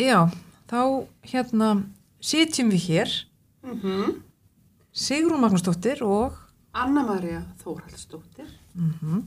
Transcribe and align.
Já, 0.00 0.30
þá 0.70 0.80
hérna 1.28 1.68
sitjum 2.22 2.72
við 2.72 2.88
hér, 2.88 3.16
Mm 3.62 4.20
Sigrún 4.92 5.40
Magnúsdóttir 5.40 6.02
og, 6.04 6.34
Anna-Maria 6.76 7.42
Þórhaldsdóttir. 7.62 8.48
mm 8.74 9.22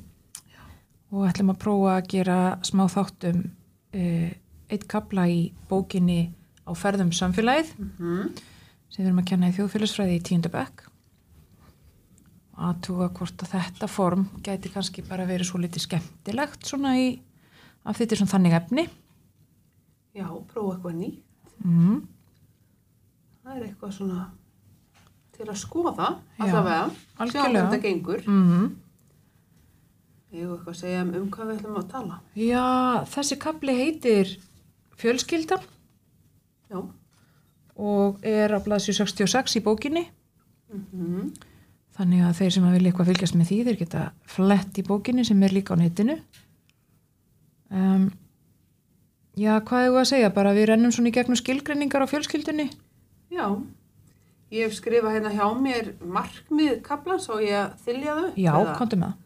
og 1.16 1.24
ætlum 1.30 1.54
að 1.54 1.62
prófa 1.62 1.92
að 1.96 2.08
gera 2.12 2.38
smá 2.66 2.84
þáttum 2.92 3.46
uh, 3.96 4.32
eitt 4.70 4.88
kapla 4.90 5.28
í 5.32 5.54
bókinni 5.70 6.34
á 6.68 6.72
ferðum 6.76 7.14
samfélagið. 7.16 7.72
Mm 8.00 8.34
sem 8.96 9.04
við 9.04 9.10
erum 9.10 9.20
að 9.20 9.30
kenna 9.32 9.48
í 9.52 9.56
þjóðfélagsfræði 9.58 10.14
í 10.16 10.24
tíundabæk 10.24 10.84
og 12.56 12.60
aðtúga 12.70 13.10
hvort 13.18 13.42
að 13.44 13.56
þetta 13.58 13.90
form 13.92 14.28
gæti 14.46 14.72
kannski 14.72 15.04
bara 15.04 15.26
verið 15.28 15.50
svo 15.50 15.60
litið 15.60 15.84
skemmtilegt 15.84 16.70
svona 16.70 16.94
í, 17.02 17.10
af 17.84 18.00
þetta 18.00 18.16
er 18.16 18.22
svona 18.22 18.34
þannig 18.36 18.56
efni. 18.62 18.86
Já, 20.16 20.28
prófa 20.52 20.76
eitthvað 20.76 20.98
nýtt. 21.02 21.54
Mm. 21.66 22.02
Það 23.44 23.56
er 23.56 23.68
eitthvað 23.68 23.94
svona 23.98 24.26
til 25.36 25.48
að 25.50 25.58
skoða, 25.60 26.10
allavega. 26.40 26.90
Sjá 26.90 27.24
algjörlega. 27.26 27.64
þetta 27.66 27.80
gengur. 27.84 28.28
Mm. 28.32 28.68
Ég 30.36 30.44
hef 30.44 30.54
eitthvað 30.56 30.74
að 30.74 30.80
segja 30.82 31.02
um, 31.04 31.16
um 31.20 31.26
hvað 31.32 31.50
við 31.50 31.58
ætlum 31.60 31.80
að 31.80 31.90
tala. 31.92 32.20
Já, 32.40 32.68
þessi 33.12 33.40
kapli 33.40 33.76
heitir 33.76 34.32
Fjölskyldan 35.00 35.68
Já. 36.72 36.80
og 37.76 38.24
er 38.26 38.56
á 38.56 38.60
blaðsju 38.64 38.96
66 39.04 39.60
í 39.60 39.64
bókinni. 39.66 40.08
Mm 40.72 41.36
Þannig 41.96 42.26
að 42.28 42.34
þeir 42.42 42.52
sem 42.52 42.66
að 42.68 42.74
vilja 42.76 42.92
eitthvað 42.92 43.10
fylgjast 43.10 43.36
með 43.40 43.48
því, 43.50 43.58
þeir 43.64 43.78
geta 43.80 44.00
flett 44.28 44.80
í 44.82 44.84
bókinni 44.84 45.24
sem 45.24 45.44
er 45.48 45.54
líka 45.56 45.76
á 45.76 45.80
netinu. 45.80 46.18
Um, 47.72 48.10
já, 49.36 49.54
hvað 49.68 49.88
hefur 49.88 50.02
að 50.02 50.10
segja? 50.12 50.32
Bara 50.36 50.54
við 50.56 50.70
rennum 50.72 50.94
svona 50.96 51.12
í 51.12 51.16
gegnum 51.16 51.40
skilgreiningar 51.40 52.06
á 52.06 52.12
fjölskyldunni? 52.12 52.70
Já. 53.34 53.48
Ég 54.54 54.68
hef 54.68 54.76
skrifað 54.78 55.18
hérna 55.18 55.34
hjá 55.34 55.46
mér 55.60 55.92
markmið 56.00 56.82
kaplans 56.86 57.28
og 57.34 57.44
ég 57.44 57.58
að 57.60 57.78
þylja 57.86 58.18
þau. 58.20 58.28
Já, 58.40 58.54
komdu 58.80 59.00
með 59.02 59.12
það. 59.12 59.22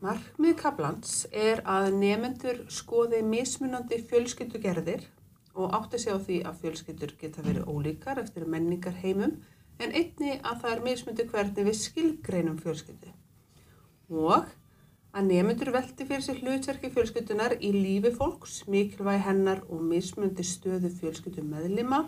Markmið 0.00 0.54
kaplans 0.56 1.16
er 1.30 1.60
að 1.68 1.90
nefendur 2.00 2.62
skoði 2.72 3.20
mismunandi 3.20 3.98
fjölskyldugerðir 4.08 5.04
og 5.52 5.74
átti 5.76 6.00
sig 6.00 6.16
á 6.16 6.18
því 6.18 6.38
að 6.48 6.60
fjölskyldur 6.62 7.12
geta 7.20 7.44
verið 7.44 7.68
ólíkar 7.68 8.22
eftir 8.22 8.46
menningar 8.48 8.96
heimum 9.02 9.36
en 9.80 9.92
einni 9.92 10.38
að 10.40 10.62
það 10.62 10.72
er 10.72 10.82
mismundi 10.86 11.26
hvernig 11.28 11.68
við 11.68 11.76
skilgreinum 11.82 12.56
fjölskyldu. 12.62 13.12
Og 14.10 14.48
að 15.10 15.26
nefendur 15.26 15.72
velti 15.74 16.06
fyrir 16.06 16.22
sig 16.22 16.40
hlutverki 16.42 16.90
fjölskyldunar 16.94 17.56
í 17.58 17.72
lífi 17.74 18.12
fólks, 18.14 18.60
mikilvægi 18.70 19.24
hennar 19.26 19.62
og 19.68 19.82
mismundi 19.82 20.44
stöðu 20.46 20.90
fjölskyldu 21.00 21.42
meðlima 21.42 22.04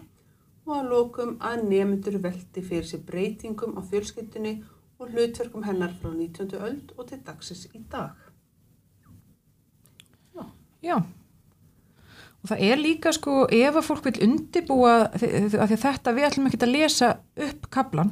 og 0.66 0.74
að 0.76 0.90
lokum 0.92 1.32
að 1.42 1.64
nefendur 1.66 2.20
velti 2.22 2.62
fyrir 2.62 2.86
sig 2.86 3.02
breytingum 3.06 3.74
á 3.74 3.80
fjölskyldunni 3.82 4.60
og 5.02 5.10
hlutverkum 5.10 5.64
hennar 5.66 5.96
frá 5.98 6.12
19. 6.14 6.52
öld 6.62 6.92
og 6.96 7.08
til 7.08 7.18
dagsins 7.26 7.66
í 7.74 7.82
dag. 7.90 8.14
Já. 10.82 10.96
Og 12.42 12.50
það 12.50 12.62
er 12.66 12.80
líka 12.82 13.12
sko, 13.14 13.44
ef 13.54 13.76
að 13.78 13.84
fólk 13.86 14.06
vil 14.08 14.24
undibúa, 14.26 14.94
að 15.14 15.74
þetta 15.78 16.14
við 16.14 16.26
ætlum 16.26 16.48
ekki 16.48 16.58
að 16.58 16.72
lesa 16.74 17.10
upp 17.38 17.68
kaplan, 17.70 18.10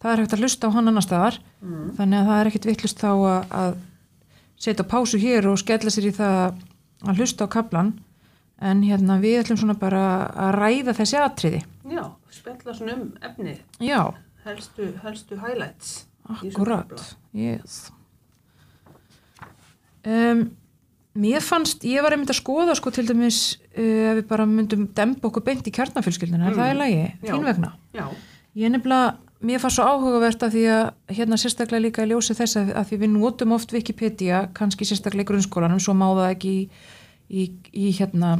það 0.00 0.12
er 0.12 0.22
hægt 0.22 0.36
að 0.36 0.44
hlusta 0.44 0.70
á 0.72 0.74
hann 0.76 0.88
annar 0.88 1.04
staðar, 1.04 1.40
Mm. 1.64 1.90
þannig 1.96 2.18
að 2.20 2.26
það 2.28 2.40
er 2.40 2.48
ekkit 2.50 2.66
vittlust 2.68 2.98
þá 3.00 3.08
að, 3.08 3.44
að 3.56 3.76
setja 4.64 4.86
pásu 4.88 5.18
hér 5.20 5.50
og 5.50 5.58
skella 5.60 5.92
sér 5.92 6.08
í 6.08 6.14
það 6.16 6.62
að 7.04 7.18
hlusta 7.20 7.44
á 7.44 7.48
kaplan, 7.52 7.92
en 8.64 8.80
hérna 8.86 9.18
við 9.20 9.42
ætlum 9.42 9.58
svona 9.60 9.74
bara 9.76 10.02
að 10.46 10.54
ræða 10.56 10.94
þessi 11.00 11.18
atriði. 11.20 11.60
Já, 11.92 12.04
spjalla 12.32 12.74
svona 12.78 12.94
um 12.96 13.08
efni, 13.28 13.58
Já, 13.84 14.00
helstu, 14.46 14.92
helstu 15.04 15.36
highlights. 15.42 16.06
akkurat. 16.30 17.16
Yes. 17.36 17.90
Um, 20.04 20.50
mér 21.16 21.40
fannst, 21.44 21.84
ég 21.88 22.02
var 22.04 22.12
einmitt 22.12 22.32
að 22.32 22.40
skoða 22.42 22.74
sko 22.76 22.90
til 22.92 23.06
dæmis 23.08 23.38
uh, 23.72 24.10
ef 24.12 24.18
við 24.18 24.26
bara 24.28 24.44
myndum 24.48 24.86
dempa 24.96 25.30
okkur 25.30 25.44
beint 25.46 25.68
í 25.68 25.72
kjarnafjölskylduna, 25.74 26.50
er 26.50 26.52
Mm. 26.54 26.58
það 26.60 26.72
í 26.72 26.78
lagi? 26.80 27.04
Já. 27.24 27.32
Þín 27.34 27.46
vegna? 27.48 27.70
Já, 27.96 28.06
Ég 28.54 28.70
nefnilega, 28.70 29.16
mér 29.46 29.60
fannst 29.62 29.78
svo 29.78 29.86
áhugavert 29.86 30.42
að 30.46 30.56
því 30.56 30.64
að 30.72 31.16
hérna 31.18 31.38
sérstaklega 31.40 31.84
líka 31.84 32.04
í 32.04 32.10
ljósi 32.10 32.36
þess 32.36 32.58
að, 32.60 32.72
að 32.80 32.94
við 32.94 33.10
notum 33.12 33.54
oft 33.56 33.72
Wikipedia, 33.74 34.44
kannski 34.56 34.86
sérstaklega 34.88 35.26
í 35.26 35.30
grunnskólanum, 35.32 35.82
svo 35.82 35.94
má 35.98 36.06
það 36.12 36.30
ekki 36.30 36.52
í, 36.54 36.64
í, 37.28 37.46
í 37.72 37.92
hérna 37.98 38.36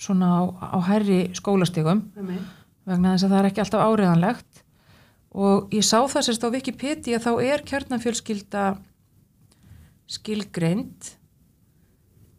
svona 0.00 0.30
á, 0.30 0.42
á 0.74 0.78
hærri 0.90 1.20
skólastigum 1.36 2.04
með 2.14 2.30
mig. 2.32 2.46
vegna 2.88 3.14
þess 3.14 3.26
að 3.26 3.34
það 3.34 3.40
er 3.40 3.50
ekki 3.50 3.64
alltaf 3.64 3.84
áriðanlegt 3.88 4.62
og 5.34 5.74
ég 5.74 5.86
sá 5.86 5.98
það 6.02 6.26
sérst 6.28 6.46
á 6.46 6.54
Wikipedia 6.54 7.22
þá 7.22 7.30
er 7.42 7.64
kjarnafjölskylda 7.66 8.64
skilgreind 10.14 11.14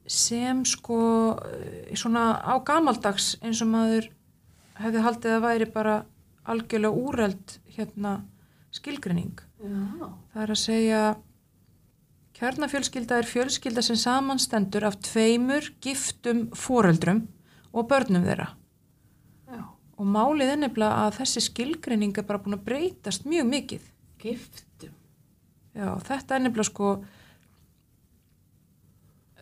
sem 0.06 0.62
sko 0.70 1.00
eh, 1.42 1.96
svona 1.98 2.36
á 2.44 2.56
gamaldags 2.66 3.36
eins 3.42 3.64
og 3.66 3.72
maður 3.72 4.12
hefði 4.80 5.06
haldið 5.06 5.38
að 5.38 5.46
væri 5.48 5.70
bara 5.72 5.96
algjörlega 6.46 7.06
úreld 7.08 7.56
hérna 7.78 8.18
skilgreining. 8.76 9.40
Já, 9.62 10.10
Það 10.34 10.44
er 10.44 10.54
að 10.54 10.62
segja 10.62 11.02
kjarnafjölskylda 12.36 13.20
er 13.22 13.30
fjölskylda 13.30 13.84
sem 13.86 13.96
samanstendur 14.00 14.84
af 14.90 15.00
tveimur 15.08 15.70
giftum 15.84 16.50
foreldrum 16.56 17.26
og 17.72 17.88
börnum 17.90 18.26
þeirra. 18.28 18.50
já, 19.48 19.62
Og 19.98 20.06
málið 20.06 20.52
er 20.54 20.62
nefnilega 20.64 21.06
að 21.06 21.20
þessi 21.22 21.46
skilgreining 21.50 22.18
er 22.18 22.28
bara 22.28 22.40
búin 22.40 22.58
að 22.60 22.66
breytast 22.66 23.26
mjög 23.26 23.46
mikið. 23.52 23.92
giftum. 24.20 24.92
Já, 25.76 25.96
þetta 26.08 26.36
er 26.36 26.40
nefnilega 26.40 26.70
sko 26.70 27.04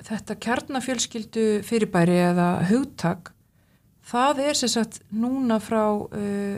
þetta 0.03 0.35
kjarnafjölskyldu 0.35 1.45
fyrirbæri 1.63 2.17
eða 2.27 2.47
hugtak 2.67 3.31
það 4.03 4.41
er 4.43 4.59
sem 4.59 4.71
sagt 4.71 4.99
núna 5.15 5.59
frá 5.63 5.83
uh, 5.95 6.57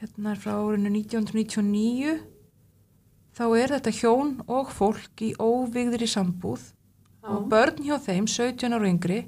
hérna 0.00 0.34
frá 0.36 0.52
árinu 0.56 0.90
1999 0.92 2.16
þá 3.36 3.44
er 3.60 3.72
þetta 3.76 3.94
hjón 3.98 4.34
og 4.48 4.72
fólk 4.72 5.22
í 5.24 5.32
óvigðri 5.40 6.08
sambúð 6.10 6.72
og 7.26 7.48
börn 7.50 7.80
hjá 7.84 7.96
þeim 8.04 8.28
17 8.30 8.76
ára 8.76 8.90
yngri 8.90 9.22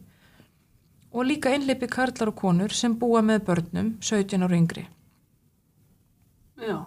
og 1.13 1.25
líka 1.27 1.55
einleipi 1.55 1.89
karlar 1.91 2.31
og 2.33 2.37
konur 2.39 2.75
sem 2.77 2.95
búa 3.01 3.23
með 3.25 3.47
börnum 3.49 3.95
17 4.05 4.45
ára 4.45 4.59
yngri. 4.59 4.85
Já. 6.59 6.79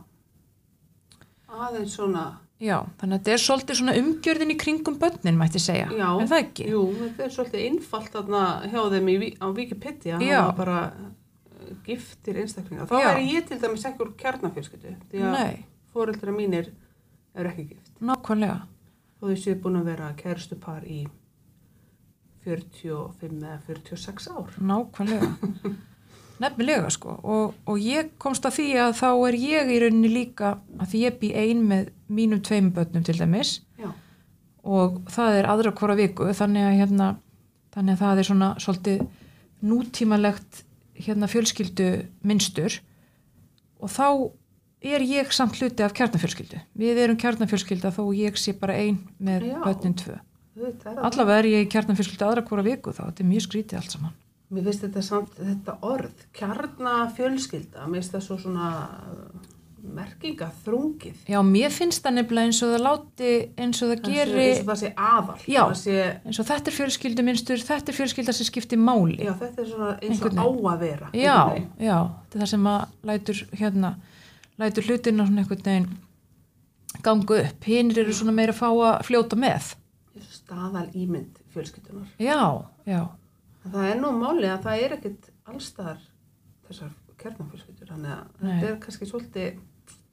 Aðeins 1.52 1.98
svona, 1.98 2.26
Já, 2.62 2.76
þannig 3.02 3.16
að 3.16 3.22
þetta 3.24 3.34
er 3.34 3.42
svolítið 3.42 3.78
svona 3.80 3.94
umgjörðin 3.98 4.54
í 4.54 4.56
kringum 4.62 4.98
börnin, 5.02 5.38
mætti 5.40 5.60
segja. 5.60 5.88
já. 5.90 6.10
Er 6.22 6.28
það 6.30 6.44
ekki? 6.44 6.68
Jú, 6.70 6.82
þetta 7.00 7.24
er 7.26 7.32
svolítið 7.34 7.64
innfalt 7.66 8.12
þarna 8.14 8.42
hjá 8.70 8.82
þeim 8.94 9.10
í, 9.10 9.30
á 9.42 9.48
Wikipedia. 9.50 10.20
Já. 10.22 10.42
Bara 10.56 10.78
giftir 11.86 12.42
einstaklingar. 12.42 12.90
Þá 12.90 12.98
væri 13.06 13.30
ég 13.36 13.48
til 13.48 13.60
dæmis 13.62 13.86
ekki 13.90 14.06
úr 14.06 14.14
kjarnafjölskyldu. 14.20 14.96
Því 15.12 15.24
að 15.30 15.56
fóreldra 15.94 16.36
mínir 16.36 16.72
eru 17.36 17.52
ekki 17.52 17.68
gift. 17.72 17.92
nákvæmlega. 18.00 18.62
og 19.22 19.30
þau 19.30 19.38
séu 19.38 19.56
búin 19.62 19.80
að 19.82 19.90
vera 19.92 20.14
kærustu 20.18 20.58
par 20.60 20.84
í 20.84 21.06
45 22.46 23.38
eða 23.46 23.60
46 23.68 24.30
ár. 24.34 24.54
Nákvæmlega. 24.58 25.32
Nefnilega 26.42 26.90
sko 26.90 27.16
og, 27.22 27.58
og 27.70 27.82
ég 27.82 28.16
komst 28.22 28.46
að 28.48 28.56
því 28.58 28.68
að 28.82 28.96
þá 28.98 29.10
er 29.28 29.36
ég 29.38 29.68
í 29.70 29.80
rauninni 29.84 30.10
líka 30.10 30.56
að 30.80 30.94
því 30.94 31.02
ég 31.04 31.20
bý 31.22 31.30
ein 31.38 31.66
með 31.70 31.92
mínum 32.10 32.42
tveim 32.42 32.72
börnum 32.74 33.06
til 33.06 33.18
dæmis 33.20 33.60
Já, 33.78 33.92
og 34.66 35.04
það 35.14 35.38
er 35.38 35.50
aðra 35.52 35.74
hvora 35.78 35.98
viku 36.00 36.32
þannig 36.34 36.66
að 36.66 36.80
hérna 36.80 37.10
þannig 37.76 37.94
að 37.94 38.02
það 38.02 38.22
er 38.24 38.30
svona 38.32 38.50
svolítið 38.64 39.04
nútímalegt 39.72 40.64
hérna 41.06 41.30
fjölskyldu 41.32 41.90
minnstur 42.26 42.80
og 43.82 43.92
þá 43.92 44.08
er 44.82 45.06
ég 45.06 45.30
samt 45.36 45.60
hluti 45.60 45.86
af 45.86 45.94
kjarnafjölskyldu. 45.98 46.60
Við 46.78 47.00
erum 47.04 47.20
kjarnafjölskylda 47.22 47.94
þó 47.94 48.04
ég 48.18 48.38
sé 48.42 48.56
bara 48.58 48.80
ein 48.82 49.00
með 49.22 49.52
börnin 49.62 49.98
tvö. 49.98 50.18
Allavega 50.62 51.38
er 51.40 51.50
ég 51.52 51.66
í 51.66 51.70
kjarnafjölskyldu 51.72 52.28
aðra 52.28 52.46
hvora 52.48 52.66
viku 52.66 52.94
þá, 52.94 53.06
þetta 53.08 53.24
er 53.24 53.30
mjög 53.30 53.46
skrítið 53.48 53.80
allt 53.80 53.96
saman. 53.96 54.18
Mér 54.52 54.66
finnst 54.68 54.84
þetta 54.84 55.02
samt, 55.06 55.36
þetta 55.38 55.78
orð, 55.88 56.26
kjarnafjölskylda, 56.36 57.86
mér 57.88 58.02
finnst 58.02 58.18
það 58.18 58.26
svo 58.26 58.40
svona 58.42 58.72
merkinga 59.82 60.48
þrungið. 60.66 61.24
Já, 61.32 61.40
mér 61.46 61.74
finnst 61.74 62.04
það 62.06 62.16
nefnilega 62.20 62.50
eins 62.50 62.60
og 62.66 62.74
það 62.74 62.84
láti 62.86 63.32
eins 63.64 63.82
og 63.82 63.92
það 63.92 64.04
geri, 64.08 64.46
Eins 64.46 64.62
og 64.62 64.70
það 64.70 64.80
sé 64.82 64.92
aðal. 65.08 65.38
Já. 65.48 65.62
Það 65.64 65.76
sé, 65.82 65.96
eins 66.26 66.40
og 66.44 66.48
þetta 66.52 66.72
er 66.72 66.78
fjölskyldu 66.78 67.26
minnstur, 67.28 67.64
þetta 67.72 67.92
er 67.94 67.98
fjölskylda 67.98 68.36
sem 68.38 68.50
skiptir 68.50 68.82
máli. 68.82 69.18
já, 69.20 69.34
þetta 69.42 69.62
er 69.66 69.70
svona 69.72 69.92
eins 70.02 70.22
og 70.22 70.38
á 70.38 70.48
að 70.74 70.86
vera. 70.86 71.10
já, 71.14 71.38
já, 71.82 71.98
þetta 72.22 72.38
er 72.38 72.44
það 72.46 72.52
sem 72.54 72.70
að 72.72 72.86
lætur 73.12 73.44
hérna, 73.62 73.94
lætur 74.62 74.88
hlutina 74.90 75.26
svona 75.28 75.44
einhvern 75.46 75.66
veginn 75.66 75.90
gangu 77.02 77.40
upp. 77.42 77.64
Hinnir 77.66 78.04
eru 78.04 78.14
svona 78.14 78.36
meira 78.36 78.54
að 78.54 78.62
fá 78.62 78.70
að 78.70 79.06
fljóta 79.08 79.40
með. 79.40 79.74
Staðal 80.32 80.88
ímynd 80.94 81.40
fjölskyldunar. 81.54 82.08
Já, 82.20 82.68
já. 82.86 83.02
Það 83.64 83.86
er 83.90 84.00
nú 84.02 84.12
máli 84.18 84.50
að 84.52 84.64
það 84.66 84.82
er 84.86 84.96
ekkit 84.98 85.30
allstaðar 85.48 86.00
þessar 86.68 86.92
kjarnafjölskyldur, 87.22 87.90
þannig 87.92 88.12
að 88.16 88.24
þetta 88.42 88.70
er 88.72 88.78
kannski 88.82 89.08
svolítið, 89.10 89.60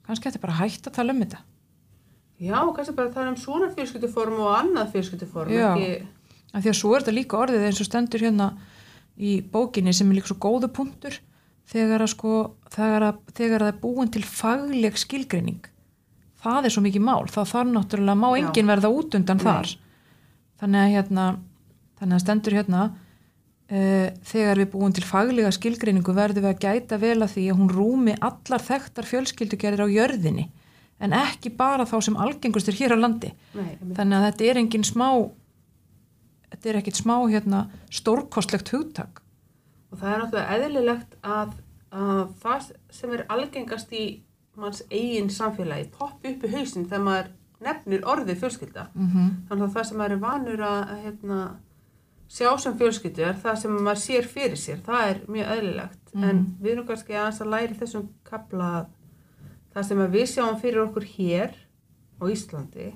kannski 0.09 0.29
þetta 0.29 0.43
bara 0.43 0.59
hægt 0.59 0.89
að 0.89 0.97
tala 0.97 1.15
um 1.15 1.23
þetta 1.23 1.39
já, 2.39 2.59
kannski 2.75 2.95
bara 2.97 3.13
það 3.13 3.23
er 3.23 3.31
um 3.31 3.39
svona 3.39 3.71
fjölskylduform 3.75 4.43
og 4.43 4.51
annað 4.57 4.93
fjölskylduform, 4.95 5.53
Já. 5.53 5.71
ekki, 5.71 6.35
af 6.53 6.63
því 6.63 6.71
að 6.71 6.77
svo 6.81 6.93
er 6.93 7.03
þetta 7.03 7.15
líka 7.17 7.39
orðið 7.39 7.65
eins 7.69 7.81
og 7.83 7.89
stendur 7.89 8.25
hérna 8.25 8.51
í 9.19 9.39
bókinni 9.53 9.93
sem 9.95 10.09
er 10.09 10.19
líka 10.19 10.31
svo 10.31 10.39
góðu 10.41 10.71
punktur 10.73 11.19
þegar 11.69 12.05
að 12.05 12.13
sko 12.15 12.37
þegar 12.73 13.09
að, 13.09 13.19
þegar 13.35 13.59
að 13.59 13.67
það 13.67 13.73
er 13.73 13.83
búin 13.83 14.13
til 14.13 14.23
fagleg 14.25 14.97
skilgreining 14.97 15.67
það 16.39 16.65
er 16.69 16.73
svo 16.73 16.83
mikið 16.85 17.03
mál, 17.03 17.27
þá 17.27 17.41
þarf 17.43 17.73
náttúrulega 17.73 18.17
má 18.17 18.29
enginn 18.31 18.71
verða 18.71 18.91
út 18.95 19.19
undan 19.19 19.41
Nei. 19.41 19.45
þar 19.45 19.75
þannig 20.63 20.81
að 20.85 20.93
hérna 20.95 21.27
þannig 21.99 22.15
að 22.15 22.23
stendur 22.23 22.55
hérna 22.55 22.87
þegar 23.69 24.63
við 24.63 24.71
búin 24.73 24.95
til 24.97 25.05
faglega 25.05 25.51
skilgreiningu 25.53 26.13
verðum 26.17 26.47
við 26.47 26.55
að 26.55 26.63
gæta 26.63 26.97
vel 26.97 27.19
að 27.21 27.35
því 27.35 27.43
að 27.51 27.59
hún 27.59 27.73
rúmi 27.73 28.15
allar 28.17 28.63
þekktar 28.65 29.05
fjölskyldugerðir 29.05 29.85
á 29.85 29.93
jörðinni 29.93 30.47
en 30.99 31.13
ekki 31.13 31.51
bara 31.55 31.85
þá 31.85 31.99
sem 32.01 32.17
algengustur 32.17 32.73
hér 32.73 32.97
á 32.97 32.97
landi 32.97 33.29
nei, 33.53 33.77
þannig 33.93 34.17
að 34.17 34.25
þetta 34.25 34.49
er 34.49 34.61
engin 34.63 34.87
smá 34.89 35.07
þetta 36.49 36.69
er 36.69 36.79
ekkit 36.81 36.97
smá 36.97 37.15
hérna 37.29 37.67
stórkostlegt 37.93 38.73
hugtak 38.73 39.21
Og 39.89 39.97
það 39.97 40.11
er 40.11 40.21
náttúrulega 40.21 40.57
eðlilegt 40.57 41.15
að, 41.25 41.53
að 41.97 42.19
það 42.43 42.67
sem 42.93 43.13
er 43.15 43.23
algengast 43.33 43.93
í 43.95 44.03
manns 44.59 44.83
eigin 44.91 45.31
samfélagi 45.33 45.89
poppi 45.95 46.33
upp 46.33 46.45
í 46.45 46.51
hausinn 46.53 46.85
þegar 46.89 47.05
maður 47.05 47.31
nefnir 47.65 48.05
orðið 48.07 48.41
fjölskylda. 48.43 48.85
mm 48.93 49.07
-hmm. 49.07 49.31
Þannig 49.49 49.65
að 49.65 49.73
það 49.75 49.87
sem 49.89 49.97
maður 49.97 50.15
er 50.15 50.21
vanur 50.25 50.61
að 50.67 50.93
hérna, 51.05 51.39
sjá 52.29 52.51
sem 52.61 52.75
fjölskyldu 52.77 53.23
er 53.25 53.37
það 53.41 53.57
sem 53.63 53.75
maður 53.79 54.01
sér 54.03 54.27
fyrir 54.29 54.59
sér. 54.61 54.81
Það 54.85 55.09
er 55.11 55.19
mjög 55.27 55.51
eðlilegt. 55.57 56.13
Mhm. 56.13 56.23
En 56.29 56.41
við 56.61 56.71
erum 56.75 56.87
kannski 56.87 57.13
aðeins 57.17 57.41
að 57.41 57.51
læri 57.55 57.77
þessum 57.79 58.07
kapla 58.29 58.69
að 58.79 58.87
það 59.75 59.87
sem 59.89 60.03
við 60.13 60.27
sjáum 60.33 60.59
fyrir 60.61 60.83
okkur 60.87 61.05
hér 61.15 61.55
á 62.19 62.23
Íslandi 62.29 62.91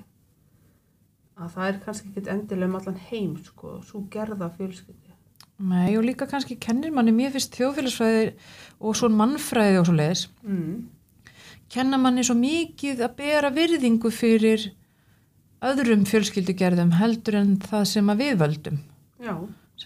að 1.40 1.50
það 1.56 1.68
er 1.68 1.78
kannski 1.84 2.08
ekkit 2.12 2.28
endilega 2.30 2.68
um 2.70 2.76
allan 2.78 3.00
heim 3.10 3.32
sko, 3.42 3.80
svo 3.82 4.04
gerða 4.10 4.50
fjölskyldu. 4.54 5.10
Nei, 5.58 5.96
og 5.96 6.04
líka 6.04 6.26
kannski 6.30 6.56
kennir 6.58 6.90
manni 6.94 7.12
mér 7.14 7.30
fyrst 7.34 7.54
þjóðfélagsfræði 7.58 8.32
og 8.80 8.96
svo 8.98 9.08
mannfræði 9.10 9.78
og 9.80 9.86
svo 9.86 9.94
leiðis 9.94 10.24
Mm. 10.44 10.88
kenna 11.70 11.96
manni 11.98 12.22
svo 12.22 12.34
mikið 12.34 13.00
að 13.06 13.16
bera 13.16 13.50
virðingu 13.50 14.10
fyrir 14.12 14.70
öðrum 15.62 16.04
fjölskyldugerðum 16.06 16.92
heldur 16.98 17.34
en 17.40 17.56
það 17.58 17.84
sem 17.86 18.06
að 18.10 18.18
við 18.24 18.36
völdum 18.42 18.78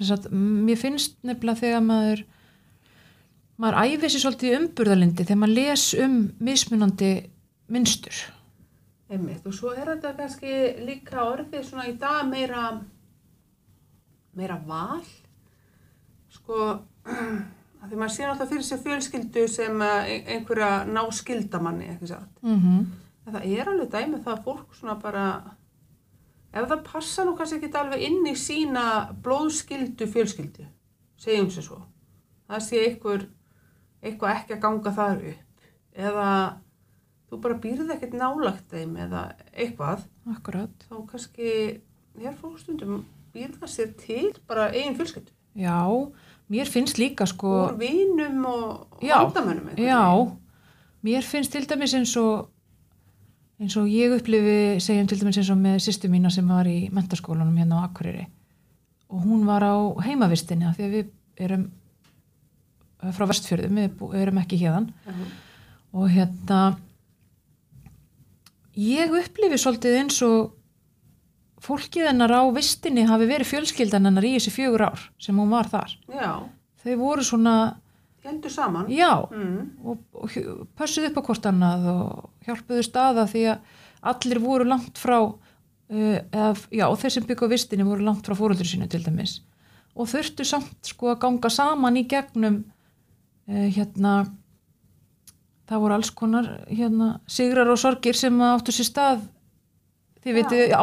sagt, 0.09 0.31
mér 0.33 0.77
finnst 0.77 1.17
nefnilega 1.23 1.61
þegar 1.61 1.83
maður 1.85 2.25
maður 3.59 3.79
æfi 3.85 4.11
sér 4.13 4.23
svolítið 4.25 4.57
umburðalindi 4.61 5.25
þegar 5.27 5.41
maður 5.43 5.55
les 5.59 5.87
um 5.99 6.19
mismunandi 6.39 7.13
mynstur 7.69 8.19
einmitt. 9.09 9.45
Og 9.49 9.55
svo 9.57 9.73
er 9.73 9.89
þetta 9.95 10.15
kannski 10.19 10.55
líka 10.85 11.25
orðið 11.25 11.65
svona 11.65 11.87
í 11.89 11.95
dag 12.01 12.27
meira, 12.29 12.65
meira 14.37 14.59
val. 14.69 15.05
Sko, 16.33 16.59
því 17.89 17.95
maður 17.97 18.15
sé 18.15 18.27
alltaf 18.29 18.51
fyrir 18.53 18.67
sér 18.67 18.83
fjölskyldu 18.85 19.47
sem 19.49 19.83
eh, 19.83 20.13
ein- 20.15 20.27
einhverja 20.37 20.85
ná 20.89 21.03
skildamanni, 21.13 21.97
mm 22.01 22.59
-hmm. 22.59 22.87
Það 23.29 23.45
er 23.45 23.69
alveg 23.69 23.91
dæmið 23.93 24.23
það 24.25 24.37
að 24.39 24.45
fólk 24.45 24.75
svona 24.75 24.95
bara, 24.95 25.25
ef 26.63 26.71
það 26.73 26.85
passa 26.93 27.25
nú 27.27 27.35
kannski 27.39 27.59
ekki 27.59 27.81
alveg 27.81 28.05
inn 28.09 28.29
í 28.29 28.35
sína 28.39 28.85
blóðskyldu 29.25 30.09
fjölskyldu, 30.13 30.69
segjum 31.21 31.51
sér 31.55 31.67
svo. 31.67 31.83
Það 32.49 32.65
sé 32.69 32.81
einhver, 32.87 33.27
eitthvað 34.03 34.35
ekki 34.35 34.57
að 34.57 34.65
ganga 34.65 34.95
þar 34.97 35.23
upp. 35.33 35.69
Eða 35.99 36.31
þú 37.29 37.41
bara 37.45 37.61
býrð 37.63 37.93
ekkert 37.95 38.17
nálagt 38.17 38.73
þeim 38.73 38.97
eða 39.05 39.23
eitthvað. 39.53 40.07
Akkurat 40.33 40.89
Þá 40.89 40.97
kannski, 41.13 41.53
hér 42.19 42.37
fólk 42.41 42.61
stundum 42.63 43.03
býrða 43.35 43.69
sér 43.71 43.93
til 44.01 44.33
bara 44.49 44.71
eigin 44.73 44.97
fjölskyldu. 44.99 45.33
Já, 45.59 45.83
mér 46.49 46.71
finnst 46.71 47.01
líka 47.01 47.27
sko 47.27 47.51
Úr 47.67 47.79
vinum 47.81 48.45
og 48.47 49.01
vandamönnum. 49.03 49.73
einhvern 49.73 49.89
Já, 49.89 50.05
mér 51.03 51.27
finnst 51.27 51.53
til 51.53 51.67
dæmis 51.69 51.95
eins 51.99 52.15
og 52.17 52.49
eins 53.59 53.77
og 53.81 53.89
ég 53.91 54.15
upplifi 54.15 54.59
segjum 54.83 55.09
til 55.11 55.21
dæmis 55.21 55.39
eins 55.41 55.51
og 55.53 55.61
með 55.61 55.81
sýstu 55.83 56.11
mína 56.13 56.31
sem 56.31 56.47
var 56.49 56.69
í 56.71 56.89
mentaskólanum 56.95 57.57
hérna 57.59 57.83
á 57.83 57.87
Akureyri 57.89 58.27
og 59.09 59.25
hún 59.25 59.47
var 59.49 59.65
á 59.65 59.77
heimavistinni 60.05 60.69
af 60.69 60.77
því 60.77 60.87
að 60.87 60.97
við 60.97 61.09
erum 61.47 61.65
eh, 63.03 63.13
frá 63.17 63.25
vestfjörðum, 63.31 63.81
við 63.81 64.21
erum 64.21 64.43
ekki 64.43 64.61
hérðan 64.61 64.91
Já. 65.07 65.17
og 65.97 66.13
hérna 66.13 66.61
ég 68.79 69.17
upplifi 69.23 69.59
svolítið 69.59 69.99
eins 70.03 70.21
og 70.27 70.55
fólkið 71.65 72.13
hennar 72.13 72.31
á 72.31 72.43
vistinni 72.55 73.09
hafi 73.09 73.27
verið 73.27 73.51
fjölskyldan 73.51 74.07
hennar 74.07 74.27
í 74.27 74.37
þessi 74.37 74.55
fjögur 74.55 74.85
ár 74.93 75.09
sem 75.19 75.35
hún 75.35 75.51
var 75.51 75.67
þar. 75.73 75.97
Já, 76.07 76.47
Þau 76.79 76.95
voru 77.01 77.25
svona, 77.27 77.55
heldur 78.29 78.53
saman. 78.53 78.89
já, 78.93 79.13
Mm. 79.31 79.71
og, 79.85 79.99
og 80.13 80.31
pössuðu 80.79 81.11
upp 81.11 81.21
á 81.21 81.27
hvort 81.29 81.51
annað 81.51 81.87
og 81.93 82.31
hjálpuðu 82.47 82.87
staða 82.87 83.27
því 83.29 83.45
að 83.53 83.59
allir 84.13 84.41
voru 84.43 84.65
langt 84.69 84.99
frá 84.99 85.19
uh, 85.19 86.19
eða, 86.33 86.55
já, 86.71 86.87
og 86.89 86.99
þeir 87.01 87.15
sem 87.17 87.29
byggja 87.29 87.49
vistinni 87.51 87.87
voru 87.89 88.05
langt 88.07 88.27
frá 88.27 88.37
fóröldur 88.39 88.69
sínu 88.69 88.89
til 88.89 89.03
dæmis 89.05 89.41
og 89.99 90.07
þurftu 90.11 90.47
samt 90.47 90.87
sko 90.87 91.13
að 91.15 91.23
ganga 91.25 91.51
saman 91.51 91.99
í 91.99 92.05
gegnum 92.09 92.61
uh, 93.49 93.69
hérna 93.75 94.29
það 95.69 95.83
voru 95.85 95.99
alls 95.99 96.13
konar 96.17 96.53
hérna 96.71 97.19
sigrar 97.29 97.69
og 97.69 97.81
sorgir 97.81 98.17
sem 98.17 98.39
áttu 98.41 98.73
sér 98.73 98.89
stað 98.89 99.27
þið 100.25 100.39
veitu 100.39 100.61
á 100.73 100.83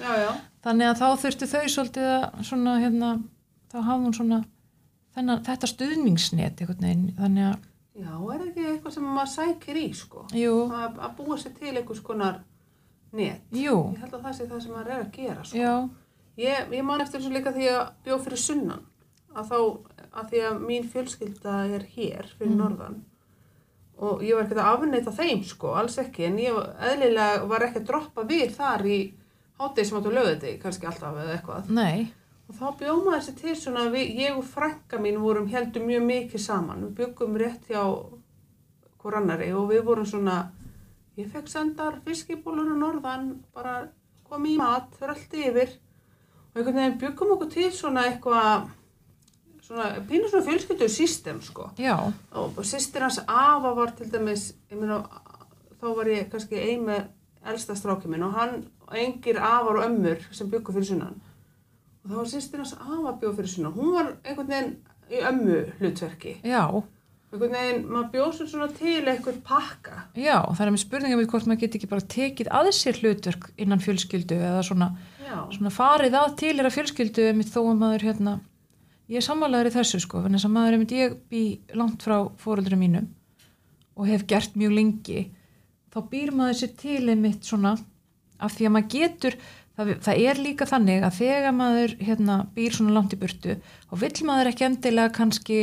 já. 0.00 0.30
þannig 0.66 0.90
að 0.90 1.00
þá 1.00 1.08
þurftu 1.22 1.48
þau 1.50 1.64
svolítið 1.72 2.10
að 2.12 2.44
svona 2.50 2.76
hérna 2.82 3.10
þá 3.72 3.78
hafði 3.80 4.04
hún 4.06 4.16
svona 4.16 4.40
þennan, 5.16 5.42
þetta 5.46 5.70
stuðningsnet 5.72 6.60
þannig 6.66 7.46
að 7.50 7.64
Já, 7.96 8.12
er 8.34 8.42
ekki 8.44 8.64
eitthvað 8.68 8.92
sem 8.92 9.04
maður 9.08 9.30
sækir 9.32 9.76
í, 9.80 9.86
sko? 9.96 10.26
jú, 10.36 10.56
Að, 10.68 10.98
að 11.00 11.14
búa 11.16 11.38
sér 11.40 11.54
til 11.56 11.70
einhvers 11.80 12.02
konar 12.04 12.42
net. 13.16 13.40
jú, 13.56 13.76
Ég 13.94 14.02
held 14.02 14.12
að 14.18 14.26
það 14.26 14.34
sé 14.36 14.46
það 14.50 14.60
sem 14.66 14.72
maður 14.76 14.90
er 14.92 15.04
að 15.06 15.12
gera, 15.16 15.44
sko. 15.48 15.56
já 15.56 15.88
Ég, 16.36 16.66
ég 16.76 16.84
man 16.84 17.00
eftir 17.00 17.20
þessu 17.22 17.32
líka 17.32 17.52
því 17.56 17.68
að 17.72 17.82
bjó 18.04 18.18
fyrir 18.20 18.36
sunnan. 18.42 18.82
Að 19.32 19.46
þá, 19.48 19.60
að 20.20 20.26
því 20.34 20.40
að 20.50 20.58
mín 20.68 20.84
fjölskylda 20.92 21.54
er 21.78 21.86
hér, 21.94 22.26
fyrir 22.36 22.50
Mm. 22.52 22.58
norðan. 22.60 22.98
Og 23.98 24.20
ég 24.20 24.36
var 24.36 24.44
ekkert 24.44 24.60
að 24.60 24.68
afneita 24.74 25.14
þeim, 25.16 25.40
sko, 25.48 25.70
alls 25.80 25.96
ekki. 25.96 26.26
En 26.28 26.36
ég 26.36 26.52
eðlilega 26.90 27.46
var 27.48 27.64
ekki 27.64 27.80
að 27.80 27.86
droppa 27.88 28.24
við 28.28 28.52
þar 28.52 28.84
í 28.84 28.98
hátegi 29.58 29.86
sem 29.88 29.96
áttu 30.02 30.12
lögði, 30.12 30.52
kannski 30.60 30.84
alltaf 30.90 31.16
eða 31.16 31.38
eitthvað. 31.38 31.70
nei, 31.70 32.12
Og 32.46 32.54
þá 32.54 32.66
bjóð 32.78 33.00
maður 33.02 33.24
sér 33.26 33.36
til 33.40 33.56
svona, 33.58 33.88
við, 33.90 34.12
ég 34.22 34.36
og 34.38 34.46
frænka 34.46 35.00
mín 35.02 35.18
vorum 35.18 35.48
heldur 35.50 35.82
mjög 35.82 36.04
mikið 36.06 36.42
saman. 36.44 36.84
Við 36.86 36.94
byggum 37.00 37.34
rétt 37.42 37.72
hjá 37.72 37.82
hvor 39.00 39.18
annari 39.18 39.52
og 39.54 39.68
við 39.70 39.82
vorum 39.86 40.06
svona, 40.06 40.36
ég 41.18 41.30
fekk 41.30 41.50
sendar 41.50 42.00
fiskibólur 42.06 42.72
og 42.74 42.80
norðan, 42.80 43.28
bara 43.54 43.80
kom 44.26 44.46
í 44.46 44.56
mat, 44.58 44.94
röldi 45.02 45.44
yfir. 45.50 45.74
Og 46.52 46.60
einhvern 46.60 46.80
veginn 46.80 46.98
byggum 47.02 47.34
okkur 47.36 47.50
til 47.52 47.68
svona 47.74 48.06
eitthvað, 48.10 48.70
svona, 49.66 49.90
pínu 50.08 50.30
svona 50.30 50.46
fjölskyldu 50.46 50.88
system, 50.90 51.42
sko. 51.42 51.70
já, 51.78 52.12
Og 52.32 52.62
sýstir 52.62 53.02
hans 53.02 53.20
afa 53.26 53.74
var 53.74 53.90
til 53.96 54.10
dæmis, 54.12 54.54
meina, 54.70 55.02
þá 55.80 55.86
var 55.96 56.06
ég 56.06 56.30
kannski 56.30 56.58
ein 56.58 56.86
með 56.86 57.08
elsta 57.46 57.74
stráki 57.74 58.08
minn 58.08 58.26
og 58.26 58.32
hann, 58.34 58.64
og 58.86 58.98
engir 58.98 59.38
afar 59.38 59.80
og 59.80 59.84
ömmur 59.84 60.22
sem 60.32 60.50
byggu 60.50 60.72
fyrir 60.72 60.86
sunnan. 60.94 61.20
Og 62.06 62.12
þá 62.12 62.18
var 62.22 62.28
sýstir 62.30 62.60
hans 62.62 62.74
afa 62.78 63.16
bjóð 63.18 63.32
fyrir 63.40 63.50
sunnan. 63.50 63.72
Hún 63.74 63.94
var 63.96 64.12
einhvern 64.22 64.52
veginn 64.52 64.76
í 65.10 65.22
ömmu 65.26 65.56
hlutverki. 65.80 66.36
já, 66.46 66.62
Einhvern 67.32 67.52
veginn, 67.56 67.80
maður 67.90 68.10
bjóð 68.12 68.28
sér 68.38 68.48
svona 68.52 68.68
til 68.72 69.08
einhver 69.10 69.40
pakka. 69.44 69.96
já 70.14 70.36
það 70.54 70.60
er 70.66 70.70
með 70.70 70.82
spurningum 70.84 71.18
við 71.20 71.30
hvort 71.32 71.46
maður 71.50 71.60
geti 71.64 71.78
ekki 71.80 71.88
bara 71.90 72.06
tekið 72.14 72.50
að 72.54 72.68
sér 72.72 73.00
hlutverk 73.02 73.48
innan 73.58 73.82
fjölskyldu 73.82 74.38
eða 74.38 74.62
svona, 74.62 74.88
svona 75.50 75.72
farið 75.74 76.14
að 76.14 76.36
til 76.38 76.54
er 76.54 76.68
að 76.70 76.76
fjölskyldu 76.78 77.26
mitt 77.34 77.50
þó 77.50 77.58
að 77.66 77.80
maður 77.82 78.06
hérna 78.06 78.36
ég 79.10 79.18
er 79.18 79.26
sammálaður 79.26 79.72
í 79.72 79.74
þessu 79.74 80.00
sko 80.06 80.22
en 80.22 80.38
þess 80.38 80.46
að 80.46 80.54
maður 80.54 80.76
einmitt 80.78 80.94
ég 80.94 81.18
bý 81.28 81.42
langt 81.74 82.06
frá 82.06 82.16
fóröldrum 82.38 82.78
mínum 82.86 83.10
og 83.98 84.06
hef 84.06 84.24
gert 84.30 84.54
mjög 84.54 84.78
lengi 84.78 85.26
þá 85.92 85.98
býr 86.10 86.30
maður 86.30 86.60
sér 86.62 86.72
til 86.78 87.02
einmitt 87.10 87.42
svona 87.46 87.74
af 88.38 88.54
því 88.54 88.70
að 88.70 88.74
maður 88.78 88.90
getur 88.94 89.36
það, 89.76 89.92
það 90.06 90.22
er 90.30 90.42
líka 90.42 90.68
þannig 90.68 91.06
að 91.06 91.18
þegar 91.20 91.56
maður 91.56 91.96
hérna, 92.08 92.38
býr 92.56 92.78
svona 92.78 92.96
langt 92.96 93.16
í 93.16 93.20
burtu 93.20 93.58
þá 93.58 93.98
vill 94.04 94.28
maður 94.28 94.52
ekki 94.52 94.68
endilega 94.68 95.14
kannski 95.16 95.60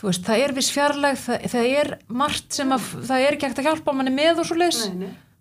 þú 0.00 0.08
veist, 0.10 0.24
það 0.28 0.44
er 0.44 0.56
viss 0.56 0.70
fjarlæg 0.74 1.18
það, 1.20 1.48
það 1.54 1.72
er 1.82 1.92
margt 2.22 2.56
sem 2.56 2.76
að 2.76 2.86
það 3.10 3.26
er 3.26 3.36
ekki 3.36 3.50
hægt 3.50 3.60
að 3.62 3.68
hjálpa 3.70 3.96
manni 3.96 4.14
með 4.14 4.44
og 4.44 4.48
svo 4.50 4.60
leis 4.60 4.84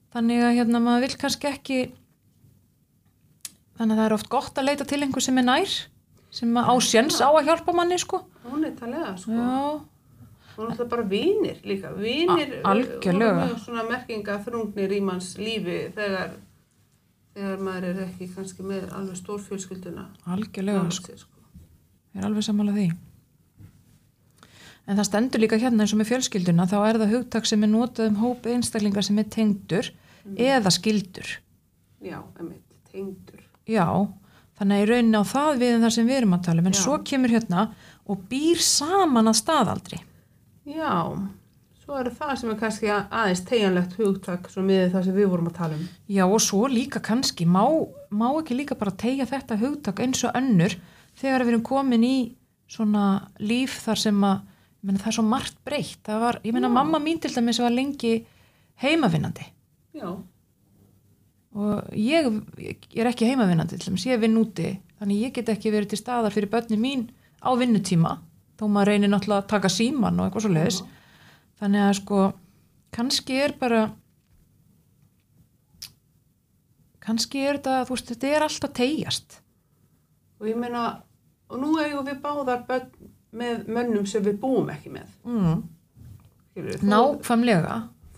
þannig 0.09 0.43
að 0.47 0.57
hérna 0.57 0.83
maður 0.83 1.07
vill 1.07 1.21
kannski 1.21 1.51
ekki 1.51 1.79
þannig 3.79 3.95
að 3.95 4.01
það 4.01 4.05
er 4.09 4.17
oft 4.17 4.29
gott 4.33 4.59
að 4.59 4.69
leita 4.71 4.89
til 4.89 5.01
einhver 5.05 5.23
sem 5.23 5.39
er 5.39 5.47
nær 5.47 5.79
sem 6.33 6.59
að 6.61 6.73
ásjens 6.75 7.21
á 7.23 7.29
að 7.29 7.47
hjálpa 7.47 7.73
manni 7.75 7.97
sko. 8.01 8.21
Hún 8.45 8.65
er 8.67 8.75
talega, 8.77 9.15
sko. 9.17 9.33
já, 9.33 10.59
er 10.59 10.67
alltaf 10.67 10.89
bara 10.91 11.05
vinir 11.09 11.61
líka. 11.65 11.93
Vinir 11.97 12.59
mjög 12.61 13.55
svona 13.63 13.85
merkinga 13.87 14.37
þrungnir 14.45 14.93
í 14.93 15.01
manns 15.05 15.31
lífi 15.39 15.79
þegar, 15.95 16.35
þegar 17.35 17.61
maður 17.65 17.89
er 17.93 17.99
ekki 18.07 18.27
kannski 18.35 18.65
með 18.65 18.89
alveg 18.95 19.19
stórfjölskylduna. 19.21 20.07
algjörlega 20.25 20.81
nálægt 20.83 20.97
sko, 21.01 21.17
sko. 21.17 21.61
ég 22.15 22.21
er 22.21 22.27
alveg 22.29 22.43
sammála 22.47 22.73
því 22.75 22.87
en 24.89 24.97
það 24.97 25.05
stendur 25.09 25.43
líka 25.43 25.59
hérna 25.61 25.85
eins 25.85 25.93
og 25.93 25.99
með 26.01 26.09
fjölskylduna 26.13 26.65
þá 26.71 26.77
er 26.89 26.99
það 27.03 27.13
hugtak 27.13 27.45
sem 27.49 27.63
er 27.65 27.69
notað 27.73 28.09
um 28.09 28.17
hóp 28.23 28.47
einstaklingar 28.49 29.05
sem 29.05 29.19
er 29.21 29.27
tengdur 29.35 29.91
eða 30.35 30.71
skildur 30.73 31.35
Já, 32.01 32.17
emitt, 32.39 32.63
tengdur. 32.91 33.41
já, 33.67 33.85
þannig 34.57 34.77
að 34.77 34.83
í 34.83 34.89
rauninni 34.89 35.19
á 35.19 35.23
það 35.27 35.57
við 35.61 35.73
um 35.75 35.83
það 35.85 35.93
sem 35.97 36.07
við 36.09 36.17
erum 36.21 36.35
að 36.37 36.45
tala 36.47 36.63
um 36.63 36.69
en 36.71 36.77
Já. 36.77 36.81
svo 36.81 36.97
kemur 37.11 37.33
hérna 37.35 37.65
og 38.09 38.23
býr 38.31 38.61
saman 38.63 39.29
að 39.29 39.39
staðaldri 39.43 39.99
Já, 40.69 40.93
svo 41.89 41.97
er 41.97 42.11
það 42.13 42.33
sem 42.37 42.49
er 42.51 42.57
kannski 42.59 42.89
aðeins 42.93 43.39
tegjanlegt 43.49 43.95
hugtak 43.97 44.47
með 44.61 44.91
það 44.93 45.05
sem 45.07 45.15
við 45.15 45.29
vorum 45.31 45.47
að 45.49 45.55
tala 45.57 45.77
um. 45.79 45.85
Já 46.05 46.21
og 46.27 46.41
svo 46.45 46.67
líka 46.69 47.01
kannski, 47.01 47.47
má, 47.49 47.63
má 48.13 48.27
ekki 48.29 48.57
líka 48.59 48.77
bara 48.77 48.93
tegja 48.93 49.25
þetta 49.29 49.57
hugtak 49.57 50.01
eins 50.03 50.21
og 50.27 50.37
önnur 50.37 50.75
þegar 51.17 51.45
við 51.47 51.53
erum 51.55 51.63
komin 51.65 52.05
í 52.05 52.17
svona 52.69 53.05
líf 53.41 53.79
þar 53.81 54.01
sem 54.03 54.19
að, 54.21 54.43
ég 54.77 54.89
meina 54.89 55.01
það 55.01 55.09
er 55.09 55.17
svo 55.17 55.25
margt 55.31 55.57
breytt, 55.65 56.03
það 56.05 56.21
var, 56.27 56.39
ég 56.45 56.53
meina 56.53 56.69
Já. 56.69 56.75
mamma 56.77 57.01
mín 57.01 57.23
til 57.23 57.33
dæmis 57.33 57.61
var 57.63 57.73
lengi 57.73 58.13
heimavinnandi. 58.83 59.49
Já, 59.97 60.11
og 61.57 61.89
ég, 61.97 62.29
ég 62.61 63.01
er 63.01 63.09
ekki 63.09 63.31
heimavinnandi 63.31 63.79
til 63.79 63.89
dæmis, 63.89 64.05
ég 64.05 64.21
vinn 64.21 64.37
úti, 64.37 64.75
þannig 65.01 65.25
ég 65.25 65.35
get 65.39 65.49
ekki 65.55 65.73
verið 65.73 65.95
til 65.95 66.03
staðar 66.03 66.37
fyrir 66.37 66.53
börni 66.53 66.77
mín 66.77 67.07
á 67.41 67.49
vinnutíma, 67.57 68.19
þó 68.61 68.67
maður 68.69 68.93
reynir 68.93 69.09
náttúrulega 69.09 69.47
að 69.47 69.51
taka 69.55 69.73
síman 69.73 70.21
og 70.21 70.29
eitthvað 70.29 70.45
svo 70.45 70.53
leiðis, 70.53 70.81
þannig 71.59 71.85
að 71.85 71.93
sko, 71.99 72.21
kannski 72.95 73.39
er 73.45 73.53
bara 73.59 73.83
kannski 77.03 77.41
er 77.41 77.57
þetta, 77.59 77.77
þú 77.87 77.95
veist, 77.95 78.11
þetta 78.13 78.33
er 78.35 78.45
alltaf 78.45 78.73
tegjast. 78.77 79.39
og 80.39 80.47
ég 80.47 80.55
meina, 80.55 80.83
og 81.49 81.59
nú 81.59 81.73
eigum 81.81 82.05
við 82.07 82.21
báðar 82.23 82.61
börn 82.67 83.09
með 83.35 83.65
mönnum 83.67 84.05
sem 84.07 84.23
við 84.23 84.37
búum 84.39 84.69
ekki 84.71 84.91
með. 84.93 85.09
Mm. 85.27 85.63
Skilurðu, 86.51 86.87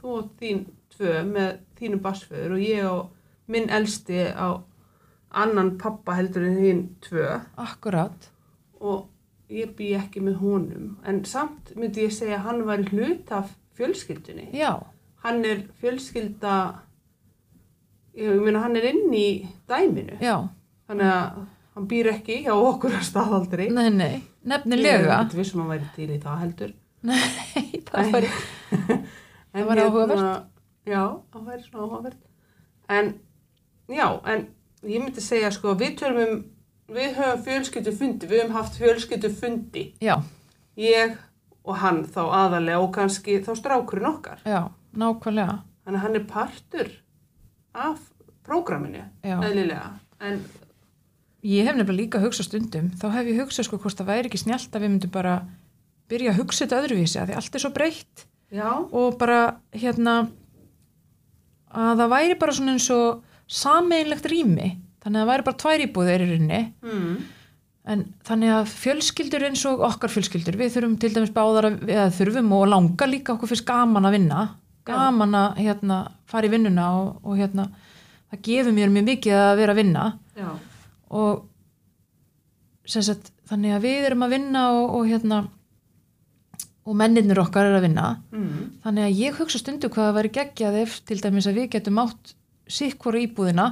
þú- 0.02 0.12
og 0.18 0.30
þín 0.40 0.66
tvö 0.94 1.16
með 1.26 1.50
þínum 1.80 2.02
barsföður 2.04 2.54
og 2.58 2.62
ég 2.62 2.86
og 2.86 3.10
minn 3.48 3.70
elsti 3.70 4.22
á 4.38 4.62
annan 5.32 5.78
pappa 5.78 6.14
heldur 6.20 6.46
en 6.46 6.58
þín 6.62 6.84
tvö 7.02 7.42
akkurat, 7.58 8.30
og 8.80 9.08
ég 9.52 9.74
bý 9.78 9.90
ekki 10.00 10.22
með 10.24 10.38
honum. 10.42 10.88
En 11.08 11.24
samt 11.28 11.74
myndi 11.76 12.06
ég 12.08 12.14
segja 12.16 12.38
að 12.40 12.46
hann 12.48 12.62
var 12.70 12.84
hlut 12.92 13.32
af 13.36 13.52
fjölskyldunni. 13.78 14.50
já, 14.56 14.74
Hann 15.22 15.44
er 15.46 15.60
fjölskylda, 15.82 16.54
ég 18.18 18.40
meina 18.42 18.64
hann 18.64 18.76
er 18.80 18.88
inn 18.90 19.12
í 19.14 19.28
dæminu. 19.70 20.18
já, 20.22 20.38
Þannig 20.90 21.12
að 21.14 21.42
hann 21.76 21.86
býr 21.88 22.10
ekki 22.16 22.40
hjá 22.46 22.54
okkur 22.58 22.96
að 22.98 23.06
staðaldri. 23.08 23.68
nei, 23.72 23.90
nei, 23.90 24.14
Ég 24.16 24.50
nefnilega, 24.50 25.20
er 25.20 25.26
ekki 25.26 25.38
vissum 25.38 25.62
að 25.62 25.68
hann 25.68 25.74
væri 25.76 25.90
til 25.96 26.10
í 26.16 26.20
það 26.24 26.40
heldur. 26.42 26.74
nei, 27.04 27.82
það 27.92 28.12
var, 28.16 28.28
Það 29.52 29.66
var 29.68 29.78
áhugavert. 29.84 30.48
Já, 30.88 31.04
það 31.34 31.46
væri 31.52 31.64
svona 31.68 31.84
áhugavert. 31.86 32.18
En, 32.90 33.14
já, 33.92 34.08
en 34.34 34.48
ég 34.90 35.04
myndi 35.04 35.22
segja 35.22 35.52
sko, 35.54 35.76
við 35.80 35.98
tölum 36.02 36.22
um, 36.26 36.42
við 36.92 37.16
höfum 37.18 37.44
fjölskyldu 37.48 37.94
fundi, 37.98 38.28
við 38.30 38.42
höfum 38.44 38.56
haft 38.60 38.78
fjölskyldu 38.82 39.30
fundi. 39.42 39.86
já, 40.04 40.16
Ég 40.78 41.18
og 41.66 41.76
hann 41.78 42.04
þá 42.08 42.22
aðalega 42.34 42.80
og 42.82 42.94
kannski 42.96 43.40
þá 43.46 43.52
strákurinn 43.60 44.08
okkar. 44.10 44.40
já, 44.46 44.70
nákvæmlega, 44.98 45.60
Þannig 45.86 45.98
að 46.00 46.04
hann 46.06 46.16
er 46.16 46.26
partur 46.30 46.90
af 47.74 48.00
prógraminu, 48.46 49.04
eðlilega. 49.24 49.92
En, 50.22 50.42
Ég 51.44 51.66
hef 51.66 51.74
nefnilega 51.76 51.98
líka 51.98 52.20
hugsað 52.22 52.46
stundum, 52.52 52.92
þá 53.02 53.08
hef 53.16 53.26
ég 53.32 53.40
hugsað 53.42 53.66
sko 53.66 53.78
hvort 53.82 53.98
það 53.98 54.10
væri 54.12 54.30
ekki 54.30 54.38
snjált 54.44 54.76
að 54.78 54.84
við 54.84 54.92
myndum 54.94 55.12
bara 55.16 55.36
byrja 56.12 56.32
að 56.36 56.38
hugsa 56.42 56.66
þetta 56.68 56.82
öðruvísi, 56.84 57.18
að 57.22 57.32
því 57.32 57.36
allt 57.40 57.56
er 57.58 57.64
svo 57.64 57.72
breytt 57.74 58.26
já, 58.54 58.68
og 58.92 59.18
bara 59.18 59.40
hérna 59.74 60.16
að 61.72 61.98
það 62.04 62.12
væri 62.14 62.36
bara 62.44 62.56
svona 62.58 62.76
eins 62.76 62.90
og 62.94 63.24
sameinlegt 63.52 64.28
rými, 64.30 64.70
þannig 65.02 65.20
að 65.20 65.22
það 65.22 65.32
væri 65.32 65.46
bara 65.48 65.62
tvær 65.64 65.84
íbúðir 65.86 66.24
í 66.24 66.30
rauninni, 66.30 66.62
mm, 66.86 67.14
en 67.92 68.04
þannig 68.28 68.56
að 68.56 68.74
fjölskyldur 68.76 69.46
eins 69.50 69.64
og 69.70 69.86
okkar 69.88 70.14
fjölskyldur, 70.14 70.58
við 70.60 70.74
þurfum 70.76 70.98
til 71.02 71.14
dæmis 71.16 71.36
báðar 71.36 71.70
að, 71.72 71.78
eða 71.90 72.10
þurfum 72.18 72.52
og 72.58 72.66
langa 72.70 73.08
líka 73.10 73.36
okkur 73.36 73.52
fyrst 73.52 73.68
gaman 73.70 74.10
að 74.10 74.18
vinna, 74.18 74.42
gaman 74.88 75.38
að 75.38 75.64
hérna, 75.66 76.02
fara 76.30 76.50
í 76.50 76.54
vinnuna 76.54 76.90
og, 77.00 77.16
og 77.26 77.40
hérna, 77.42 77.70
það 78.32 78.44
gefur 78.48 78.78
mér 78.78 78.94
mjög 78.94 79.08
mikið 79.10 79.40
að 79.40 79.56
vera 79.62 79.76
að 79.76 79.82
vinna. 79.82 80.06
Já, 80.38 80.52
og 81.12 81.48
sagt, 82.90 83.34
þannig 83.50 83.76
að 83.76 83.88
við 83.88 84.06
erum 84.10 84.26
að 84.26 84.38
vinna 84.38 84.68
og, 84.76 84.86
og 85.00 85.10
hérna 85.10 85.42
og 86.82 86.98
menninir 86.98 87.40
okkar 87.42 87.70
er 87.70 87.78
að 87.78 87.86
vinna. 87.86 88.06
Mm, 88.34 88.62
þannig 88.84 89.08
að 89.08 89.20
ég 89.22 89.38
hugsa 89.38 89.62
stundu 89.62 89.90
hvað 89.92 90.08
það 90.08 90.18
væri 90.18 90.32
geggjað 90.38 90.78
ef 90.82 90.96
til 91.08 91.20
dæmis 91.22 91.50
að 91.50 91.60
við 91.60 91.68
getum 91.76 92.00
átt 92.02 92.34
sikkvara 92.72 93.22
íbúðina 93.22 93.68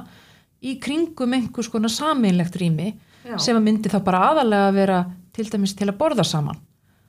í 0.62 0.74
kringum 0.82 1.32
einhvers 1.36 1.68
konar 1.72 1.92
sameinlegt 1.92 2.56
rými 2.60 2.92
já, 3.24 3.36
sem 3.40 3.56
að 3.56 3.64
myndi 3.68 3.88
þá 3.92 3.98
bara 4.04 4.24
aðalega 4.30 4.68
að 4.70 4.74
vera 4.80 4.98
til 5.32 5.46
dæmis 5.50 5.74
til 5.78 5.88
að 5.88 5.98
borða 6.00 6.24
saman. 6.26 6.58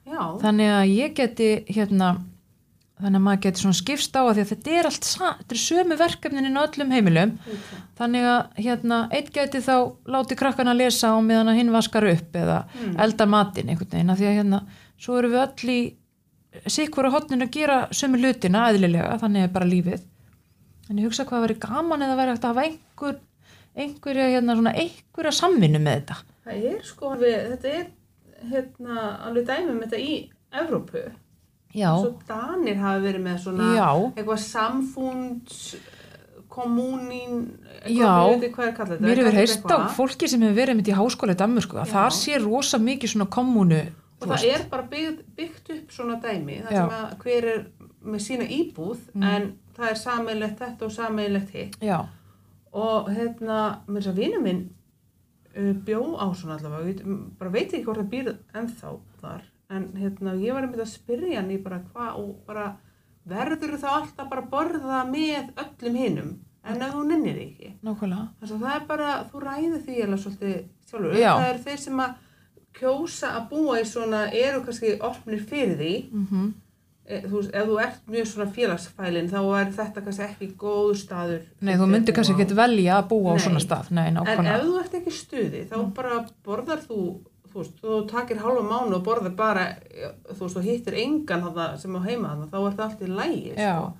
Já, 0.07 0.21
þannig 0.41 0.69
að 0.75 0.91
ég 0.95 1.13
geti 1.17 1.49
hérna 1.71 2.11
þannig 3.01 3.17
að 3.17 3.23
maður 3.25 3.39
geti 3.47 3.61
svona 3.63 3.77
skipst 3.79 4.13
á 4.13 4.21
að 4.21 4.35
því 4.37 4.41
að 4.43 4.49
þetta 4.51 4.73
er 4.77 4.87
allt 4.89 5.07
þetta 5.09 5.55
er 5.55 5.61
sömu 5.61 5.95
verkefnin 5.97 6.45
inn 6.51 6.59
á 6.59 6.65
öllum 6.67 6.91
heimilum. 6.93 7.31
Auðvitað. 7.41 7.79
þannig 8.01 8.27
að 8.29 8.59
hérna 8.65 8.99
eitt 9.17 9.31
geti 9.33 9.61
þá 9.65 9.75
láti 10.15 10.37
krakkana 10.37 10.75
lesa 10.77 11.09
á 11.09 11.17
meðan 11.25 11.49
að 11.49 11.57
hinn 11.61 11.71
vaskar 11.73 12.05
upp 12.11 12.37
eða 12.37 12.59
Mm. 12.75 12.93
eldar 12.99 13.27
matinn 13.27 13.69
einhvern 13.73 13.89
veginn 13.91 14.09
af 14.13 14.19
því 14.19 14.27
að 14.29 14.37
hérna 14.37 14.61
svo 15.01 15.17
erum 15.17 15.31
við 15.31 15.41
öll 15.41 15.69
í 15.73 15.79
sikkur 16.67 17.07
á 17.09 17.15
hotnin 17.15 17.41
að 17.41 17.51
gera 17.55 17.87
sömu 17.95 18.19
hlutina 18.21 18.67
eðlilega, 18.69 19.17
þannig 19.21 19.43
er 19.43 19.47
bara 19.55 19.65
lífið. 19.65 20.01
En 20.89 20.97
ég 20.99 21.05
hugsa 21.07 21.25
hvað 21.25 21.45
væri 21.47 21.59
gaman 21.63 22.01
eða 22.05 22.17
væri 22.19 22.33
hægt 22.35 22.43
að 22.45 22.53
hafa 22.53 22.65
einhver 22.67 23.19
einhverja 23.75 24.27
hérna 24.33 24.55
svona 24.59 24.73
einhverja 24.75 25.31
samvinnu 25.31 25.79
með 25.79 26.01
þetta 26.01 26.15
Það 26.45 26.63
er 26.71 26.79
sko, 26.83 27.09
við, 27.21 27.35
þetta 27.51 27.67
er 27.77 27.85
hérna, 28.51 29.03
alveg 29.27 29.45
dæmi 29.47 29.69
um 29.75 29.81
þetta 29.83 29.99
í 30.01 30.15
Evrópu. 30.51 31.03
já, 31.73 31.91
Svo 32.01 32.15
Danir 32.27 32.75
hafi 32.81 33.03
verið 33.05 33.21
með 33.27 33.37
svona 33.45 33.67
já, 33.77 33.89
eitthvað 34.17 34.41
samfunds 34.43 35.75
kommunín, 36.51 37.45
Já. 37.87 38.11
eitthvað, 38.11 38.41
veitum 38.41 38.53
hvað 38.57 38.65
er 38.67 38.73
kallað 38.75 38.89
þetta. 38.97 39.05
mér 39.07 39.21
hefur 39.21 39.37
heyrst 39.39 39.71
á 39.71 39.77
fólki 39.95 40.27
sem 40.27 40.41
hefur 40.43 40.57
verið 40.57 40.75
mitt 40.81 40.89
í 40.91 40.95
háskóla 40.97 41.35
í 41.35 41.39
Danmörku 41.39 41.77
að 41.79 41.85
Já. 41.87 41.93
þar 41.93 42.15
sé 42.17 42.39
rosa 42.43 42.77
mikið 42.81 43.13
svona 43.13 43.29
kommunu 43.31 43.81
Og 44.21 44.27
það 44.29 44.43
er 44.53 44.65
bara 44.69 44.83
byggt, 44.91 45.21
byggt 45.37 45.69
upp 45.73 45.93
svona 45.95 46.19
dæmi, 46.21 46.59
þar 46.61 46.73
Já. 46.75 46.81
sem 46.81 46.91
að 46.97 47.13
hver 47.23 47.45
er 47.53 47.61
með 48.05 48.19
sína 48.27 48.45
íbúð, 48.53 48.99
Mm. 49.15 49.23
en 49.23 49.47
það 49.77 49.87
er 49.89 49.95
sameilegt 49.97 50.59
þetta 50.59 50.81
og 50.85 50.91
sameilegt 50.91 51.49
hitt. 51.55 51.77
Og 52.71 53.09
hérna, 53.11 53.57
mér 53.87 53.99
þess 53.99 54.11
að 54.13 54.21
vinur 54.21 54.43
minn 54.45 54.61
uh, 55.57 55.73
bjó 55.87 56.03
á 56.15 56.25
svona 56.37 56.55
allavega, 56.55 57.17
bara 57.39 57.51
veit 57.51 57.67
ekki 57.73 57.83
hvort 57.83 57.99
það 57.99 58.13
býr 58.13 58.29
ennþá 58.55 58.93
þar, 59.19 59.43
en 59.71 59.89
hérna, 59.99 60.37
ég 60.39 60.55
var 60.55 60.67
einmitt 60.67 60.83
að 60.85 60.93
spyrja 60.93 61.41
hann 61.41 61.51
í 61.51 61.59
bara 61.63 61.81
hvað 61.91 62.21
og 62.21 62.31
bara 62.47 62.69
verður 63.27 63.75
þá 63.81 63.89
alltaf 63.91 64.31
bara 64.31 64.45
að 64.45 64.49
borða 64.55 65.03
með 65.09 65.51
öllum 65.65 65.99
hinum, 65.99 66.31
en 66.63 66.81
ef 66.81 66.95
þú 66.95 67.03
nennir 67.11 67.43
ekki. 67.43 67.75
Þannig 68.39 68.55
að 68.55 68.65
það 68.65 68.75
er 68.79 68.87
bara, 68.89 69.11
þú 69.29 69.43
ræðir 69.45 69.85
því 69.85 70.01
eða 70.05 70.21
svolítið 70.23 70.57
sjálfur. 70.89 71.19
Já. 71.19 71.31
Það 71.35 71.49
eru 71.51 71.63
þeir 71.67 71.79
sem 71.85 72.03
að 72.07 72.17
kjósa 72.79 73.35
að 73.35 73.47
búa 73.51 73.79
í 73.81 73.87
svona, 73.91 74.25
eru 74.31 74.63
kannski 74.65 74.95
opnir 75.03 75.43
fyrir 75.51 75.75
því. 75.79 75.95
mm 76.11 76.27
E, 76.31 76.70
þú 77.25 77.39
veist, 77.39 77.51
ef 77.55 77.67
þú 77.67 77.77
ert 77.83 78.11
mjög 78.13 78.27
svona 78.29 78.53
félagsfælin, 78.55 79.29
þá 79.31 79.39
er 79.59 79.73
þetta 79.77 80.03
kannski 80.05 80.25
ekki 80.27 80.47
góður 80.61 80.99
staður. 80.99 81.41
Nei, 81.61 81.73
þú 81.79 81.87
myndir 81.91 82.15
kannski 82.17 82.35
ekki 82.37 82.57
velja 82.59 82.99
að 82.99 83.09
búa 83.11 83.33
á 83.33 83.35
Nei. 83.35 83.43
svona 83.45 83.63
stað. 83.63 83.91
Nei, 83.97 84.07
En 84.11 84.47
ef 84.53 84.63
þú 84.65 84.77
ert 84.81 84.95
ekki 84.99 85.15
stuði, 85.15 85.63
þá 85.71 85.75
bara 85.97 86.21
borðar 86.45 86.83
þú, 86.85 86.99
þú 87.51 87.59
veist, 87.59 87.81
þú 87.81 87.97
takir 88.11 88.39
halva 88.43 88.63
mánu 88.67 88.99
og 88.99 89.03
borðar 89.07 89.35
bara, 89.35 89.65
þú 90.31 90.39
veist, 90.45 90.55
þú 90.55 90.63
hittir 90.67 90.99
engan 91.03 91.49
sem 91.81 91.97
á 91.97 92.01
heima 92.07 92.37
þá 92.51 92.57
er 92.61 92.77
það 92.77 92.85
allt 92.87 93.03
í 93.03 93.11
lægi, 93.11 93.57
sko. 93.57 93.91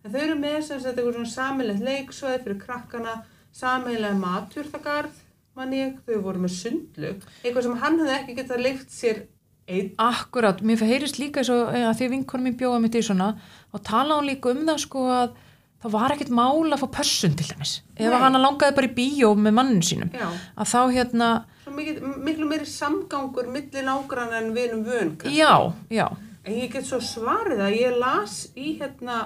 En 0.00 0.14
þau 0.14 0.20
eru 0.20 0.38
með 0.40 0.60
sem 0.64 0.78
sagt 0.80 0.96
eitthvað 0.96 1.18
svona 1.18 1.34
sammeilegt 1.34 1.82
leiksvæði 1.84 2.38
fyrir 2.44 2.62
krakkana, 2.62 3.18
sameilega 3.52 4.16
maturþagarð, 4.16 5.18
mann 5.58 5.74
ég, 5.76 5.98
þau 6.06 6.22
voru 6.24 6.40
með 6.40 6.54
sundlug, 6.56 7.26
eitthvað 7.42 7.66
sem 7.66 7.76
hann 7.82 7.98
hefði 8.00 8.14
ekki 8.16 8.36
getað 8.38 8.62
leikt 8.64 8.94
sér 8.94 9.26
einn. 9.70 9.92
Akkurat, 10.02 10.60
mér 10.66 10.82
heyrist 10.88 11.20
líka 11.20 11.44
svo 11.46 11.60
að 11.70 11.94
því 11.98 12.06
að 12.08 12.12
vinkonum 12.16 12.48
mín 12.48 12.58
bjóða 12.60 12.80
mitt 12.82 12.98
í 12.98 13.02
svona 13.06 13.30
og 13.70 13.84
tala 13.86 14.18
hún 14.18 14.28
líka 14.30 14.52
um 14.52 14.64
það 14.68 14.82
sko 14.84 15.04
að 15.14 15.38
það 15.80 15.94
var 15.94 16.12
ekkert 16.14 16.32
mál 16.36 16.74
að 16.74 16.82
fá 16.82 16.88
pössun 16.98 17.36
til 17.38 17.46
dæmis 17.48 17.74
ef 17.96 18.12
hana 18.20 18.40
langaði 18.42 18.76
bara 18.76 18.90
í 18.90 18.96
bíó 18.98 19.30
með 19.38 19.54
manninu 19.56 19.86
sínum 19.88 20.10
Já, 20.12 20.26
að 20.60 20.72
þá 20.72 20.80
hérna, 20.96 21.28
mikið, 21.72 22.00
miklu 22.26 22.48
meiri 22.50 22.66
samgangur 22.68 23.48
milli 23.54 23.84
nágrann 23.86 24.34
en 24.36 24.50
við 24.56 24.66
erum 24.68 24.82
vön. 24.84 25.14
já, 25.24 25.54
já 25.90 26.08
En 26.40 26.54
ég 26.56 26.70
get 26.72 26.86
svo 26.88 26.96
svarið 27.04 27.58
að 27.60 27.74
ég 27.76 27.96
las 28.00 28.36
í 28.56 28.70
hérna 28.80 29.16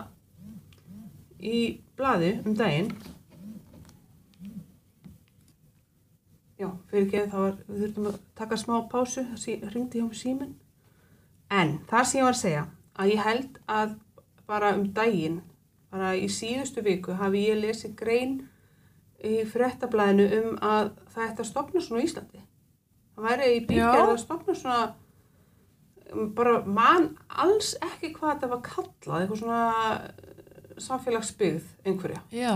í 1.39 1.79
blaði 1.99 2.33
um 2.45 2.57
daginn 2.59 2.89
Já, 6.55 6.69
fyrir 6.91 7.07
ekki 7.09 7.23
þá 7.33 7.39
var, 7.41 7.55
við 7.67 7.81
þurfum 7.85 8.09
að 8.13 8.19
taka 8.39 8.59
smá 8.61 8.75
pásu, 8.91 9.25
það 9.35 9.73
ringdi 9.75 10.01
hjá 10.01 10.07
mig 10.07 10.19
síminn. 10.21 10.55
En 11.51 11.79
það 11.91 12.07
sem 12.09 12.21
ég 12.21 12.27
var 12.29 12.37
að 12.37 12.41
segja, 12.41 12.65
að 12.95 13.13
ég 13.15 13.25
held 13.27 13.59
að 13.67 13.95
bara 14.47 14.75
um 14.77 14.85
daginn, 14.95 15.41
bara 15.91 16.15
í 16.15 16.29
síðustu 16.31 16.85
viku 16.85 17.17
hafi 17.19 17.47
ég 17.49 17.61
lesið 17.61 17.97
grein 17.99 18.37
í 19.25 19.41
fréttablaðinu 19.49 20.27
um 20.39 20.59
að 20.63 20.93
það 21.15 21.27
ætti 21.29 21.45
að 21.45 21.51
stopna 21.51 21.83
svona 21.83 22.03
á 22.03 22.07
Íslandi. 22.07 22.45
Það 23.15 23.27
væri 23.29 23.51
í 23.55 23.79
Já. 23.79 23.89
að 23.95 24.15
stopna 24.23 24.57
svona 24.59 24.81
um, 26.13 26.29
bara 26.37 26.59
mann 26.67 27.11
alls 27.29 27.75
ekki 27.83 28.13
hvað 28.17 28.35
þetta 28.35 28.53
var 28.53 28.63
kallað, 28.69 29.21
eitthvað 29.21 29.43
svona 29.43 29.63
eh, 29.95 30.31
samfélagsbyggð 30.87 31.69
einhverja. 31.87 32.23
já, 32.35 32.55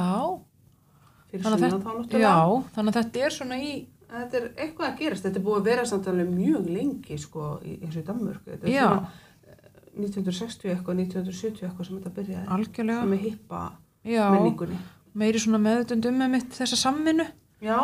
þannig 1.32 1.64
að, 1.68 1.78
þetta, 2.08 2.20
já, 2.22 2.34
þannig 2.74 2.92
að 2.96 2.98
þetta 3.02 3.24
er 3.28 3.38
svona 3.38 3.62
í 3.62 3.72
Þetta 4.08 4.38
er 4.38 4.44
eitthvað 4.56 4.86
að 4.88 5.00
gerast, 5.02 5.24
þetta 5.26 5.36
er 5.36 5.42
búið 5.44 5.58
að 5.58 5.66
vera 5.68 5.82
samt 5.84 6.06
alveg 6.08 6.28
mjög 6.32 6.68
lengi 6.72 7.16
sko 7.20 7.48
í 7.60 7.74
eins 7.84 7.92
og 7.92 8.00
í 8.00 8.04
Danmörku. 8.06 8.54
Þetta 8.54 8.64
er 8.64 8.72
Já. 8.72 8.84
svona 8.86 9.10
eh, 9.44 9.58
1960 10.00 10.70
eitthvað, 10.72 11.00
1970 11.02 11.66
eitthvað 11.66 11.88
sem 11.90 11.98
þetta 11.98 12.12
byrjaði. 12.16 12.46
algjörlega 12.56 13.02
Sem 13.02 13.12
er 13.12 13.20
hippa 13.26 13.60
já, 14.08 14.24
menningunni. 14.32 14.78
meiri 15.12 15.42
svona 15.42 15.60
meðutund 15.60 16.08
um 16.08 16.16
með 16.22 16.30
mitt 16.38 16.56
þessa 16.56 16.78
samvinnu 16.80 17.26
Já, 17.60 17.78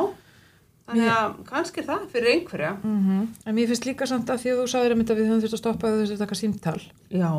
þannig 0.89 1.11
að 1.13 1.37
kannski 1.51 1.83
er 1.83 1.89
það 1.91 2.07
fyrir 2.15 2.33
einhverja. 2.39 2.73
mm 2.81 3.21
en 3.45 3.55
mér 3.55 3.69
finnst 3.69 3.85
líka 3.89 4.07
samt 4.09 4.31
að 4.31 4.41
því 4.45 4.53
að 4.55 4.63
þú 4.63 4.67
sagðir 4.73 4.97
að 4.97 5.19
við 5.19 5.29
höfum 5.29 5.43
þurft 5.45 5.59
að 5.59 5.63
stoppa 5.63 5.91
þú 5.93 6.01
þurft 6.01 6.17
að 6.17 6.25
taka 6.25 6.41
símtal 6.41 6.81
Já. 7.11 7.33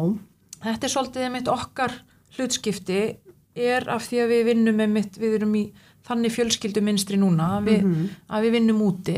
þetta 0.62 0.86
er 0.86 0.94
svolítið 0.94 1.32
mitt 1.32 1.48
okkar 1.48 1.98
hlutskipti 2.38 3.02
er 3.56 3.90
af 3.90 4.06
því 4.06 4.22
að 4.22 4.32
við 4.36 4.46
vinnum 4.52 4.76
með 4.76 4.90
mitt, 5.00 5.18
við 5.18 5.38
erum 5.40 5.56
í 5.56 5.66
þannig 6.08 6.32
fjölskylduminstri 6.36 7.18
núna 7.18 7.60
að 7.60 7.70
við, 7.70 7.84
Mhm. 7.84 8.10
að 8.30 8.44
við 8.46 8.52
vinnum 8.60 8.82
úti 8.82 9.18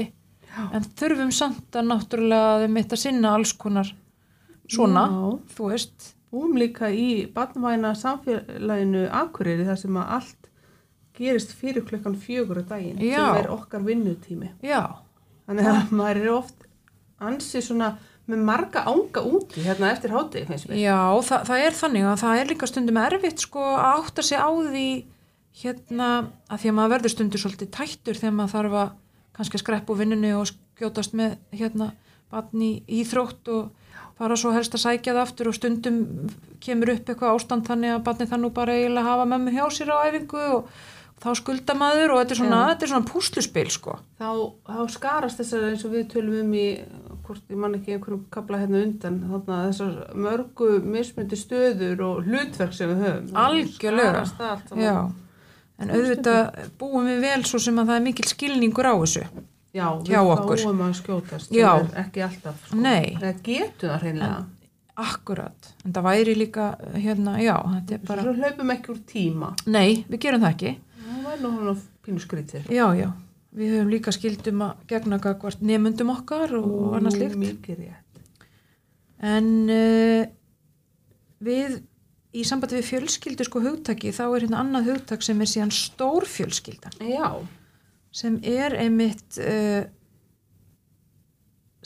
Já. 0.57 0.69
en 0.73 0.83
þurfum 0.83 1.31
samt 1.33 1.71
að 1.71 1.87
náttúrulega 1.91 2.69
mitt 2.69 2.89
að 2.89 2.97
sinna 2.97 3.33
alls 3.35 3.53
konar 3.53 3.91
svona, 4.67 5.07
Já. 5.07 5.39
þú 5.55 5.71
veist 5.71 6.13
Búum 6.29 6.57
líka 6.59 6.89
í 6.91 7.25
barnvæna 7.31 7.93
samfélaginu 7.95 9.09
Akureyri 9.09 9.63
þar 9.65 9.77
sem 9.79 9.95
að 9.95 10.09
allt 10.17 10.49
gerist 11.17 11.53
fyrir 11.55 11.85
klukkan 11.87 12.17
fjögur 12.19 12.59
á 12.61 12.63
daginn 12.67 12.99
Já. 12.99 13.15
sem 13.33 13.45
er 13.45 13.47
okkar 13.49 13.81
vinnutími. 13.81 14.49
já, 14.61 14.97
Þannig 15.47 15.65
að 15.71 15.89
maður 15.95 16.21
er 16.25 16.31
oft 16.33 16.65
ansi 17.21 17.61
svona 17.63 17.93
með 18.27 18.43
marga 18.43 18.83
ánga 18.83 19.23
úti 19.23 19.63
hérna 19.63 19.89
eftir 19.93 20.11
háti, 20.11 20.45
finnst 20.45 20.67
mér. 20.67 20.75
já 20.83 20.99
það, 21.23 21.45
það 21.47 21.65
er 21.65 21.71
þannig 21.71 22.03
að 22.11 22.19
það 22.19 22.39
er 22.41 22.45
líka 22.51 22.67
stundum 22.67 22.97
erfitt 22.97 23.39
sko 23.39 23.59
að 23.59 24.03
átta 24.03 24.21
sig 24.23 24.37
á 24.37 24.49
því 24.51 25.05
hérna 25.61 26.09
að 26.47 26.61
því 26.61 26.71
að 26.71 26.77
maður 26.77 26.93
verður 26.95 27.13
stundur 27.15 27.43
svolítið 27.43 27.71
tættur 27.77 28.19
þegar 28.19 28.35
maður 28.37 28.55
þarf 28.55 28.77
að 28.81 28.91
kannski 29.37 29.57
að 29.57 29.63
skreppa 29.63 29.93
úr 29.93 30.01
vinnunni 30.01 30.33
og 30.37 30.49
skjótast 30.49 31.17
með 31.17 31.37
hérna 31.53 31.91
barn 32.33 32.63
í 32.63 32.71
íþrótt 32.99 33.49
og 33.53 33.87
fara 34.17 34.37
svo 34.39 34.51
helst 34.55 34.75
að 34.75 34.83
sækja 34.83 35.13
það 35.13 35.23
aftur 35.23 35.49
og 35.51 35.57
stundum 35.57 35.97
kemur 36.63 36.93
upp 36.95 37.09
eitthvað 37.09 37.37
ástand 37.37 37.67
þannig 37.69 37.95
að 37.95 38.05
barni 38.07 38.29
það 38.29 38.43
nú 38.43 38.53
bara 38.53 38.77
eiginlega 38.77 39.11
hafa 39.11 39.27
mömmu 39.29 39.53
hjá 39.53 39.65
sér 39.73 39.93
á 39.93 39.97
æfingu 40.09 40.45
og 40.57 40.71
þá 41.21 41.29
skulda 41.39 41.75
maður 41.77 42.13
og 42.13 42.21
þetta 42.21 42.35
er 42.35 42.39
svona, 42.41 42.61
er 42.73 42.91
svona 42.91 43.09
púsluspil 43.09 43.67
sko. 43.73 43.97
Þá, 44.21 44.29
þá 44.69 44.81
skarast 44.93 45.41
þessar 45.41 45.69
eins 45.71 45.85
og 45.87 45.93
við 45.95 46.09
tölum 46.13 46.41
um 46.43 46.51
í, 46.57 46.65
hvort 47.25 47.53
ég 47.53 47.61
man 47.61 47.77
ekki 47.77 47.95
einhverjum 47.95 48.25
kabla 48.33 48.61
hérna 48.61 48.83
undan, 48.85 49.21
þarna 49.31 49.61
þessar 49.71 49.95
mörgu 50.27 50.69
mismundi 50.85 51.39
stöður 51.39 52.03
og 52.05 52.27
hlutverk 52.27 52.77
sem 52.77 52.93
við 52.93 53.05
höfum. 53.05 53.31
Algjörlega. 53.47 54.27
En 55.77 55.93
auðvitað 55.93 56.57
búum 56.79 57.05
við 57.09 57.21
vel 57.27 57.43
svo 57.45 57.59
sem 57.61 57.77
að 57.77 57.91
það 57.91 57.99
er 57.99 58.05
mikil 58.07 58.27
skilningur 58.31 58.89
á 58.89 58.93
þessu. 58.97 59.23
Já, 59.77 59.87
Hjá 60.07 60.19
við 60.23 60.31
okkur. 60.33 60.61
fáum 60.63 60.83
að 60.85 60.93
skjótast, 60.97 61.51
Já. 61.53 61.71
ekki 62.01 62.23
alltaf. 62.25 62.61
Sko. 62.69 62.79
Það 63.21 63.41
getur 63.45 63.91
það 63.91 64.05
hreinlega. 64.05 64.37
Akkurat, 64.97 65.67
en 65.85 65.93
það 65.93 66.05
væri 66.07 66.33
líka 66.33 66.63
hérna, 66.97 67.35
já, 67.37 67.53
þetta 67.61 67.93
er 67.93 67.99
bara 68.07 68.23
Svo 68.25 68.31
hlaupum 68.33 68.71
ekki 68.73 68.89
úr 68.89 69.01
tíma. 69.05 69.51
Nei, 69.69 69.99
við 70.09 70.21
gerum 70.23 70.41
það 70.41 70.55
ekki 70.55 70.71
Það 71.03 71.27
væri 71.27 71.41
nú 71.43 71.51
hann 71.53 71.69
á 71.69 71.75
pínu 72.07 72.23
skrítið. 72.23 72.71
Já, 72.73 72.85
já, 72.97 73.11
við 73.53 73.75
höfum 73.75 73.91
líka 73.93 74.13
skildum 74.15 74.63
að 74.65 74.81
gegna 74.89 75.19
hvort 75.21 75.61
nemundum 75.61 76.09
okkar 76.15 76.55
og 76.57 76.97
Mikið 77.37 77.83
rétt. 77.83 78.23
En 79.21 79.51
uh, 79.69 80.25
við 81.45 81.77
í 82.37 82.45
sambandi 82.47 82.79
við 82.79 82.89
fjölskyldu 82.91 83.45
sko 83.47 83.61
hugtaki 83.65 84.13
þá 84.15 84.23
er 84.27 84.45
hérna 84.45 84.61
annað 84.63 84.89
hugtak 84.91 85.25
sem 85.25 85.41
er 85.41 85.49
síðan 85.51 85.73
stór 85.75 86.27
fjölskyldan 86.29 86.97
Já, 87.03 87.29
sem 88.11 88.39
er 88.45 88.75
einmitt 88.77 89.39
uh, 89.41 89.85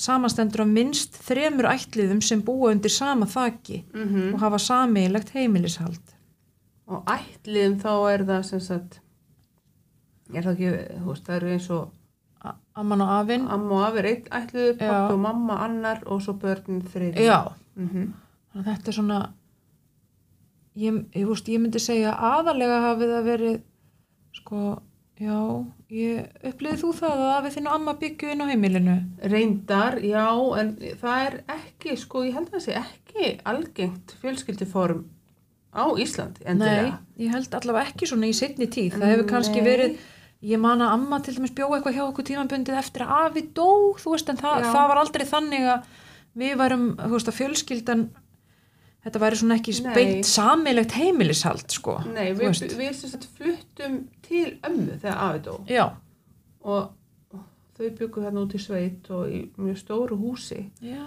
samastendur 0.01 0.65
á 0.65 0.67
minnst 0.67 1.19
þremur 1.27 1.69
ætliðum 1.71 2.21
sem 2.25 2.41
búa 2.45 2.71
undir 2.73 2.93
sama 2.93 3.27
þaki 3.29 3.83
mm 3.93 4.33
og 4.33 4.39
hafa 4.41 4.59
sameiginlegt 4.61 5.33
heimilishald. 5.35 6.01
og 6.87 7.07
ætliðum 7.07 7.79
þá 7.79 7.91
er 8.11 8.25
það 8.27 8.45
sem 8.49 8.59
sagt, 8.59 8.99
er 10.33 10.43
það 10.43 10.53
ekki, 10.53 10.71
þú 10.99 11.09
veist, 11.11 11.25
það 11.27 11.35
eru 11.39 11.51
eins 11.55 11.69
og 11.77 11.89
Amman 12.73 13.03
og 13.03 13.09
afinn. 13.19 13.43
amma 13.51 13.75
og 13.75 13.83
afi 13.85 13.99
er 13.99 14.07
einn 14.09 14.29
ætliður, 14.31 14.77
pappi 14.79 15.13
og 15.13 15.19
mamma 15.21 15.57
annar 15.65 15.99
og 16.07 16.21
svo 16.23 16.33
börnin 16.41 16.81
þriði. 16.81 17.27
Já, 17.27 17.51
Mm 17.75 18.13
að 18.51 18.65
þetta 18.67 18.91
er 18.91 18.95
svona, 18.97 19.19
ég, 20.79 21.01
ég, 21.15 21.27
veist, 21.27 21.51
ég 21.51 21.61
myndi 21.61 21.81
segja 21.81 22.15
aðalega 22.15 22.79
hafi 22.87 23.09
það 23.11 23.29
verið, 23.29 23.61
sko, 24.37 24.65
já, 25.21 25.39
ég 25.91 26.45
upplýði 26.51 26.81
þú 26.81 26.91
það 26.99 27.23
að 27.29 27.49
þinn 27.55 27.71
og 27.71 27.77
amma 27.77 27.95
byggju 28.01 28.33
inn 28.33 28.43
á 28.43 28.51
heimilinu? 28.51 28.97
Reyndar, 29.33 29.99
já, 30.05 30.27
en 30.61 30.75
það 31.01 31.25
er 31.25 31.39
ekki, 31.57 31.97
sko, 31.99 32.23
ég 32.27 32.37
held 32.37 32.51
að 32.51 32.57
það 32.57 32.67
sé 32.67 32.77
ekki 32.81 33.33
algengt 33.51 34.15
fjölskylduform 34.21 35.03
á 35.71 35.83
Íslandi, 35.95 36.43
endilega. 36.45 36.95
Nei, 36.97 37.25
ég 37.25 37.35
held 37.35 37.53
allavega 37.55 37.91
ekki 37.91 38.09
svona 38.09 38.27
í 38.27 38.35
setni 38.35 38.67
tíð. 38.71 38.97
Það 38.97 39.13
hefur 39.13 39.29
kannski 39.29 39.61
Nei. 39.61 39.67
verið, 39.67 39.99
ég 40.51 40.59
man 40.59 40.83
að 40.83 40.95
amma 40.97 41.19
til 41.23 41.35
dæmis 41.37 41.53
bjóða 41.55 41.77
eitthvað 41.77 41.97
hjá 41.97 42.03
okkur 42.07 42.27
tímabundið 42.27 42.79
eftir 42.81 43.05
að 43.05 43.13
afi 43.19 43.43
dó, 43.55 43.69
þú 44.01 44.15
veist, 44.15 44.31
en 44.31 44.41
það, 44.41 44.65
það 44.67 44.89
var 44.91 45.01
aldrei 45.03 45.25
þannig 45.29 45.69
að 45.75 45.93
við 46.41 46.57
værum, 46.59 46.85
þú 46.99 47.13
veist, 47.15 47.31
að 47.31 47.39
fjölskyldan, 47.39 48.03
þetta 49.05 49.21
væri 49.23 49.39
svona 49.41 49.57
ekki 49.59 49.75
beint 49.95 50.29
samilegt 50.29 50.95
heimilishald, 50.97 51.67
sko. 51.73 51.99
Nei, 52.13 52.31
við, 52.37 52.63
við 52.79 52.95
sem 52.97 53.13
sagt 53.13 53.27
fluttum 53.37 54.01
til 54.27 54.47
ömmu 54.67 54.97
þegar 55.01 55.21
afi 55.27 55.43
dó 55.47 55.53
Já, 55.71 55.85
og 56.61 56.91
þau 57.77 57.85
byggu 57.97 58.25
þarna 58.25 58.43
út 58.45 58.55
í 58.57 58.61
sveit 58.61 59.07
og 59.09 59.29
í 59.31 59.43
mjög 59.57 59.79
stóru 59.81 60.17
húsi 60.21 60.67
já, 60.85 61.05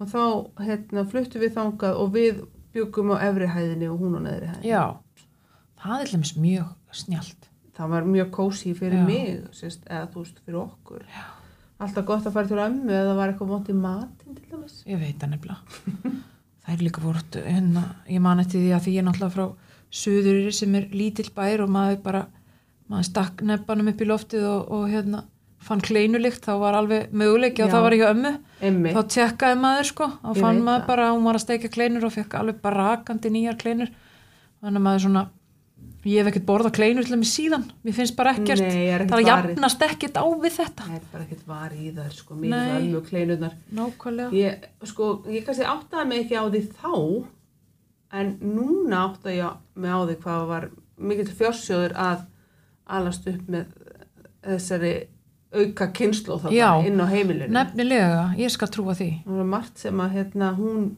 og 0.00 0.08
þá 0.10 0.22
hérna, 0.66 1.04
fluttum 1.06 1.44
við 1.44 1.54
þangað 1.54 2.00
og 2.02 2.14
við 2.16 2.40
byggum 2.74 3.14
á 3.14 3.16
efri 3.28 3.46
hæðinni 3.54 3.90
og 3.92 4.00
hún 4.02 4.18
á 4.18 4.20
neðri 4.26 4.50
hæðinni. 4.50 4.72
já. 4.72 4.84
Það 5.78 6.00
er 6.02 6.12
lemmis 6.12 6.32
mjög 6.34 6.94
snjált. 6.98 7.44
Það 7.78 7.90
var 7.92 8.06
mjög 8.10 8.30
kósi 8.34 8.72
fyrir 8.74 8.98
Já. 8.98 9.06
mig, 9.06 9.42
sérst, 9.54 9.84
eða 9.86 10.08
þú 10.10 10.22
veist, 10.24 10.40
fyrir 10.42 10.58
okkur. 10.64 11.04
Já. 11.14 11.26
Alltaf 11.78 12.06
gott 12.08 12.26
að 12.26 12.34
fara 12.34 12.50
til 12.50 12.58
ömmu 12.58 12.90
eða 12.90 13.04
það 13.12 13.18
var 13.20 13.30
eitthvað 13.32 13.52
vont 13.52 13.68
í 13.70 13.76
matinn 13.78 14.34
til 14.34 14.48
dæmis. 14.50 14.80
Ég 14.90 14.98
veit 14.98 15.20
það 15.22 15.30
nefnilega. 15.36 16.16
það 16.68 16.74
er 16.76 16.84
líka 16.84 17.00
voruð, 17.00 17.40
hérna, 17.48 17.82
ég 18.12 18.20
man 18.20 18.42
eftir 18.42 18.60
því 18.60 18.74
að 18.76 18.84
því 18.84 18.92
ég 18.92 19.02
er 19.02 19.08
náttúrulega 19.08 19.34
frá 19.38 19.48
Suðuriri 19.88 20.52
sem 20.52 20.74
er 20.76 20.90
lítill 20.92 21.30
bær 21.32 21.62
og 21.64 21.70
maður 21.72 22.02
bara, 22.04 22.26
maður 22.92 23.06
stakk 23.08 23.40
nefnum 23.48 23.88
upp 23.88 24.02
í 24.04 24.08
loftið 24.10 24.42
og, 24.44 24.66
og 24.76 24.82
hérna, 24.92 25.22
fann 25.64 25.80
kleinulikt, 25.80 26.44
þá 26.44 26.58
var 26.60 26.76
alveg 26.76 27.14
möguleiki 27.16 27.64
og 27.64 27.72
það 27.72 27.86
var 27.86 27.96
ekki 27.96 28.06
ömmu. 28.10 28.32
Emmi. 28.68 28.92
Þá 28.92 29.00
tjekkaði 29.14 29.56
maður 29.62 29.88
sko 29.88 30.10
Ég 30.12 30.42
fann 30.42 30.60
maður 30.60 30.82
það. 30.82 30.86
bara 30.92 31.08
hún 31.14 31.24
var 31.24 31.38
að 31.38 31.44
steikja 31.46 31.72
kleinur 31.72 32.04
og 32.04 32.12
fekk 32.14 32.36
alveg 32.38 32.60
bara 32.62 32.84
rakandi 32.92 33.32
nýjar 33.32 33.58
kleinur. 33.58 33.90
Þannig 34.60 34.80
að 34.82 34.86
maður 34.90 35.04
svona, 35.06 35.24
ég 36.08 36.22
hef 36.22 36.30
ekkert 36.30 36.46
borðað 36.48 36.74
kleinur 36.78 37.06
til 37.06 37.14
þeim 37.14 37.24
síðan, 37.28 37.64
mér 37.84 37.96
finnst 37.96 38.16
bara 38.18 38.32
ekkert, 38.36 38.62
Nei, 38.64 38.86
er 38.88 39.04
ekkert 39.04 39.14
það 39.14 39.24
jafnast 39.26 39.84
ekkert 39.88 40.20
á 40.20 40.24
við 40.44 40.54
þetta. 40.56 40.86
Það 40.86 40.98
er 40.98 41.08
bara 41.12 41.26
ekkert 41.26 41.48
var 41.48 41.74
í 41.74 41.90
þær, 41.96 42.14
sko, 42.16 42.38
mér 42.38 42.54
er 42.58 42.76
ömmu 42.78 43.02
kleinunar. 43.08 43.56
Nákvæmlega. 43.78 44.30
Ég, 44.38 44.68
sko, 44.92 45.10
ég 45.32 45.44
kannski 45.46 45.68
áttaði 45.68 46.08
mig 46.12 46.24
ekki 46.24 46.38
á 46.40 46.44
því 46.46 46.62
þá, 46.78 46.94
en 48.20 48.32
núna 48.42 49.02
áttaði 49.08 49.36
ég 49.42 49.60
mig 49.84 49.94
á 49.94 50.00
því 50.00 50.16
hvað 50.24 50.48
var 50.52 50.68
mikill 50.98 51.28
fjársjóður 51.38 51.94
að 52.08 52.24
alast 52.98 53.28
upp 53.28 53.52
með 53.52 53.68
þessari 54.48 54.94
auka 55.52 55.88
kynslu 55.96 56.38
Já. 56.52 56.70
inn 56.84 57.00
á 57.00 57.06
heimilinu. 57.08 57.52
Nefnilega, 57.52 58.32
ég 58.36 58.52
skal 58.52 58.68
trúa 58.72 58.96
því. 58.96 59.10
Það 59.24 59.38
var 59.42 59.52
margt 59.52 59.78
sem 59.80 60.02
að 60.04 60.16
hérna, 60.18 60.50
hún, 60.56 60.90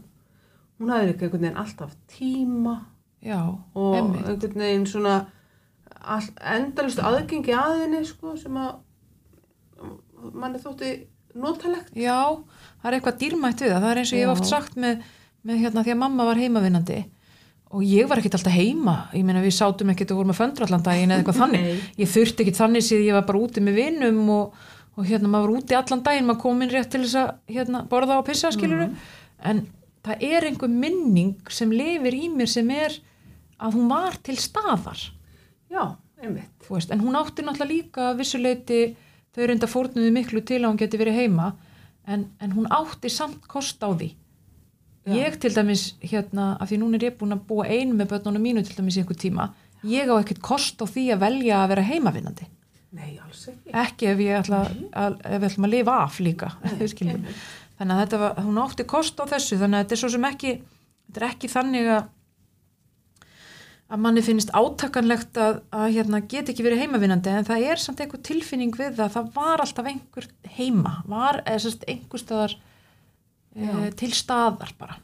hún 0.79 0.91
hafði 0.91 1.13
líka 1.13 1.27
einhvern 1.27 1.45
veginn 1.47 1.61
alltaf 1.65 1.95
tíma 2.11 2.81
já, 3.23 3.41
og 3.75 3.97
emmi 3.99 4.23
einhvern 4.25 4.63
veginn 4.65 4.87
svona 4.89 5.15
all- 6.01 6.35
endalaust 6.57 6.99
aðgengi 7.05 7.53
að 7.57 7.79
henni 7.85 8.05
sko, 8.09 8.37
sem 8.41 8.57
að 8.57 8.75
manni 10.35 10.61
þótti 10.61 10.91
notalegt. 11.41 11.93
Já, 11.97 12.19
það 12.83 12.91
er 12.91 12.97
eitthvað 12.99 13.19
dýrmætt 13.23 13.63
við 13.65 13.73
það, 13.75 13.81
það 13.85 13.91
er 13.95 14.01
eins 14.03 14.13
og 14.13 14.19
ég 14.19 14.25
hef 14.27 14.31
Já. 14.31 14.35
oft 14.37 14.51
sagt 14.51 14.77
með, 14.81 15.03
með 15.47 15.61
hérna 15.65 15.85
því 15.87 15.95
að 15.95 16.01
mamma 16.03 16.27
var 16.29 16.41
heimavinnandi. 16.41 16.99
Og 17.71 17.85
ég 17.87 18.09
var 18.11 18.19
ekkert 18.19 18.35
alltaf 18.41 18.57
heima, 18.57 18.97
ég 19.15 19.23
meina 19.25 19.43
við 19.45 19.55
sátum 19.55 19.93
ekkert 19.93 20.11
og 20.11 20.19
vorum 20.19 20.33
að 20.35 20.41
föndra 20.41 20.67
allan 20.67 20.83
daginn 20.83 21.13
eða 21.15 21.23
eitthvað 21.23 21.41
þannig, 21.45 21.85
ég 22.03 22.11
þurfti 22.11 22.43
ekkert 22.45 22.59
þannig 22.59 22.83
síðan 22.89 23.07
ég 23.07 23.15
var 23.21 23.27
bara 23.29 23.43
úti 23.45 23.63
með 23.63 23.79
vinum 23.79 24.19
og, 24.35 24.57
og 24.99 25.07
hérna 25.07 25.31
maður 25.31 25.53
var 25.53 25.61
úti 25.61 25.79
allan 25.79 26.03
daginn, 26.09 26.27
maður 26.27 26.41
kom 26.43 26.65
inn 26.67 26.73
rétt 26.75 26.91
til 26.91 27.05
þess 27.05 27.21
að 27.21 27.31
hérna, 27.55 27.85
borða 27.93 28.17
og 28.19 28.27
pissa 28.27 28.51
skiluru, 28.57 28.89
en 29.47 29.63
það 30.03 30.27
er 30.33 30.49
einhver 30.51 30.73
minning 30.83 31.37
sem 31.53 31.71
lifir 31.71 32.17
í 32.19 32.27
mér 32.35 32.51
sem 32.51 32.75
er 32.75 32.99
að 33.61 33.77
hún 33.79 33.89
var 33.93 34.17
til 34.27 34.37
staðar 34.41 35.01
Já, 35.71 35.85
einmitt. 36.23 36.67
veist, 36.69 36.91
en 36.91 37.01
hún 37.05 37.17
átti 37.19 37.45
náttúrulega 37.47 37.71
líka 37.71 38.11
vissuleiti 38.19 38.81
þau 39.37 39.45
reynda 39.47 39.69
fórnuði 39.71 40.11
miklu 40.15 40.43
til 40.43 40.63
að 40.65 40.71
hún 40.73 40.81
geti 40.81 40.99
verið 41.01 41.21
heima 41.21 41.53
en, 42.11 42.27
en 42.41 42.55
hún 42.57 42.67
átti 42.75 43.11
samt 43.13 43.47
kost 43.51 43.83
á 43.85 43.91
því 43.93 44.11
Já. 45.07 45.15
ég 45.17 45.37
til 45.41 45.53
dæmis 45.57 45.95
hérna, 46.05 46.57
af 46.61 46.69
því 46.69 46.79
núna 46.83 46.99
er 46.99 47.07
ég 47.09 47.15
búin 47.21 47.33
að 47.37 47.45
búa 47.49 47.65
einu 47.71 47.95
með 47.97 48.11
börnunum 48.13 48.43
mínu 48.45 48.65
til 48.67 48.77
dæmis 48.77 48.99
í 48.99 49.05
einhver 49.05 49.17
tíma 49.23 49.47
ég 49.87 50.11
á 50.13 50.15
ekkert 50.21 50.43
kost 50.45 50.83
á 50.83 50.87
því 50.91 51.07
að 51.15 51.23
velja 51.25 51.63
að 51.63 51.71
vera 51.73 51.87
heimavinnandi 51.89 52.49
Nei, 52.91 53.15
alls 53.23 53.45
ekki. 53.53 53.71
ekki 53.71 54.07
ef 54.11 54.21
ég 54.25 54.41
ætla 54.43 54.65
að, 54.99 55.17
ef 55.25 55.45
ætlum 55.47 55.67
að 55.69 55.75
lifa 55.77 55.95
af 56.05 56.19
líka 56.21 56.49
skilur. 56.91 57.23
þannig 57.79 57.95
að 57.95 58.01
þetta 58.03 58.19
var, 58.25 58.41
hún 58.45 58.59
átti 58.65 58.87
kost 58.91 59.21
á 59.23 59.25
þessu 59.31 59.61
þannig 59.61 59.79
að 59.79 59.85
þetta 59.85 59.97
er 59.97 60.03
svo 60.03 60.11
sem 60.17 60.27
ekki 60.29 60.55
þetta 60.59 61.21
er 61.23 61.27
ekki 61.31 61.51
þannig 61.55 61.91
að 61.95 62.09
að 63.91 64.03
manni 64.05 64.23
finnst 64.23 64.53
átakanlegt 64.55 65.39
að, 65.41 65.61
að 65.75 65.87
hérna, 65.97 66.23
get 66.31 66.51
ekki 66.53 66.65
verið 66.67 66.85
heimavinnandi 66.85 67.33
en 67.35 67.47
það 67.49 67.67
er 67.73 67.83
samt 67.83 68.03
einhver 68.05 68.23
tilfinning 68.27 68.75
við 68.79 68.99
það 69.01 69.15
það 69.17 69.31
var 69.37 69.63
alltaf 69.65 69.91
einhver 69.91 70.29
heima 70.57 70.97
var 71.11 71.41
einhver 71.51 72.23
staðar 72.23 72.57
e, 73.57 73.91
til 73.99 74.13
staðar 74.15 74.75
bara. 74.79 74.99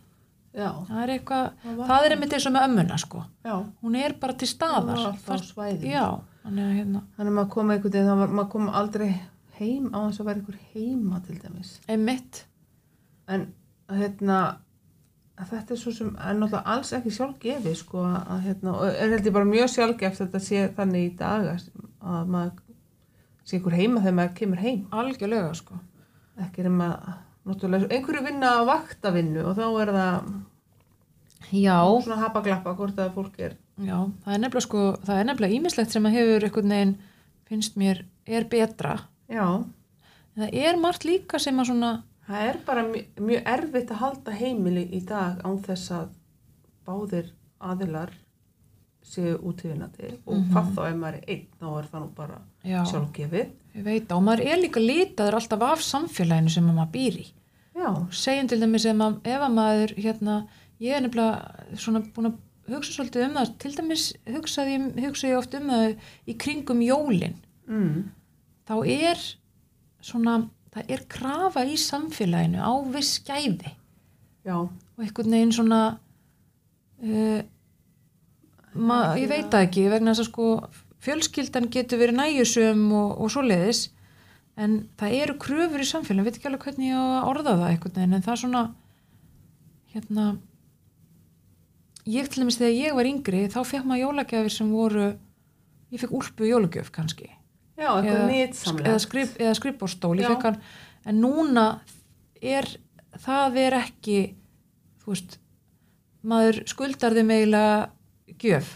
Já, 0.56 0.70
það 0.88 1.00
er 1.02 1.10
eitthvað, 1.12 1.48
Það 1.62 1.80
það 1.90 2.04
er 2.06 2.14
einmitt 2.14 2.34
eins 2.36 2.46
og 2.48 2.52
með 2.54 2.66
ömmuna 2.70 2.98
sko, 3.02 3.22
já. 3.44 3.56
hún 3.84 3.96
er 4.00 4.14
bara 4.20 4.36
til 4.40 4.46
Það 4.48 4.54
staðar 4.54 4.86
var 4.88 5.02
alltaf 5.10 5.84
já, 5.84 6.04
þannig 6.46 6.64
að 6.64 6.76
hérna. 6.78 7.02
Maður 7.26 7.50
kom 7.52 7.72
einhvern 7.74 7.92
veginn, 7.92 8.08
það 8.08 8.22
var, 8.22 8.32
maður 8.38 8.52
kom 8.54 8.70
aldrei 8.80 9.08
heim 9.58 9.90
á 9.92 9.98
þess 10.06 10.22
að 10.22 10.30
vera 10.30 10.40
einhver 10.40 10.62
heima 10.72 11.20
til 11.26 11.36
dæmis. 11.42 11.74
einmitt, 11.90 12.44
En 13.26 13.48
hérna, 13.90 14.38
að 15.36 15.50
þetta 15.52 15.74
er 15.74 15.80
svo 15.80 15.92
sem 15.92 16.12
er 16.14 16.38
náttúrulega 16.38 16.74
alls 16.74 16.92
ekki 16.96 17.12
sjálfgefið 17.16 17.76
sko 17.80 18.04
að 18.06 18.46
hérna, 18.46 18.72
og 18.72 18.86
er 18.88 19.12
held 19.12 19.28
ég 19.28 19.34
bara 19.36 19.48
mjög 19.50 19.72
sjálfgeft 19.74 20.22
að 20.22 20.24
þetta 20.24 20.42
sé 20.46 20.62
þannig 20.78 21.04
í 21.06 21.12
dag 21.18 21.50
að 21.52 22.32
maður 22.32 22.62
sé 23.46 23.58
einhver 23.58 23.76
heima 23.76 24.02
þegar 24.02 24.16
maður 24.20 24.34
kemur 24.40 24.64
heim. 24.64 24.80
algjörlega 24.90 25.52
sko 25.58 25.78
Ekki 26.46 26.64
er 26.64 26.72
maður, 26.72 27.14
náttúrulega, 27.48 27.88
einhverju 27.96 28.24
vinna 28.26 28.48
á 28.60 28.68
vaktavinnu 28.68 29.44
og 29.48 29.54
þá 29.56 29.66
er 29.82 29.92
það 29.96 30.32
já, 31.56 31.78
svona 32.04 32.18
hapaglappa 32.20 32.74
hvort 32.76 32.98
að 33.00 33.14
fólk 33.14 33.38
er. 33.40 33.54
Já, 33.80 33.96
það 34.24 34.34
er 34.34 34.42
nefnilega 34.42 34.66
sko, 34.66 34.82
það 35.06 35.20
er 35.20 35.28
nefnilega 35.30 35.56
ímislegt 35.56 35.94
sem 35.94 36.08
að 36.08 36.18
hefur 36.18 36.46
einhvern 36.48 36.74
veginn, 36.74 36.92
finnst 37.48 37.78
mér, 37.80 38.02
er 38.28 38.44
betra. 38.52 38.98
Já, 39.32 39.64
En 40.36 40.44
það 40.44 40.56
er 40.68 40.76
margt 40.76 41.06
líka 41.08 41.38
sem 41.40 41.56
að 41.56 41.70
svona, 41.70 41.90
það 42.26 42.46
er 42.50 42.56
bara 42.66 42.82
mjög, 42.88 43.06
mjög 43.30 43.42
erfitt 43.54 43.90
að 43.94 44.00
halda 44.02 44.36
heimili 44.40 44.84
í 44.96 45.00
dag 45.08 45.42
án 45.46 45.58
þess 45.66 45.90
að 45.94 46.08
báðir 46.86 47.32
aðilar 47.60 48.12
séu 49.06 49.36
útífinandi 49.46 50.08
og 50.26 50.40
hvað 50.50 50.70
þá 50.74 50.80
ef 50.90 50.96
maður 50.98 51.18
er 51.20 51.28
einn 51.30 51.44
þá 51.60 51.66
er 51.78 51.88
það 51.92 52.00
nú 52.02 52.08
bara 52.16 52.38
já, 52.66 52.78
sjálfgefið. 52.90 53.50
ég 53.76 53.84
veit 53.86 54.12
og 54.16 54.24
maður 54.26 54.42
er 54.50 54.58
líka 54.64 54.82
litaður 54.82 55.36
alltaf 55.38 55.62
af 55.62 55.84
samfélaginu 55.86 56.50
sem 56.50 56.66
að 56.72 56.78
maður 56.80 56.92
býr 56.96 57.18
í. 57.22 57.26
Já, 57.76 57.90
Segjum 58.10 58.48
til 58.50 58.58
dæmis 58.64 58.86
ef, 58.88 58.96
að, 59.04 59.16
ef 59.28 59.44
að 59.46 59.54
maður, 59.54 59.94
hérna, 60.00 60.36
ég 60.82 60.96
er 60.96 61.04
nefnilega 61.04 61.78
svona 61.78 62.00
búin 62.16 62.30
að 62.32 62.38
hugsa 62.72 62.94
svolítið 62.96 63.26
um 63.28 63.34
það, 63.38 63.50
til 63.62 63.72
dæmis 63.76 64.04
hugsaði, 64.26 64.74
ég- 64.80 65.00
hugsa 65.06 65.28
ég 65.30 65.38
oft 65.38 65.54
um 65.54 65.68
það 65.70 65.96
í 66.26 66.36
kringum 66.42 66.80
jólin. 66.82 67.36
mm. 67.68 67.98
Þá 68.66 68.74
er 68.90 69.20
svona, 70.02 70.48
það 70.76 70.92
er 70.92 71.04
krafa 71.08 71.64
í 71.64 71.76
samfélaginu 71.80 72.60
á 72.60 72.72
viss 72.92 73.20
gæði. 73.24 73.72
já, 74.44 74.56
og 74.60 75.02
einhvern 75.02 75.32
veginn 75.32 75.54
svona 75.56 75.82
uh, 77.02 77.40
ma, 78.76 78.98
ég 79.16 79.30
veit 79.30 79.48
það 79.50 79.66
ekki 79.66 79.86
vegna 79.90 80.12
þess 80.12 80.26
að 80.26 80.30
sko 80.30 80.48
fjölskyldan 81.06 81.70
getur 81.72 82.02
verið 82.02 82.20
nægjusum 82.20 82.82
og, 82.92 83.14
og 83.24 83.32
svoleiðis 83.32 83.86
en 84.56 84.82
það 85.00 85.16
eru 85.22 85.38
kröfur 85.40 85.82
í 85.82 85.88
samfélagin, 85.88 86.26
veit 86.28 86.38
ekki 86.38 86.50
alveg 86.50 86.68
hvernig 86.68 86.92
ég 86.92 87.00
á 87.00 87.04
að 87.04 87.30
orða 87.32 87.56
það 87.56 87.70
einhvern 87.70 87.96
veginn 87.96 88.18
en 88.18 88.26
það 88.26 88.34
er 88.34 88.42
svona 88.42 88.62
hérna 89.96 90.26
ég 92.06 92.28
til 92.30 92.44
dæmis 92.44 92.60
þegar 92.60 92.76
ég 92.76 92.96
var 93.00 93.10
yngri 93.10 93.42
þá 93.52 93.60
fekk 93.66 93.88
maður 93.88 94.04
jólagjafir 94.04 94.54
sem 94.54 94.70
voru 94.72 95.08
ég 95.90 96.02
fekk 96.02 96.16
úlpu 96.20 96.48
jólagjöf 96.48 96.92
kannski 96.94 97.32
já, 97.76 97.90
eitthvað 97.92 98.24
nýtsamlega. 98.30 98.88
eða, 98.90 99.02
skrif, 99.04 99.36
eða 99.40 99.54
skrifbórstól 99.58 100.14
ég 100.18 100.26
Já. 100.26 100.32
fekk 100.34 100.48
hann, 100.50 100.58
en 101.06 101.20
núna 101.22 101.66
er, 102.42 102.68
það 103.24 103.60
er 103.66 103.78
ekki 103.82 104.18
þú 105.04 105.14
veist 105.14 105.38
maður 106.26 106.62
skuldar 106.66 107.14
þeim 107.16 107.30
eiginlega 107.36 108.36
gjöf 108.42 108.74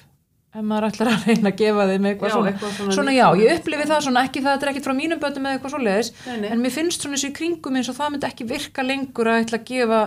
ef 0.51 0.65
maður 0.67 0.89
ætlar 0.89 1.13
að 1.13 1.27
reyna 1.29 1.51
að 1.53 1.59
gefa 1.61 1.85
þeim 1.91 2.07
eitthvað 2.11 2.31
Já, 2.31 2.35
svona, 2.35 2.51
eitthvað 2.51 2.73
svona 2.77 2.95
svona 2.97 3.13
já, 3.15 3.27
ég 3.39 3.61
upplifi 3.61 3.87
það 3.91 4.01
svona 4.07 4.25
ekki 4.27 4.43
það 4.47 4.65
er 4.65 4.73
ekkit 4.73 4.89
frá 4.89 4.95
mínum 4.99 5.21
bötum 5.23 5.47
eða 5.47 5.59
eitthvað 5.59 5.75
svoleiðis 5.77 6.11
en 6.51 6.65
mér 6.65 6.75
finnst 6.75 7.05
svona 7.05 7.19
þessu 7.19 7.31
í 7.31 7.37
kringum 7.39 7.79
eins 7.79 7.91
og 7.93 7.99
það 7.99 8.13
myndi 8.15 8.29
ekki 8.31 8.49
virka 8.51 8.85
lengur 8.87 9.31
að 9.31 9.45
ætla 9.45 9.61
að 9.61 9.69
gefa 9.71 10.01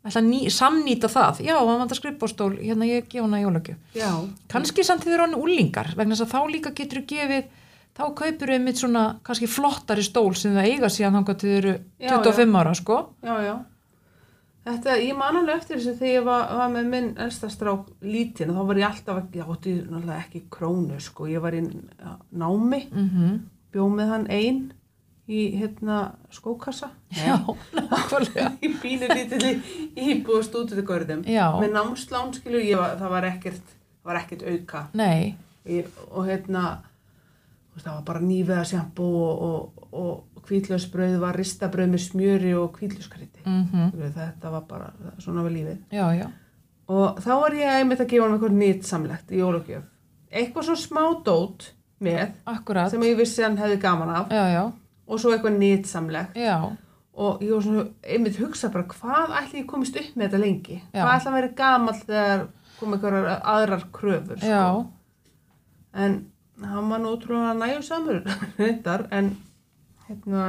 ætla 0.00 0.22
að 0.22 0.28
ný, 0.30 0.38
samnýta 0.54 1.10
það, 1.12 1.40
já, 1.44 1.54
maður 1.58 1.80
vantar 1.82 1.98
skrifbórstól 1.98 2.52
hérna 2.56 2.86
ég 2.88 3.08
gefa 3.10 3.26
hana 3.26 3.40
jólagjöf. 3.42 3.80
Já, 3.98 4.08
kannski 4.48 4.84
samt 4.86 5.04
þegar 5.04 5.26
hann 5.26 5.36
úlingar 5.36 5.90
vegna 5.98 6.16
þess 6.16 6.24
að 6.24 6.32
þá 6.32 6.54
líka 6.54 6.72
getur 6.78 7.02
gefið 7.10 7.50
þá 7.98 8.04
kaupur 8.20 8.52
þau 8.54 8.62
mitt 8.64 8.80
svona 8.80 9.04
kannski 9.26 9.48
flottari 9.50 10.04
stól 10.06 10.30
sem 10.38 10.54
það 10.56 10.70
eiga 10.70 10.90
síðan 10.92 11.20
þangað 11.20 11.40
til 11.42 11.50
þau 11.50 11.58
eru 11.60 11.74
Já, 11.98 12.14
25 12.16 12.58
ára 12.62 12.74
sko. 12.78 12.98
Já, 13.26 13.34
já. 13.44 13.54
Þetta, 14.70 14.96
ég 15.00 15.16
man 15.16 15.38
alveg 15.40 15.56
eftir 15.56 15.78
þessu 15.80 15.94
þegar 15.96 16.12
ég 16.12 16.26
var, 16.26 16.42
var 16.58 16.74
með 16.74 16.90
minn 16.92 17.06
elsta 17.24 17.48
strák 17.50 17.86
lítinn 18.04 18.52
þá 18.52 18.60
var 18.68 18.80
ég 18.82 18.90
alltaf, 18.90 19.22
ég 19.32 19.54
átti 19.54 19.72
náttúrulega 19.80 20.18
ekki 20.20 20.42
krónu 20.52 20.98
sko, 21.00 21.30
ég 21.32 21.40
var 21.42 21.56
í 21.56 21.62
námi, 21.64 22.82
mm 22.92 23.40
bjóð 23.70 23.90
með 23.94 24.08
hann 24.10 24.24
einn 24.34 24.62
í 25.30 25.44
hérna 25.54 25.98
skókassa. 26.34 26.88
já, 27.14 27.36
nákvæmlega. 27.76 28.48
Í 28.66 28.70
pínu 28.82 29.06
lítilli 29.14 29.52
íbúið 29.94 30.48
stúdutugörðum 30.48 31.22
Já. 31.22 31.44
með 31.60 31.76
námslán 31.76 32.32
skilur 32.34 32.64
ég 32.66 32.80
var, 32.80 32.96
það 32.98 33.14
var 33.14 33.28
ekkert 33.28 33.76
var 34.02 34.18
ekkert 34.22 34.42
auka. 34.48 34.82
Nei, 34.98 35.36
ég, 35.68 35.86
og 36.10 36.26
hérna 36.26 36.64
það 37.78 37.94
var 37.94 38.02
bara 38.04 38.20
nýveða 38.20 38.64
sjampo 38.66 39.06
og, 39.06 39.44
og, 39.46 39.86
og 39.92 40.42
kvítlösbröð 40.48 41.18
var 41.22 41.38
ristabröð 41.38 41.92
með 41.92 42.04
smjöri 42.08 42.52
og 42.58 42.74
kvítlöskriti 42.76 43.44
mm 43.44 44.12
þetta 44.16 44.50
var 44.50 44.66
bara 44.68 44.90
svona 45.18 45.44
við 45.46 45.56
lífið. 45.58 45.78
Já, 45.92 46.06
já. 46.18 46.26
Og 46.90 47.20
þá 47.22 47.32
var 47.40 47.54
ég 47.54 47.78
einmitt 47.78 48.00
að 48.00 48.10
gefa 48.10 48.26
hann 48.26 48.34
eitthvað 48.34 48.58
nýtt 48.58 48.86
samlegt 48.88 49.30
í 49.30 49.38
jólugjöf 49.38 49.86
eitthvað 50.30 50.68
svo 50.68 50.76
smá 50.78 51.02
dót 51.26 51.72
með 52.00 52.30
akkurat, 52.48 52.90
sem 52.90 53.02
ég 53.02 53.18
vissi 53.18 53.42
hann 53.44 53.58
hefði 53.60 53.80
gaman 53.82 54.12
af. 54.14 54.30
Já, 54.32 54.44
já, 54.54 54.62
og 55.06 55.20
svo 55.20 55.34
eitthvað 55.34 55.58
nýtt 55.58 55.90
samlegt 55.90 56.38
já. 56.38 56.56
Og 57.20 57.42
ég 57.42 57.52
var 57.52 57.62
svona 57.62 57.84
einmitt 58.06 58.38
hugsa 58.40 58.70
bara 58.72 58.86
hvað 58.88 59.34
ætli 59.42 59.60
ég 59.60 59.66
komist 59.68 59.96
upp 59.98 60.14
með 60.16 60.28
þetta 60.28 60.40
lengi? 60.40 60.78
Hvað 60.94 61.14
ætli 61.16 61.30
að 61.30 61.36
vera 61.36 61.54
gamall 61.58 61.98
þegar 62.06 62.44
kom 62.78 62.94
einhverjar 62.96 63.42
aðrar 63.44 63.82
kröfur 63.92 64.40
sko. 64.40 64.86
en 65.92 66.29
hann 66.62 66.90
var 66.92 67.02
nú 67.02 67.14
ótrúlega 67.16 67.54
nægjum 67.58 67.86
samur 67.86 68.22
reyndar 68.60 69.06
en 69.10 69.32
hérna 70.08 70.46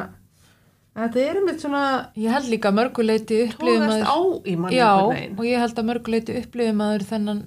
þetta 0.96 1.24
er 1.24 1.42
einmitt 1.42 1.64
svona 1.64 1.84
ég 2.20 2.34
held 2.36 2.50
líka 2.52 2.72
að 2.72 2.80
mörguleiti 2.82 3.42
upplifum 3.48 3.88
tóðast 3.88 4.08
á 4.12 4.20
í 4.46 4.56
manni 4.60 4.80
já, 4.80 4.92
og 5.02 5.44
ég 5.48 5.62
held 5.64 5.78
að 5.78 5.90
mörguleiti 5.92 6.40
upplifum 6.42 6.82
maður 6.84 7.08
þennan 7.14 7.44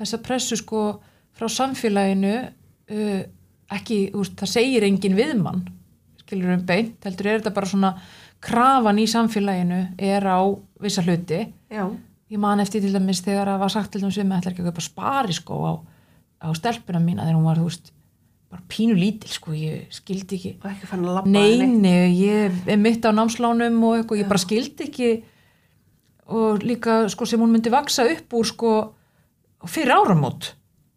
þessa 0.00 0.22
pressu 0.24 0.58
sko 0.60 0.82
frá 1.32 1.48
samfélaginu 1.48 2.34
uh, 2.42 3.22
ekki, 3.72 4.02
úst, 4.18 4.36
það 4.40 4.52
segir 4.56 4.84
engin 4.88 5.16
viðmann 5.16 5.64
skilur 6.32 6.56
um 6.56 6.66
beint, 6.66 7.00
heldur 7.04 7.28
er 7.28 7.40
þetta 7.40 7.54
bara 7.56 7.68
svona 7.68 7.92
krafan 8.42 9.00
í 9.00 9.06
samfélaginu 9.10 9.80
er 10.00 10.26
á 10.26 10.40
vissa 10.82 11.04
hluti. 11.04 11.44
Já, 11.72 11.84
ég 12.32 12.40
man 12.40 12.62
eftir 12.62 12.82
til 12.82 12.92
dæmis 12.94 13.22
þegar 13.24 13.52
það 13.52 13.64
var 13.64 13.74
sagt 13.74 13.92
til 13.92 14.02
dæmis 14.02 14.18
við 14.18 14.28
með 14.28 14.40
ætlar 14.40 14.54
ekki 14.54 14.64
að 14.64 14.70
kaupa 14.70 14.86
spariskó 14.86 15.58
á, 15.68 15.72
á 16.42 16.48
stelpuna 16.56 17.02
mína 17.02 17.26
þegar 17.26 17.38
hún 17.38 17.48
var, 17.50 17.60
þú 17.60 17.68
veist, 17.68 17.92
bara 18.52 18.62
pínu 18.68 18.94
lítil 18.98 19.32
sko, 19.32 19.54
ég 19.56 19.88
skildi 19.94 20.36
ekki. 20.38 20.54
Og 20.60 20.70
ekki 20.70 20.88
fann 20.90 21.04
að 21.06 21.18
labba 21.18 21.32
Nei, 21.32 21.58
neitt. 21.58 21.76
nei, 21.80 22.08
ég 22.20 22.64
er 22.68 22.80
mitt 22.80 23.04
á 23.04 23.10
námslánum 23.16 23.78
og 23.88 23.98
eitthvað, 23.98 24.20
ég 24.22 24.28
bara 24.28 24.42
skildi 24.42 24.88
ekki. 24.90 25.12
Og 26.32 26.62
líka 26.64 27.02
sko 27.12 27.26
sem 27.28 27.40
hún 27.40 27.52
myndi 27.54 27.72
vaksa 27.72 28.04
upp 28.08 28.36
úr 28.38 28.48
sko 28.48 28.72
fyrir 29.68 29.94
áramót. 29.96 30.52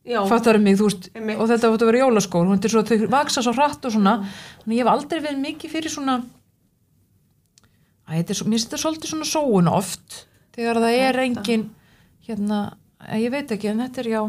Fattar 0.06 0.60
mig, 0.62 0.76
þú 0.78 0.86
veist, 0.86 1.08
Einmitt. 1.18 1.40
og 1.42 1.48
þetta 1.50 1.72
vera 1.82 2.04
jólaskór, 2.04 2.46
hún 2.46 2.60
er 2.62 2.70
svo, 2.70 2.84
þau 2.86 3.08
vaksa 3.10 3.42
svo 3.42 3.56
hratt 3.58 3.88
og 3.88 3.96
svona, 3.96 4.20
þannig 4.62 4.78
ég 4.78 4.84
hef 4.86 4.92
aldrei 4.92 5.22
verið 5.24 5.40
mikið 5.42 5.72
fyrir 5.74 5.90
svona 5.90 6.20
að 8.06 8.34
svo, 8.38 8.46
mér 8.46 8.60
finnst 8.60 8.70
þetta 8.70 8.82
svolítið 8.84 9.10
svona 9.10 9.26
sóun 9.26 9.72
oft, 9.72 10.20
þegar 10.54 10.78
það 10.84 10.98
er 11.08 11.20
engin, 11.24 11.64
hérna, 12.28 12.60
ég 13.18 13.34
veit 13.34 13.50
ekki, 13.56 13.72
en 13.72 13.82
þetta 13.82 14.04
er 14.04 14.12
já, 14.12 14.22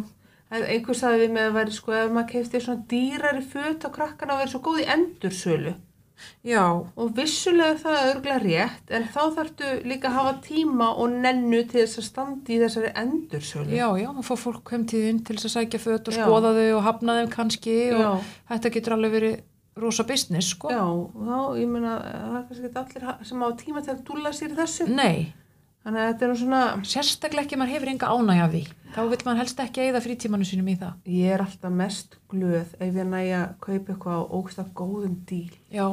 En 0.50 0.62
einhver 0.62 0.94
sagði 0.94 1.24
við 1.24 1.32
með 1.34 1.48
að 1.48 1.56
væri 1.58 1.72
sko 1.74 1.92
ef 1.98 2.12
maður 2.14 2.30
kefti 2.30 2.60
svona 2.62 2.84
dýrari 2.92 3.42
föt 3.50 3.86
á 3.86 3.88
krakkana 3.90 4.36
og 4.36 4.42
verið 4.44 4.52
svo 4.54 4.60
góð 4.62 4.82
í 4.84 4.88
endursölu 4.94 5.74
já, 6.46 6.62
og 6.96 7.10
vissulega 7.16 7.76
það 7.80 7.96
er 7.98 8.06
örgulega 8.12 8.38
rétt 8.44 8.92
en 8.96 9.08
þá 9.12 9.18
þarftu 9.36 9.72
líka 9.84 10.08
að 10.08 10.14
hafa 10.16 10.34
tíma 10.46 10.86
og 10.96 11.16
nennu 11.24 11.58
til 11.68 11.82
þess 11.82 12.00
að 12.00 12.06
standa 12.06 12.54
í 12.54 12.60
þessari 12.62 12.92
endursölu. 13.02 13.74
já, 13.74 13.88
já, 14.00 14.08
maður 14.14 14.28
fá 14.30 14.36
fólk 14.46 14.72
heimtíðin 14.72 15.20
til 15.26 15.36
þess 15.36 15.50
að 15.50 15.54
sækja 15.58 15.82
föt 15.82 16.08
og 16.08 16.16
Já. 16.16 16.22
skoða 16.22 16.54
þau 16.56 16.70
og 16.78 16.82
hafna 16.86 17.18
þeim 17.20 17.32
kannski 17.34 17.76
og 17.92 18.00
Já. 18.00 18.10
þetta 18.54 18.72
getur 18.78 18.96
alveg 18.96 19.16
verið 19.18 19.36
rosa 19.76 20.06
business, 20.08 20.54
sko. 20.54 20.70
Já, 20.72 20.84
og 20.88 21.12
þá, 21.20 21.38
ég 21.60 21.68
meina, 21.68 21.98
það 22.00 22.38
er 22.38 22.46
kannski 22.48 22.70
allir 22.80 23.26
sem 23.28 23.42
hafa 23.44 23.58
tíma 23.60 23.82
til 23.84 23.92
að 23.92 24.04
dúlla 24.08 24.32
sér 24.32 24.54
þessu. 24.56 24.86
Nei, 24.88 25.34
Þannig 25.86 26.02
að 26.02 26.08
þetta 26.10 26.26
er 26.26 26.38
svona, 26.40 26.60
sérstaklega 26.82 27.44
ekki 27.46 27.56
maður 27.60 27.72
hefur 27.76 27.90
enga 27.92 28.08
ánægja 28.10 28.44
af 28.48 28.54
því. 28.56 28.62
Þá 28.96 29.00
vil 29.12 29.18
maður 29.26 29.38
helst 29.42 29.60
ekki 29.62 29.82
eigða 29.84 30.00
frítímanu 30.02 30.46
sínum 30.48 30.70
í 30.72 30.74
það. 30.80 30.94
ég 31.14 31.34
er 31.36 31.44
alltaf 31.44 31.74
mest 31.78 32.16
glöð 32.32 32.72
ef 32.82 32.96
ég 32.98 33.06
næja 33.06 33.42
að 33.44 33.52
kaupa 33.66 33.92
eitthvað 33.94 34.18
á 34.18 34.22
ógsta 34.40 34.64
góðum 34.80 35.14
díl. 35.30 35.52
Já, 35.70 35.86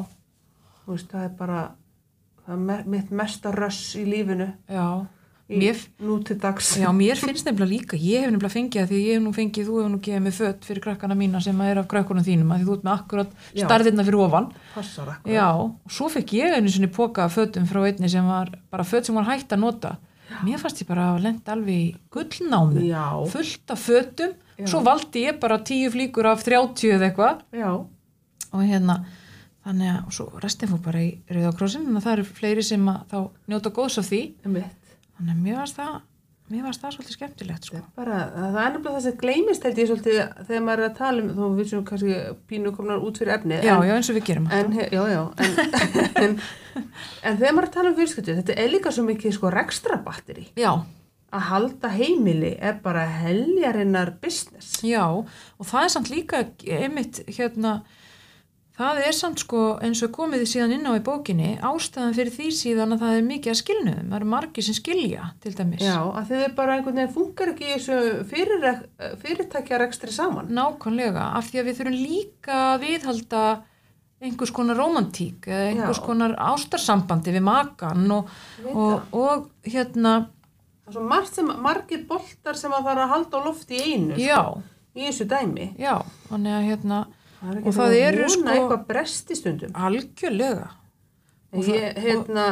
Þú 0.83 0.95
veist, 0.95 1.11
það 1.13 1.23
er 1.27 1.35
bara, 1.39 1.59
það 2.47 2.71
er 2.73 2.87
mitt 2.95 3.11
mesta 3.11 3.51
röss 3.55 3.93
í 3.95 4.03
lífinu. 4.09 4.49
já. 4.67 4.87
Mér, 5.49 5.75
Nú 5.99 6.15
til 6.23 6.37
dags. 6.39 6.69
Já, 6.79 6.87
mér 6.95 7.19
finnst 7.19 7.43
nefnilega 7.45 7.67
líka, 7.69 7.97
ég 7.99 8.23
hef 8.23 8.31
nefnilega 8.31 8.53
fengið 8.53 8.85
því 8.87 8.95
að 8.95 9.03
ég 9.03 9.17
hef 9.17 9.23
nú 9.25 9.31
fengið, 9.35 9.65
þú 9.67 9.73
hefur 9.81 9.89
nú 9.91 9.99
gefið 10.05 10.21
mig 10.23 10.33
fött 10.37 10.63
fyrir 10.69 10.83
krakkana 10.85 11.17
mína 11.19 11.41
sem 11.43 11.59
er 11.61 11.81
af 11.81 11.87
krökkunum 11.91 12.23
þínum 12.23 12.53
að 12.55 12.61
því 12.61 12.67
þú 12.69 12.75
ert 12.77 12.85
með 12.87 12.93
akkurat 12.93 13.33
Já. 13.53 13.65
starðirna 13.67 14.05
fyrir 14.07 14.21
ofan. 14.23 14.47
Já, 15.27 15.47
og 15.59 15.91
svo 15.91 16.07
fekk 16.13 16.33
ég 16.39 16.55
einu 16.55 16.71
sinni 16.71 16.87
póka 16.95 17.25
af 17.27 17.35
fötum 17.35 17.67
frá 17.67 17.81
einni 17.83 18.09
sem 18.09 18.25
var 18.25 18.53
bara 18.71 18.83
fött 18.87 19.05
sem 19.05 19.15
var 19.19 19.27
hægt 19.27 19.51
að 19.51 19.59
nota. 19.65 19.97
Mér 20.47 20.57
fannst 20.63 20.79
ég 20.81 20.87
bara 20.87 21.09
að 21.13 21.25
lenda 21.27 21.51
alveg 21.53 21.75
í 21.75 21.95
gullnámi, 22.09 22.87
Já. 22.87 23.03
fullt 23.29 23.69
af 23.75 23.83
fötum, 23.83 24.31
Já. 24.57 24.65
svo 24.71 24.79
valdi 24.81 25.25
ég 25.27 25.39
bara 25.43 25.59
tíu 25.59 25.91
flíkur 25.91 26.25
af 26.31 26.41
30 26.47 26.95
eða 26.95 27.11
eitthvað 27.11 27.43
Já. 27.51 27.69
og 28.53 28.63
hérna, 28.63 29.03
þannig 29.67 29.91
að 29.91 30.07
og 30.07 30.13
svo 30.15 30.29
restin 30.41 30.69
fór 30.71 30.81
bara 30.87 31.03
í 31.03 31.11
Rauðakrossin, 31.29 31.85
en 31.85 31.99
það 32.01 32.13
eru 32.15 32.23
fleiri 32.23 32.63
sem 32.63 32.87
að 32.87 33.03
þá 33.11 33.19
njóta 33.51 33.69
góðs 33.75 33.99
af 33.99 34.07
því, 34.09 34.21
Einmitt. 34.45 34.79
Þannig 35.23 35.37
að 35.39 35.45
mér 35.47 35.59
varst 35.61 35.77
það, 35.79 35.93
mér 36.53 36.65
varst 36.67 36.81
það 36.83 36.91
svolítið 36.97 37.15
skemmtilegt, 37.17 37.67
sko. 37.69 37.79
Bara, 37.97 38.17
það 38.35 38.57
er 38.63 38.73
nefnilega 38.73 38.95
það 38.97 39.05
sem 39.07 39.17
gleymist 39.23 39.63
held 39.67 39.79
ég 39.79 39.87
svolítið 39.89 40.17
þegar 40.49 40.65
maður 40.67 40.83
er 40.83 40.89
að 40.89 40.97
tala 40.99 41.23
um, 41.23 41.29
þó 41.37 41.45
við 41.57 41.69
sem 41.71 41.85
kannski 41.87 42.17
pínu 42.51 42.73
komnar 42.75 43.05
út 43.07 43.21
fyrir 43.21 43.33
efni. 43.37 43.59
Já, 43.63 43.73
en, 43.77 43.85
já, 43.87 43.93
eins 43.95 44.09
og 44.11 44.17
við 44.19 44.25
gerum 44.27 44.49
En, 44.51 44.75
já, 44.75 45.03
já, 45.13 45.21
en, 46.25 46.35
en, 46.75 47.37
þegar 47.39 47.55
maður 47.55 47.63
er 47.63 47.69
að 47.69 47.77
tala 47.77 47.93
um 47.93 47.97
fjölskyldu, 48.01 48.35
þetta 48.41 48.57
er 48.65 48.73
líka 48.75 48.91
svo 48.93 49.07
mikið 49.07 49.37
sko 49.39 49.53
rekstrabatteri. 49.55 50.49
Já, 50.59 50.73
Að 51.33 51.47
halda 51.49 51.89
heimili 51.89 52.51
er 52.61 52.75
bara 52.83 53.07
heljarinnar 53.09 54.11
business. 54.21 54.75
já, 54.85 55.01
og 55.09 55.65
það 55.65 55.87
er 55.87 55.89
samt 55.95 56.11
líka 56.13 56.43
einmitt 56.61 57.23
hérna, 57.25 57.71
það 58.77 59.01
er 59.07 59.15
samt 59.17 59.41
sko 59.43 59.63
eins 59.85 60.01
og 60.05 60.11
komið 60.15 60.45
síðan 60.49 60.73
inn 60.77 60.87
á 60.89 60.93
í 60.97 61.01
bókinni, 61.05 61.51
ástæðan 61.61 62.15
fyrir 62.17 62.33
því 62.33 62.47
síðan 62.57 62.95
að 62.95 63.03
það 63.03 63.17
er 63.17 63.27
mikið 63.27 63.53
að 63.53 63.59
skilnuðum, 63.59 64.07
það 64.09 64.17
eru 64.19 64.29
margir 64.33 64.65
sem 64.67 64.77
skilja 64.79 65.27
til 65.43 65.53
dæmis. 65.59 65.83
Já, 65.85 65.99
að 66.01 66.31
þið 66.31 66.45
er 66.47 66.55
bara 66.57 66.77
einhvern 66.77 67.01
veginn 67.01 67.13
funkar 67.17 67.51
ekki 67.53 67.67
í 67.67 67.75
þessu 67.75 67.99
fyrir, 68.31 68.65
fyrirtækja 69.21 69.81
rekstri 69.83 70.15
saman. 70.15 70.49
Nákvæmlega, 70.57 71.27
af 71.37 71.51
því 71.51 71.61
að 71.61 71.69
við 71.69 71.79
þurfum 71.81 71.99
líka 72.01 72.57
að 72.73 72.83
viðhalda 72.87 73.43
einhvers 74.23 74.53
konar 74.55 74.77
romantík 74.79 75.47
eða 75.51 75.63
einhvers 75.71 75.99
Já. 75.99 76.05
konar 76.05 76.33
ástarsambandi 76.39 77.33
við 77.35 77.43
makan 77.43 78.05
og, 78.15 78.29
veit 78.63 78.77
og, 78.79 79.17
og 79.19 79.49
hérna, 79.67 80.13
Það 80.83 80.91
er 80.91 80.95
svo 80.97 81.03
margt 81.07 81.35
sem, 81.37 81.49
margir 81.63 82.01
boltar 82.09 82.57
sem 82.59 82.73
að 82.75 82.87
fara 82.89 83.03
að 83.05 83.11
halda 83.13 83.39
á 83.39 83.45
lofti 83.45 83.77
í 83.79 83.93
einu, 83.93 84.15
já, 84.19 84.39
sko, 84.41 84.63
í 84.99 85.05
þessu 85.05 85.27
dæmi. 85.31 85.67
já, 85.79 85.93
þannig 86.27 86.55
að 86.57 86.65
hérna, 86.67 86.97
Það 87.43 87.57
Og 87.67 87.73
það 87.75 87.79
það 87.83 87.95
eru, 88.07 88.27
sko- 88.29 88.51
eitthvað 88.53 88.85
brest 88.87 89.31
í 89.33 89.35
stundum. 89.35 89.71
algjörlega, 89.75 90.69
En 91.53 91.61
ég, 91.61 91.97
hérna, 92.01 92.45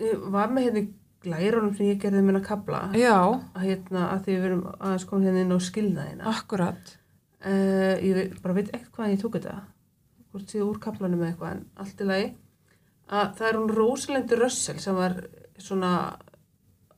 ég 0.00 0.22
var 0.32 0.48
með 0.48 0.64
hérna 0.66 0.80
í 0.82 0.88
glærunum 1.26 1.76
sem 1.76 1.86
ég 1.86 2.00
gerði 2.00 2.22
minna 2.24 2.40
kabla, 2.40 2.80
hérna, 2.94 4.06
að 4.14 4.24
því 4.24 4.32
við 4.36 4.44
erum 4.48 4.62
aðeins 4.80 5.04
komin 5.06 5.28
hérna 5.28 5.40
inn 5.44 5.52
á 5.52 5.58
skilnaðina. 5.60 6.24
akkurat, 6.32 6.96
Uh, 7.46 7.94
ég 8.02 8.40
bara 8.42 8.54
veit 8.54 8.70
ekkert 8.72 8.90
hvaðan 8.96 9.12
ég 9.12 9.20
tók 9.22 9.34
þetta, 9.36 9.60
hvort 10.32 10.46
síðu 10.50 10.64
úr 10.72 10.78
kablanum 10.80 11.20
eða 11.20 11.28
eitthvað, 11.36 11.50
en 11.52 11.66
allt 11.76 12.00
í 12.00 12.04
lagi. 12.08 12.30
Að 13.12 13.36
það 13.36 13.48
er 13.48 13.58
hún 13.60 13.74
Rosalind 13.76 14.32
Russell 14.40 14.78
sem 14.80 14.94
var 14.96 15.14
svona 15.58 16.16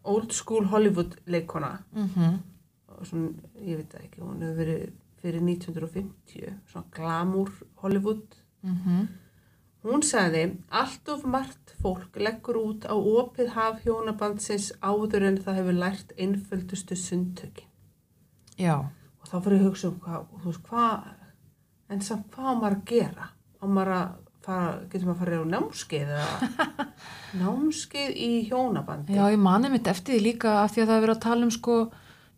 old 0.04 0.32
school 0.32 0.64
Hollywood 0.70 1.16
leikona. 1.26 1.78
mhm, 1.94 2.38
Og 2.98 3.04
svona, 3.06 3.34
ég 3.60 3.76
veit 3.76 3.90
það 3.92 4.06
ekki, 4.06 4.20
hún 4.22 4.40
hefur 4.40 4.56
verið 4.64 4.90
fyrir 5.28 5.44
1950, 5.44 6.58
svona 6.72 6.90
glamour 6.98 7.54
Hollywood 7.84 8.38
mhm, 8.66 9.08
Hún 9.86 10.02
sagði, 10.02 10.40
allt 10.74 11.06
of 11.14 11.22
margt 11.30 11.70
fólk 11.78 12.16
leggur 12.18 12.56
út 12.58 12.82
á 12.90 12.98
opið 12.98 13.52
haf 13.54 13.76
hjónabandsins 13.84 14.72
áður 14.82 15.28
en 15.28 15.36
það 15.44 15.60
hefur 15.60 15.76
lært 15.78 16.10
einföldustu 16.18 16.96
sundtökin. 16.98 17.68
já, 18.58 18.74
Og 19.22 19.30
þá 19.30 19.36
fyrir 19.44 19.60
að 19.60 19.68
hugsa 19.68 19.88
um 19.92 20.00
hvað, 20.02 20.26
veist, 20.44 20.64
hvað, 20.66 21.06
en 21.94 22.02
samt 22.02 22.26
hvað 22.34 22.50
á 22.50 22.54
maður 22.58 22.76
að 22.76 22.84
gera? 22.90 23.28
Á 23.62 23.64
maður 23.70 23.92
að 23.94 24.10
fara, 24.48 24.72
getur 24.90 25.06
maður 25.06 25.14
að 25.14 25.22
fara 25.22 25.38
á 25.38 25.52
námskeið 25.54 26.12
námskeið 27.44 28.18
í 28.18 28.30
hjónabandi? 28.50 29.14
já, 29.14 29.24
ég 29.30 29.38
mani 29.46 29.70
mitt 29.72 29.86
eftir 29.94 30.16
því 30.18 30.24
líka 30.26 30.56
af 30.64 30.74
því 30.74 30.82
að 30.82 30.90
það 30.90 30.96
er 30.98 31.06
verið 31.06 31.16
að 31.16 31.24
tala 31.28 31.46
um 31.46 31.54
sko, 31.54 31.78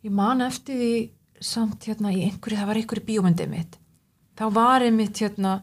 ég 0.05 0.15
mani 0.21 0.47
eftir 0.47 0.81
því 0.85 0.93
samt 1.41 1.85
hérna 1.89 2.13
í 2.13 2.23
einhverju, 2.27 2.59
það 2.61 2.67
var 2.71 2.81
einhverju 2.81 3.05
bíómyndi 3.09 3.47
mitt, 3.49 3.79
þá 4.37 4.45
var 4.53 4.83
einmitt 4.85 5.19
hérna, 5.23 5.63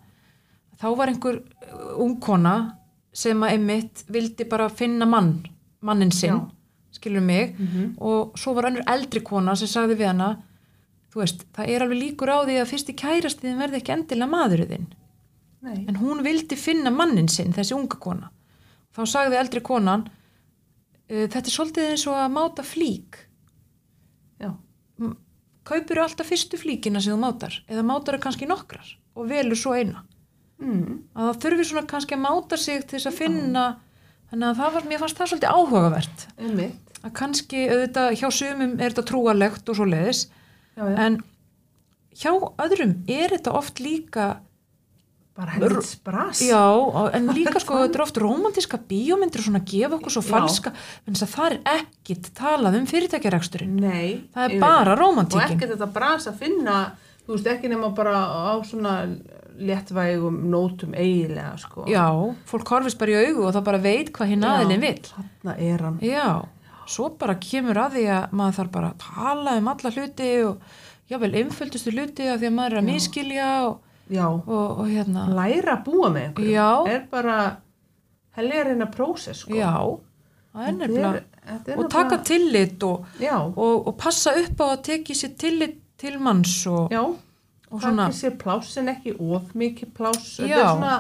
þá 0.82 0.88
var 0.98 1.08
einhver 1.12 1.40
uh, 1.42 1.96
ungkona 2.04 2.56
sem 3.14 3.40
að 3.46 3.56
einmitt 3.56 4.04
vildi 4.14 4.46
bara 4.50 4.70
finna 4.70 5.06
mann, 5.10 5.46
mannin 5.82 6.12
sinn, 6.12 6.42
skilur 6.92 7.22
mig, 7.22 7.56
Mhm. 7.60 7.96
og 8.02 8.34
svo 8.38 8.54
var 8.58 8.70
önnur 8.72 8.84
eldri 8.88 9.22
kona 9.22 9.56
sem 9.56 9.68
sagði 9.68 9.96
við 10.00 10.08
hana, 10.08 10.30
þú 11.14 11.22
veist, 11.22 11.44
það 11.54 11.70
er 11.70 11.82
alveg 11.86 12.02
líkur 12.02 12.30
á 12.30 12.38
því 12.46 12.56
að 12.62 12.70
fyrst 12.72 12.90
í 12.90 12.96
kærastiðin 12.98 13.58
verði 13.62 13.82
ekki 13.82 13.94
endilega 13.94 14.30
maðurinn 14.30 14.88
Nei, 15.62 15.86
en 15.88 15.96
hún 15.96 16.22
vildi 16.24 16.56
finna 16.56 16.92
mannin 16.94 17.28
sinn, 17.28 17.52
þessi 17.54 17.74
unga 17.76 17.98
kona. 17.98 18.30
Þá 18.96 19.02
sagði 19.10 19.38
eldri 19.40 19.62
konan, 19.62 20.04
þetta 21.10 21.42
er 21.42 21.54
svolítið 21.54 21.90
eins 21.92 22.06
og 22.08 22.14
að 22.16 22.32
máta 22.36 22.64
flík. 22.66 23.18
Kaupir 25.68 26.00
alltaf 26.00 26.30
fyrstu 26.32 26.60
flíkina 26.62 27.02
sem 27.04 27.14
þú 27.16 27.20
mátar, 27.22 27.58
eða 27.68 27.84
mátar 27.88 28.16
þau 28.18 28.24
kannski 28.28 28.48
nokkrar? 28.48 28.88
Og 29.18 29.28
velur 29.30 29.60
svo 29.60 29.74
eina. 29.76 30.04
mm, 30.62 30.98
Að 31.18 31.28
það 31.32 31.42
þurfi 31.44 31.68
svona 31.70 31.88
kannski 31.92 32.16
að 32.16 32.24
máta 32.24 32.58
sig 32.62 32.86
til 32.88 32.98
þess 33.00 33.10
að 33.12 33.18
finna, 33.20 33.66
þannig 34.32 34.48
að 34.52 34.62
það 34.62 34.76
var, 34.78 34.88
mér 34.92 35.02
fannst 35.04 35.18
það 35.20 35.32
svolítið 35.34 35.56
áhugavert. 35.58 36.28
einmitt, 36.38 36.94
Að 37.04 37.14
kannski, 37.20 37.66
auðvitað, 37.70 38.16
hjá 38.22 38.30
sumum 38.34 38.72
er 38.80 38.94
þetta 38.94 39.08
trúarlegt 39.12 39.70
og 39.70 39.76
svo 39.78 39.86
leiðis, 39.86 40.24
já, 40.78 40.84
já, 40.88 40.96
en 41.06 41.20
hjá 42.18 42.32
öðrum 42.66 42.96
er 43.08 43.36
þetta 43.36 43.54
oft 43.60 43.80
líka 43.84 44.26
bara 45.38 45.54
helvits 45.54 45.96
bras. 46.04 46.42
Já, 46.42 46.62
en 47.14 47.28
líka 47.38 47.60
sko 47.64 47.80
þetta 47.84 48.00
er 48.00 48.06
oft 48.08 48.20
romantíska 48.22 48.80
bíómyndir 48.90 49.44
svona 49.46 49.62
gefa 49.62 50.00
okkur 50.00 50.16
svo 50.18 50.24
falska 50.26 50.74
en 51.06 51.14
þess 51.14 51.28
að 51.28 51.34
það 51.36 51.50
er 51.56 51.60
ekkit 51.78 52.30
talað 52.38 52.80
um 52.82 52.88
fyrirtækjareksturinn 52.90 53.76
Nei. 53.82 54.24
það 54.34 54.48
er 54.50 54.64
bara 54.64 54.96
veit 54.98 55.38
Og 55.38 55.46
ekki 55.46 55.70
þetta 55.74 55.90
bras 55.94 56.26
að 56.32 56.40
finna, 56.42 56.78
þú 57.28 57.36
veist, 57.38 57.52
ekki 57.54 57.70
nema 57.72 57.92
bara 57.98 58.18
á 58.26 58.54
svona 58.66 58.98
léttvægum 59.58 60.36
nótum 60.52 60.92
eiginlega, 60.94 61.56
sko. 61.58 61.86
Já, 61.90 62.06
fólk 62.50 62.70
horfist 62.70 63.00
bara 63.02 63.16
í 63.16 63.30
augu 63.30 63.48
og 63.48 63.56
það 63.56 63.64
bara 63.70 63.80
veit 63.82 64.12
hvað 64.14 64.30
hinn 64.34 64.46
aðilinn 64.46 64.84
vill 64.86 65.08
Þarna 65.08 65.56
er 65.70 65.86
hann. 65.88 65.98
Já, 66.06 66.28
svo 66.88 67.10
bara 67.20 67.38
kemur 67.42 67.80
að 67.82 67.98
því 67.98 68.04
að 68.18 68.36
maður 68.38 68.58
þarf 68.60 68.76
bara 68.76 68.92
að 68.92 69.02
tala 69.08 69.56
um 69.58 69.72
alla 69.74 69.94
hluti 69.96 70.30
og 70.46 70.62
jável 71.10 71.32
einföldustu 71.42 71.94
hluti 71.96 72.28
af 72.30 72.40
því 72.42 72.50
að 72.52 72.56
maður 72.60 72.76
er 72.78 72.82
að 72.84 72.88
miskilja 72.92 73.50
og, 73.68 73.80
og, 74.16 74.80
og 74.82 74.86
hérna 74.88 75.28
læra 75.36 75.78
að 75.78 75.84
búa 75.88 76.12
með 76.14 76.28
einhverjum. 76.30 76.54
Já. 76.54 76.94
Er 76.94 77.08
bara 77.12 77.38
helgarina 78.38 78.88
prósess, 78.94 79.44
sko. 79.44 79.56
Já, 79.58 79.74
það 80.54 80.70
er 80.70 80.78
nefnilega 80.78 81.26
og 81.78 81.90
taka 81.92 82.18
tillit 82.28 82.84
og, 82.84 83.06
og, 83.56 83.88
og 83.88 83.94
passa 84.00 84.34
upp 84.36 84.64
á 84.64 84.68
að 84.74 84.82
teki 84.90 85.16
sér 85.16 85.36
tillit 85.40 85.78
til 85.98 86.18
manns 86.22 86.60
og, 86.70 86.92
já. 86.94 87.04
og 87.08 87.84
Takk 87.84 88.16
sér 88.16 88.36
pláss 88.40 88.78
en 88.80 88.92
ekki 88.92 89.16
of 89.18 89.54
mikið 89.58 89.94
pláss. 89.96 90.36
Þetta 90.42 90.58
er 90.60 90.68
svona, 90.68 90.98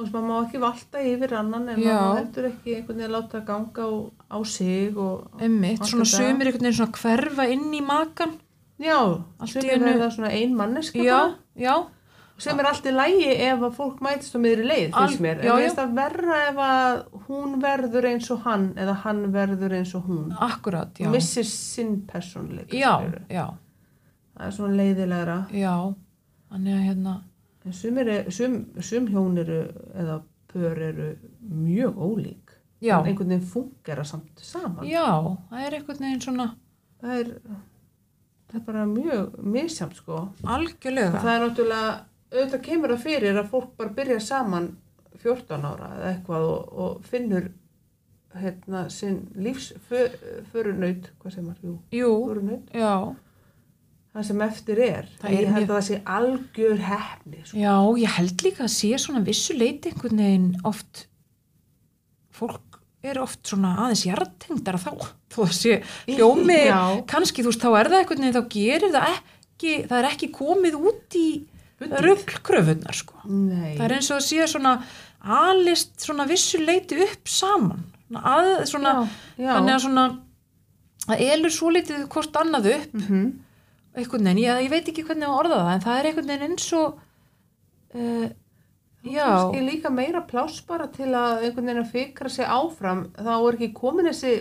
maður 0.00 0.28
má 0.28 0.36
ekki 0.46 0.60
valta 0.62 1.02
yfir 1.04 1.34
annan 1.36 1.68
en 1.74 1.80
Já. 1.82 1.96
maður 1.98 2.20
heldur 2.22 2.46
ekki 2.50 2.76
einhvern 2.76 3.02
veginn 3.02 3.16
láta 3.16 3.42
ganga 3.44 3.84
á, 3.84 3.90
á 4.32 4.38
sig 4.48 4.96
og 4.96 5.42
Einmitt, 5.42 5.84
svona 5.84 6.08
sömur 6.08 6.48
einhvern 6.48 6.70
veginn 6.70 6.78
svona 6.78 7.00
hverfa 7.02 7.48
inn 7.52 7.68
í 7.74 7.82
makan. 7.84 8.38
Já, 8.80 9.00
í 9.44 9.58
er 9.60 9.82
verða 9.84 10.08
svona 10.14 10.30
ein 10.32 10.54
manneska 10.56 11.02
Já, 11.04 11.34
já, 11.52 11.74
sem 12.40 12.60
er 12.62 12.68
allt 12.70 12.86
í 12.88 12.92
lægi 12.94 13.30
ef 13.46 13.64
að 13.68 13.74
fólk 13.76 14.02
mætist 14.04 14.36
á 14.36 14.38
miðri 14.40 14.66
leið, 14.68 14.92
finnst 14.96 15.22
mér 15.24 15.42
en 15.44 15.56
veist 15.60 15.80
að 15.82 15.94
verra 15.98 16.38
ef 16.48 16.60
að 16.66 17.00
hún 17.28 17.56
verður 17.62 18.08
eins 18.10 18.30
og 18.34 18.44
hann 18.46 18.68
eða 18.80 18.94
hann 19.04 19.24
verður 19.34 19.76
eins 19.80 19.94
og 19.98 20.06
hún 20.10 20.34
akkurat, 20.48 20.92
já. 20.98 21.10
missir 21.12 21.46
sinn 21.48 22.00
persónleika 22.10 22.76
Já, 22.76 22.92
skilurðu. 22.98 23.24
já, 23.30 23.46
það 24.36 24.46
er 24.46 24.56
svona 24.58 24.80
leiðilegra 24.82 25.38
já. 25.54 25.74
Þannig 26.50 26.74
að 26.74 26.86
hérna, 26.88 27.12
en 27.64 27.74
sum, 27.78 27.98
er, 28.02 28.12
sum, 28.34 28.54
sum 28.82 29.04
hjón 29.12 29.36
eru 29.38 29.60
eða 29.94 30.20
pör 30.50 30.80
eru 30.82 31.10
mjög 31.40 31.98
ólík 31.98 32.56
Já. 32.80 32.96
en 32.98 33.10
einhvern 33.10 33.28
veginn 33.28 33.46
fungera 33.46 34.04
samt 34.08 34.40
saman 34.40 34.86
já, 34.88 35.04
það 35.50 35.66
er 35.66 35.74
einhvern 35.76 36.00
veginn 36.06 36.22
svona 36.24 36.46
það 37.02 37.18
er 37.18 37.28
það 38.50 38.56
er 38.60 38.64
bara 38.66 38.86
mjög 38.88 39.36
misjamt 39.44 39.98
sko 40.00 40.20
algjörlega. 40.42 41.20
það 41.20 41.34
er 41.34 41.44
náttúrulega 41.44 41.90
auðvitað 42.32 42.62
kemur 42.68 42.94
það 42.94 43.02
fyrir 43.06 43.38
að 43.40 43.48
fólk 43.50 43.72
bara 43.78 43.94
byrja 43.96 44.20
saman 44.22 44.68
14 45.22 45.64
ára 45.66 45.88
eða 45.96 46.12
eitthvað 46.14 46.44
og, 46.50 46.68
og 46.84 47.00
finnur 47.10 47.48
hérna 48.40 48.84
sinn 48.94 49.24
lífs 49.42 49.72
förunaut, 49.88 51.08
hvað 51.18 51.34
sem 51.34 51.44
maður, 51.48 51.66
jú, 51.66 51.74
Jú, 51.98 52.10
förunaut. 52.28 52.68
já, 52.70 52.92
það 54.14 54.26
sem 54.28 54.42
eftir 54.46 54.78
er, 54.86 55.08
Það 55.20 55.30
er 55.30 55.34
ég 55.40 55.50
held 55.50 55.66
mjög- 55.66 55.70
að 55.70 55.76
það 55.80 55.86
sé 55.88 55.98
algjör 56.16 56.78
hefni 56.86 57.40
sko. 57.44 57.58
já, 57.58 57.74
ég 58.04 58.14
held 58.18 58.44
líka 58.46 58.64
að 58.64 58.72
sé 58.76 58.92
svona 59.02 59.24
vissu 59.26 59.56
leiti 59.58 59.90
einhvern 59.90 60.22
veginn 60.22 60.48
oft, 60.64 61.06
fólk 62.30 62.78
er 63.02 63.18
oft 63.22 63.42
svona 63.48 63.74
aðeins 63.80 64.02
jartengdara 64.06 64.78
þá, 64.78 64.90
þó 65.32 65.38
að 65.46 65.52
sé 65.56 65.76
hljómi, 66.10 66.58
kannski 67.10 67.42
þú 67.42 67.50
veist, 67.52 67.62
þá 67.64 67.70
er 67.80 67.88
það 67.90 67.98
einhvern 68.02 68.24
veginn, 68.26 68.36
þá 68.36 68.50
gerir 68.54 68.92
það 68.94 69.06
ekki, 69.14 69.74
það 69.88 69.98
er 70.02 70.08
ekki 70.10 70.28
komið 70.36 70.76
út 70.80 71.16
í. 71.18 71.28
Rugglkröfunnar, 71.80 72.96
sko. 72.96 73.20
Nei, 73.26 73.76
Það 73.78 73.84
er 73.86 73.96
eins 73.96 74.10
og 74.10 74.18
að 74.20 74.26
sé 74.28 74.48
svona 74.52 74.74
alist 75.20 76.00
svona 76.00 76.26
vissu 76.28 76.60
leiti 76.62 76.98
upp 77.04 77.28
saman, 77.28 77.84
að, 78.16 78.50
svona 78.70 78.96
já, 78.96 79.04
já. 79.36 79.52
þannig 79.52 79.74
að 79.74 79.84
svona, 79.84 80.08
það 81.06 81.24
elur 81.28 81.54
svo 81.54 81.72
litið 81.74 82.04
hvort 82.12 82.40
annað 82.40 82.74
upp, 82.74 82.98
mm 83.00 83.30
einhvern 83.96 84.28
veginn, 84.28 84.44
ég, 84.44 84.60
ég 84.66 84.70
veit 84.72 84.90
ekki 84.90 85.04
hvernig 85.06 85.28
að 85.28 85.40
orða 85.40 85.58
það 85.64 85.72
en 85.72 85.84
það 85.84 85.98
er 85.98 86.08
einhvern 86.10 86.30
veginn 86.30 86.46
eins 86.46 86.68
og 86.78 87.00
uh, 87.96 88.28
já. 89.02 89.26
kannski 89.26 89.64
líka 89.66 89.92
meira 89.94 90.22
pláss 90.28 90.60
bara 90.66 90.86
til 90.94 91.10
að 91.10 91.46
einhvern 91.46 91.70
veginn 91.70 91.82
að 91.82 91.92
fikra 91.94 92.32
sig 92.32 92.46
áfram. 92.46 93.08
Þá 93.18 93.32
er 93.34 93.58
ekki 93.58 93.70
komin 93.80 94.10
þessi 94.10 94.34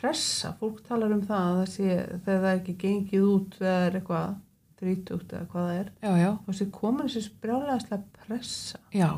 pressa, 0.00 0.54
fólk 0.60 0.84
talar 0.86 1.16
um 1.16 1.24
það 1.26 1.48
að 1.48 1.58
það 1.58 1.72
sé, 1.74 1.98
þegar 2.24 2.44
það 2.44 2.52
er 2.52 2.60
ekki 2.60 2.76
gengið 2.84 3.26
út 3.26 3.58
er 3.60 3.98
eitthvað 3.98 4.38
þrítugt 4.80 5.34
eða 5.34 5.48
hvað 5.50 5.68
það 5.68 5.76
er. 5.80 5.92
Já, 6.00 6.10
já, 6.20 6.30
þá 6.46 6.56
sé 6.58 6.66
komin 6.72 7.10
þessi 7.10 7.32
brjálæðislega 7.44 8.24
pressa. 8.24 8.80
Já. 8.96 9.10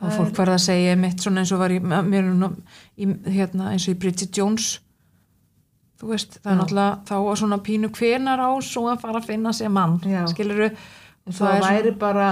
Er 0.00 0.14
fólk 0.16 0.38
verða 0.38 0.56
að 0.56 0.64
segja 0.64 0.92
mitt 0.96 1.20
svona 1.20 1.42
eins 1.42 1.50
og 1.52 1.60
var 1.60 1.72
í, 1.74 1.80
mér, 1.80 2.30
í 2.96 3.08
hérna, 3.34 3.72
eins 3.74 3.84
og 3.84 3.92
í 3.92 3.98
Bridget 4.00 4.36
Jones. 4.36 4.78
Þú 6.00 6.12
veist, 6.14 6.38
það 6.40 6.52
er 6.52 6.54
Já. 6.54 6.60
náttúrulega 6.62 6.92
þá 7.10 7.16
var 7.26 7.40
svona 7.42 7.58
pínu 7.66 7.90
hvenar 7.98 8.40
á 8.40 8.50
svo 8.64 8.86
að 8.88 9.02
fara 9.02 9.20
að 9.20 9.28
finna 9.28 9.52
sér 9.52 9.72
mann, 9.74 9.98
Já. 10.08 10.22
skilur 10.32 10.70
en 10.70 10.78
það, 11.36 11.66
væri 11.66 11.92
bara 12.00 12.30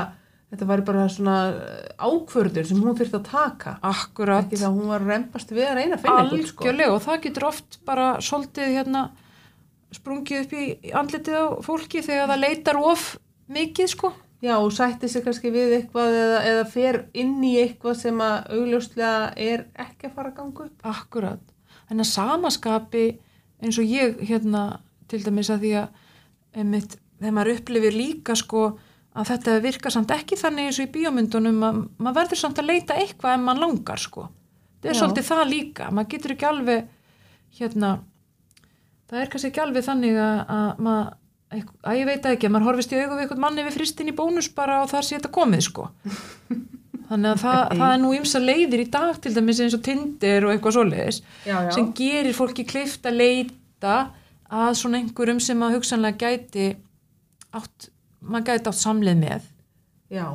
þetta 0.48 0.68
væri 0.70 0.84
bara 0.88 1.04
svona 1.12 1.36
ákvörður 2.00 2.68
sem 2.70 2.80
hún 2.80 2.96
þurfti 2.96 3.18
að 3.18 3.26
taka. 3.28 3.74
Akkurat. 3.84 4.46
Ekki 4.46 4.62
það 4.62 4.68
að 4.70 4.78
hún 4.78 4.92
var 4.94 5.04
að 5.04 5.12
rempast 5.12 5.52
við 5.52 5.66
að 5.68 5.80
reyna 5.82 5.98
að 5.98 6.04
finna 6.04 6.22
einhvern 6.22 6.46
sko. 6.48 6.64
algjörlega 6.64 6.94
og 6.94 7.02
það 7.04 7.22
getur 7.26 7.48
oft 7.50 7.78
bara 7.88 8.06
svolítið 8.24 8.76
hérna 8.78 9.02
sprungið 9.96 10.44
upp 10.44 10.56
í 10.58 10.92
andlitið 10.92 11.36
á 11.38 11.46
fólki 11.64 12.02
þegar 12.04 12.32
það 12.32 12.42
leitar 12.44 12.80
of 12.80 13.10
mikið 13.48 13.92
sko 13.94 14.12
Já, 14.38 14.54
og 14.62 14.70
sætti 14.70 15.08
sig 15.10 15.24
kannski 15.26 15.50
við 15.50 15.72
eitthvað 15.80 16.14
eða, 16.14 16.42
eða 16.46 16.66
fer 16.70 16.98
inn 17.18 17.40
í 17.42 17.56
eitthvað 17.58 17.96
sem 17.98 18.20
að 18.22 18.52
augljóslega 18.54 19.32
er 19.34 19.64
ekki 19.74 20.06
að 20.06 20.12
fara 20.14 20.30
að 20.30 20.36
ganga 20.36 20.66
upp. 20.68 20.84
Akkurat. 20.86 21.48
En 21.90 21.98
að 21.98 22.10
samaskapi 22.12 23.06
eins 23.58 23.78
og 23.82 23.88
ég 23.90 24.20
hérna 24.28 24.62
til 25.10 25.24
dæmis 25.24 25.50
að 25.50 25.64
því 25.64 25.72
að 25.80 26.60
einmitt, 26.62 26.94
þegar 27.18 27.34
maður 27.34 27.52
upplifir 27.56 27.98
líka 27.98 28.36
sko 28.38 28.62
að 29.18 29.32
þetta 29.32 29.56
virkar 29.64 29.94
samt 29.96 30.14
ekki 30.14 30.38
þannig 30.38 30.68
eins 30.68 30.78
og 30.78 30.86
í 30.86 30.92
bíómyndunum 30.94 31.58
að 31.66 31.80
maður 31.98 32.18
verður 32.20 32.42
samt 32.44 32.62
að 32.62 32.70
leita 32.70 32.98
eitthvað 33.00 33.34
ef 33.34 33.42
maður 33.42 33.64
langar 33.64 34.04
sko. 34.04 34.28
Það 34.78 34.92
er 34.92 34.94
Já. 34.94 35.00
svolítið 35.00 35.28
það 35.32 35.44
líka. 35.50 35.90
Maður 35.90 36.12
getur 36.14 36.36
ekki 36.36 36.48
alveg 36.52 36.94
hérna 37.58 37.92
það 39.08 39.22
er 39.22 39.32
kannski 39.32 39.50
ekki 39.52 39.64
alveg 39.64 39.86
þannig 39.88 40.20
að, 40.22 40.42
að 40.58 40.84
maður 40.86 41.16
að 41.48 41.96
ég 41.96 42.08
veit 42.08 42.24
það 42.24 42.34
ekki, 42.34 42.48
að 42.48 42.54
maður 42.54 42.66
horfist 42.68 42.90
í 42.92 42.98
augu 42.98 43.14
við 43.14 43.22
eitthvað 43.24 43.44
manni 43.44 43.64
við 43.64 43.76
fristin 43.78 44.10
í 44.10 44.16
bónus 44.16 44.50
bara 44.52 44.82
og 44.82 44.90
þar 44.90 45.06
sé 45.06 45.16
þetta 45.16 45.30
komið 45.32 45.62
sko. 45.64 45.86
Þannig 47.08 47.30
að 47.30 47.40
það, 47.40 47.60
það 47.78 47.92
er 47.94 48.00
nú 48.02 48.10
ymsa 48.18 48.40
leiðir 48.42 48.82
í 48.82 48.88
dag 48.92 49.20
til 49.24 49.30
dæmis 49.32 49.62
eins 49.64 49.76
og 49.78 49.80
Tinder 49.86 50.44
og 50.44 50.52
eitthvað 50.52 50.74
svoleiðis 50.76 51.22
Já, 51.46 51.54
já. 51.64 51.70
sem 51.72 51.86
gerir 51.96 52.36
fólki 52.36 52.66
klift 52.68 53.08
að 53.08 53.16
leita 53.22 53.94
að 54.52 54.74
svona 54.76 55.00
einhverjum 55.00 55.40
sem 55.40 55.64
að 55.64 55.78
hugsanlega 55.78 56.28
gæti 56.28 56.66
átt, 57.56 57.88
maður 58.20 58.50
gæti 58.50 58.68
átt 58.68 58.80
samleið 58.82 59.22
með 59.22 59.48
Já, 60.12 60.26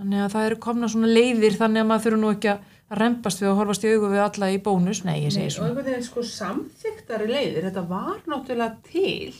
þannig 0.00 0.24
að 0.24 0.32
það 0.32 0.48
eru 0.48 0.60
komna 0.64 0.88
svona 0.94 1.12
leiðir 1.12 1.58
þannig 1.60 1.84
að 1.84 1.90
maður 1.90 2.06
þurfa 2.06 2.22
nú 2.24 2.32
ekki 2.32 2.52
að 2.54 2.71
rempast 2.98 3.42
við 3.42 3.50
og 3.52 3.60
horfast 3.60 3.84
í 3.86 3.92
augu 3.94 4.10
við 4.12 4.22
alla 4.24 4.48
í 4.52 4.58
bónus, 4.62 5.02
nei 5.06 5.22
ég 5.24 5.34
segi 5.34 5.48
og 5.50 5.54
svona 5.56 5.68
einhvern 5.70 5.88
veginn 5.88 6.06
sko 6.06 6.24
samþyktari 6.28 7.28
leiðir, 7.30 7.68
þetta 7.68 7.84
var 7.88 8.18
náttúrulega 8.28 8.76
til. 8.88 9.36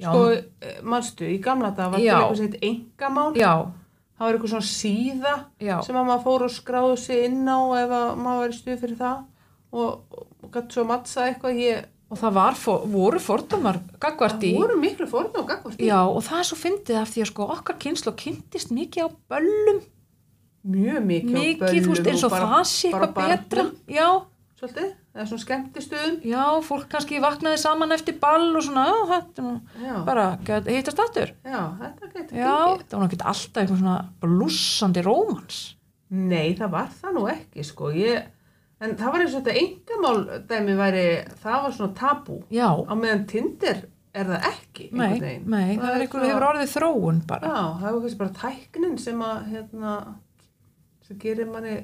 Já. 0.00 0.10
Sko, 0.10 0.22
eh, 0.32 0.78
manstu, 0.82 1.26
í 1.28 1.40
gamla 1.42 1.72
dag 1.76 1.92
var 1.92 2.00
Já. 2.00 2.14
eitthvað 2.16 2.36
sem 2.36 2.52
heit 2.52 2.62
engamál. 2.70 3.34
Það 4.16 4.24
var 4.24 4.36
eitthvað 4.38 4.52
svona 4.54 4.70
síða 4.72 5.34
já, 5.60 5.74
sem 5.84 5.96
að 5.96 6.06
maður 6.08 6.22
fór 6.24 6.44
og 6.46 6.52
skráði 6.54 6.98
sig 7.02 7.24
inn 7.26 7.44
á 7.44 7.60
ef 7.76 7.90
að 7.92 8.06
maður 8.16 8.38
var 8.40 8.54
í 8.54 8.56
stuð 8.56 8.78
fyrir 8.80 8.96
það 8.96 9.18
og, 9.76 10.16
og 10.16 10.48
gætt 10.54 10.72
svo 10.72 10.84
að 10.86 10.88
mattsa 10.88 11.26
eitthvað. 11.26 11.60
Ég, 11.60 11.84
og 12.06 12.20
það 12.20 12.36
var, 12.38 12.56
voru 12.94 13.20
fordómar 13.20 13.80
gagvart 14.00 14.44
í 14.46 14.54
það 14.54 14.62
voru 14.62 14.78
miklu 14.78 15.08
og 15.10 15.36
gagvart 15.48 15.80
í. 15.80 15.88
já, 15.90 15.98
og 16.06 16.22
það 16.24 16.38
er 16.38 16.48
svo 16.48 16.58
fyndið 16.60 17.00
af 17.00 17.12
því 17.12 17.24
að 17.24 17.30
sko 17.32 17.48
okkar 17.56 17.78
kynslu 17.82 18.14
kynntist 18.16 18.72
mikið 18.72 19.04
á 19.04 19.08
böllum 19.34 19.80
Mjög 20.66 21.04
mikið 21.06 21.36
mikið, 21.36 21.82
þú 21.84 21.92
veist, 21.92 22.08
eins 22.10 22.24
og 22.26 22.30
bara- 22.32 22.46
það 22.56 22.64
sé 22.72 22.88
eitthvað 22.90 23.14
betra. 23.14 23.64
Já, 23.88 24.08
Svolítið, 24.56 24.92
eða 25.14 25.24
svona 25.28 25.42
skemmtistöðum. 25.44 26.14
já, 26.24 26.44
fólk 26.64 26.86
kannski 26.88 27.18
vaknaði 27.20 27.58
saman 27.60 27.92
eftir 27.92 28.18
ball 28.18 28.56
og 28.56 28.62
svona, 28.64 28.86
já, 28.88 29.02
þetta 29.10 29.60
er 29.84 30.04
bara 30.06 30.24
hittast 30.46 30.98
aftur. 30.98 31.32
Já 31.44 31.60
þetta 31.80 32.12
getur 32.14 32.36
gengið. 32.36 32.86
það 32.88 32.98
var 32.98 33.08
náttúrulega 33.08 33.26
alltaf 33.32 33.62
eitthvað 33.62 33.82
svona 33.82 34.08
blúsandi 34.22 35.02
rómans. 35.04 35.58
Nei, 36.10 36.54
það 36.54 36.70
var 36.70 36.88
það 37.02 37.12
nú 37.18 37.26
ekki, 37.28 37.64
sko. 37.64 37.90
Ég, 37.92 38.22
en 38.80 38.96
það 38.96 39.12
var 39.12 39.20
eins 39.20 39.34
og 39.34 39.44
þetta 39.44 39.60
engamál 39.60 40.46
dæmi 40.48 40.76
væri, 40.80 41.06
það 41.44 41.62
var 41.62 41.70
svona 41.72 41.94
tabú. 41.94 42.42
já, 42.50 42.68
Á 42.88 42.94
meðan 42.96 43.26
Tinder 43.28 43.82
er 44.14 44.24
það 44.24 44.42
ekki, 44.54 44.92
nei, 44.92 45.18
nei 45.44 45.76
það 45.76 45.94
er 45.94 46.00
einhver 46.06 46.24
hefur 46.30 46.46
orðið 46.48 46.72
þróun 46.80 47.26
bara. 47.26 47.46
Já, 47.46 47.80
það 47.82 47.92
var 47.92 48.00
kannski 48.00 48.18
bara 48.18 48.30
tæknin 48.40 48.98
sem 48.98 49.20
að, 49.20 49.50
hérna, 49.52 50.14
sem 51.06 51.18
gerir 51.22 51.46
manni 51.50 51.76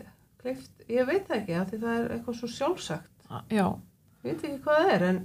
kleift. 0.43 0.73
Ég 0.91 1.07
veit 1.09 1.29
það 1.29 1.39
ekki, 1.41 1.61
því 1.71 1.79
það 1.85 1.99
er 2.01 2.17
eitthvað 2.17 2.39
svo 2.41 2.51
sjálfsagt. 2.57 3.11
já, 3.51 3.67
Ég 4.23 4.29
veit 4.37 4.45
ekki 4.47 4.59
hvað 4.65 4.81
það 4.83 4.91
er, 4.95 5.05
en, 5.09 5.21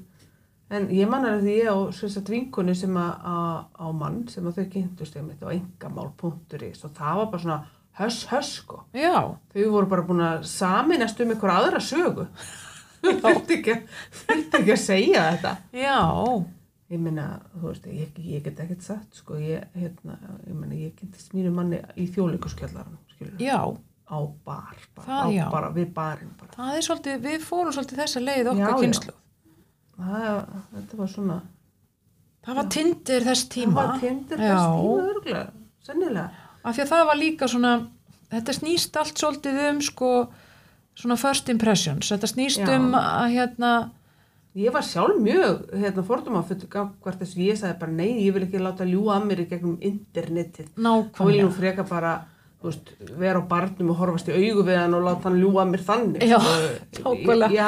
en 0.78 0.86
ég 0.98 1.10
mannar 1.10 1.42
því 1.42 1.56
ég 1.60 1.68
á 1.70 1.78
svona 1.94 2.24
vinkunni 2.32 2.76
sem 2.78 2.96
að, 2.98 3.26
að, 3.32 3.58
á 3.78 3.88
mann, 3.94 4.22
sem 4.34 4.48
að 4.50 4.58
þau 4.62 4.70
kynntust 4.76 5.18
ég 5.20 5.26
mitt 5.28 5.44
á 5.46 5.50
engamál.is 5.54 6.86
og 6.88 6.94
það 6.98 7.20
var 7.22 7.30
bara 7.34 7.44
svona 7.44 7.60
höss, 7.98 8.24
höss, 8.32 8.54
sko. 8.62 8.84
já, 8.94 9.14
Þau 9.54 9.68
voru 9.74 9.90
bara 9.92 10.06
búin 10.06 10.22
að 10.26 10.46
saminast 10.50 11.22
um 11.22 11.34
einhver 11.34 11.54
aðra 11.54 11.82
sögu. 11.82 12.28
Þau 13.02 13.12
þurfti 13.22 13.58
ekki, 13.60 13.76
ekki 14.34 14.74
að 14.74 14.82
segja 14.82 15.26
þetta. 15.32 15.56
já 15.78 15.98
Ég 16.88 17.02
meina, 17.04 17.24
þú 17.52 17.66
veist, 17.68 17.88
ég, 17.92 18.14
ég 18.24 18.44
get 18.46 18.60
ekkert 18.64 18.86
sagt, 18.86 19.18
sko, 19.20 19.36
ég, 19.44 19.66
hérna, 19.76 20.14
ég 20.48 20.54
meina, 20.56 20.78
ég 20.80 20.94
kynntist 20.96 21.34
mínu 21.36 21.50
manni 21.52 21.82
í 22.00 22.06
þjóðleikuskjallaranum, 22.16 23.02
skilur, 23.12 23.34
já, 23.44 23.58
á 24.08 24.18
bar, 24.48 24.78
bara, 24.96 25.06
Það, 25.08 25.38
á, 25.44 25.50
bara 25.52 25.70
við 25.76 25.90
barinn, 25.96 26.32
bara. 26.40 26.52
það 26.56 26.78
er 26.80 26.86
svolítið 26.88 27.22
við 27.28 27.42
fórum 27.44 27.76
svolítið 27.76 28.02
þessa 28.04 28.24
leið 28.24 28.50
okkar 28.54 28.80
kynslu 28.82 29.14
Það, 29.98 30.42
þetta 30.78 30.98
var 31.02 31.12
svona, 31.12 31.38
það 32.46 32.60
var 32.62 32.68
tindir 32.78 33.26
þess 33.28 33.44
það 33.48 33.54
tíma 33.58 33.76
var 33.82 34.02
tindir 34.04 34.38
Já. 34.42 34.48
þess 34.48 34.68
tíma 34.78 35.08
örgulega, 35.12 35.46
sennilega. 35.88 36.30
af 36.64 36.76
því 36.78 36.84
að 36.86 36.92
það 36.94 37.06
var 37.12 37.20
líka 37.22 37.50
svona 37.52 37.72
þetta 38.32 38.58
snýst 38.60 39.00
allt 39.02 39.22
svolítið 39.24 39.60
um 39.72 39.82
sko 39.90 40.12
svona 40.98 41.18
first 41.20 41.50
impressions 41.54 42.12
þetta 42.14 42.32
snýst 42.32 42.64
Já. 42.64 42.74
um 42.78 42.92
að 43.00 43.28
hérna 43.36 43.74
Ég 44.58 44.74
var 44.74 44.82
sjálf 44.82 45.20
mjög, 45.22 45.68
hérna, 45.78 46.02
fordóma 46.02 46.40
fyrir 46.48 46.66
hvert 46.74 47.20
þessu 47.22 47.44
ég 47.46 47.60
sagði 47.60 47.76
bara, 47.78 47.92
nei, 47.94 48.24
ég 48.26 48.34
vil 48.34 48.42
ekki 48.48 48.58
láta 48.58 48.88
ljúa 48.90 49.20
að 49.20 49.28
mér 49.30 49.42
í 49.44 49.46
gegnum 49.52 49.76
internetið. 49.86 50.72
Þá 50.74 51.20
vil 51.28 51.36
ég 51.36 51.46
nú 51.46 51.52
freka 51.54 51.84
bara 51.86 52.14
veist, 52.64 52.90
vera 53.20 53.40
á 53.40 53.44
barnum 53.48 53.92
og 53.94 54.00
horfast 54.02 54.28
í 54.32 54.34
augu 54.34 54.64
við 54.66 54.80
hann 54.82 54.96
og 54.98 55.04
láta 55.06 55.30
hann 55.30 55.38
ljúa 55.40 55.64
mér 55.70 55.84
þannig. 55.86 56.24
Já, 56.26 56.40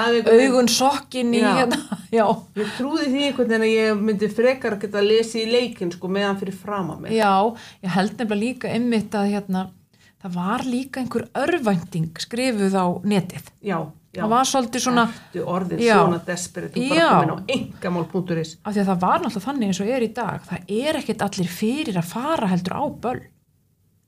veginn- 0.09 0.29
augun 0.49 0.67
sokkin 0.71 1.33
í 1.37 1.41
hérna 1.43 1.77
já, 2.19 2.25
Ég 2.57 2.71
trúði 2.77 3.05
því 3.11 3.21
einhvern 3.27 3.51
veginn 3.53 3.67
að 3.67 3.73
ég 3.75 4.01
myndi 4.09 4.29
frekar 4.33 4.77
geta 4.81 4.99
að 5.01 5.09
lesa 5.11 5.37
í 5.41 5.45
leikin 5.51 5.91
sko 5.93 6.09
meðan 6.11 6.39
fyrir 6.41 6.57
fram 6.57 6.89
að 6.95 7.03
mig. 7.05 7.13
já, 7.19 7.31
ég 7.85 7.93
held 7.95 8.15
nefnilega 8.17 8.41
líka 8.43 8.73
einmitt 8.73 9.15
að 9.19 9.29
hérna, 9.35 9.63
það 10.23 10.35
var 10.41 10.65
líka 10.67 11.03
einhver 11.03 11.27
örvænting 11.45 12.09
skrifuð 12.25 12.75
á 12.75 12.85
netið. 13.05 13.45
Já, 13.61 13.77
já. 14.11 14.23
það 14.23 14.29
var 14.33 14.49
svolítið 14.51 14.83
svona 14.89 15.05
Ertu 15.13 15.45
orðin 15.45 15.79
Já. 15.85 15.95
svona 16.01 16.21
desperate, 16.27 16.73
þú 16.75 16.89
bara 16.89 17.09
komin 17.13 17.31
á 17.31 17.37
engamál.is. 17.55 18.55
af 18.65 18.73
því 18.73 18.81
að 18.83 18.89
það 18.91 19.03
var 19.05 19.19
náttúrulega 19.23 19.45
þannig 19.47 19.69
eins 19.69 19.81
og 19.85 19.91
er 19.95 20.01
í 20.09 20.13
dag. 20.17 20.39
Það 20.49 20.73
er 20.81 20.99
ekkert 21.03 21.27
allir 21.29 21.51
fyrir 21.53 22.01
að 22.01 22.09
fara 22.09 22.49
heldur 22.51 22.73
á 22.75 22.83
böll 22.89 23.21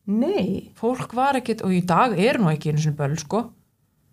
Nei, 0.09 0.71
fólk 0.79 1.13
var 1.13 1.37
ekkert, 1.37 1.61
og 1.65 1.73
í 1.75 1.81
dag 1.85 2.15
er 2.17 2.39
nú 2.41 2.49
ekki 2.51 2.71
einu 2.71 2.81
sinni 2.81 2.97
böll 2.97 3.17
sko, 3.21 3.43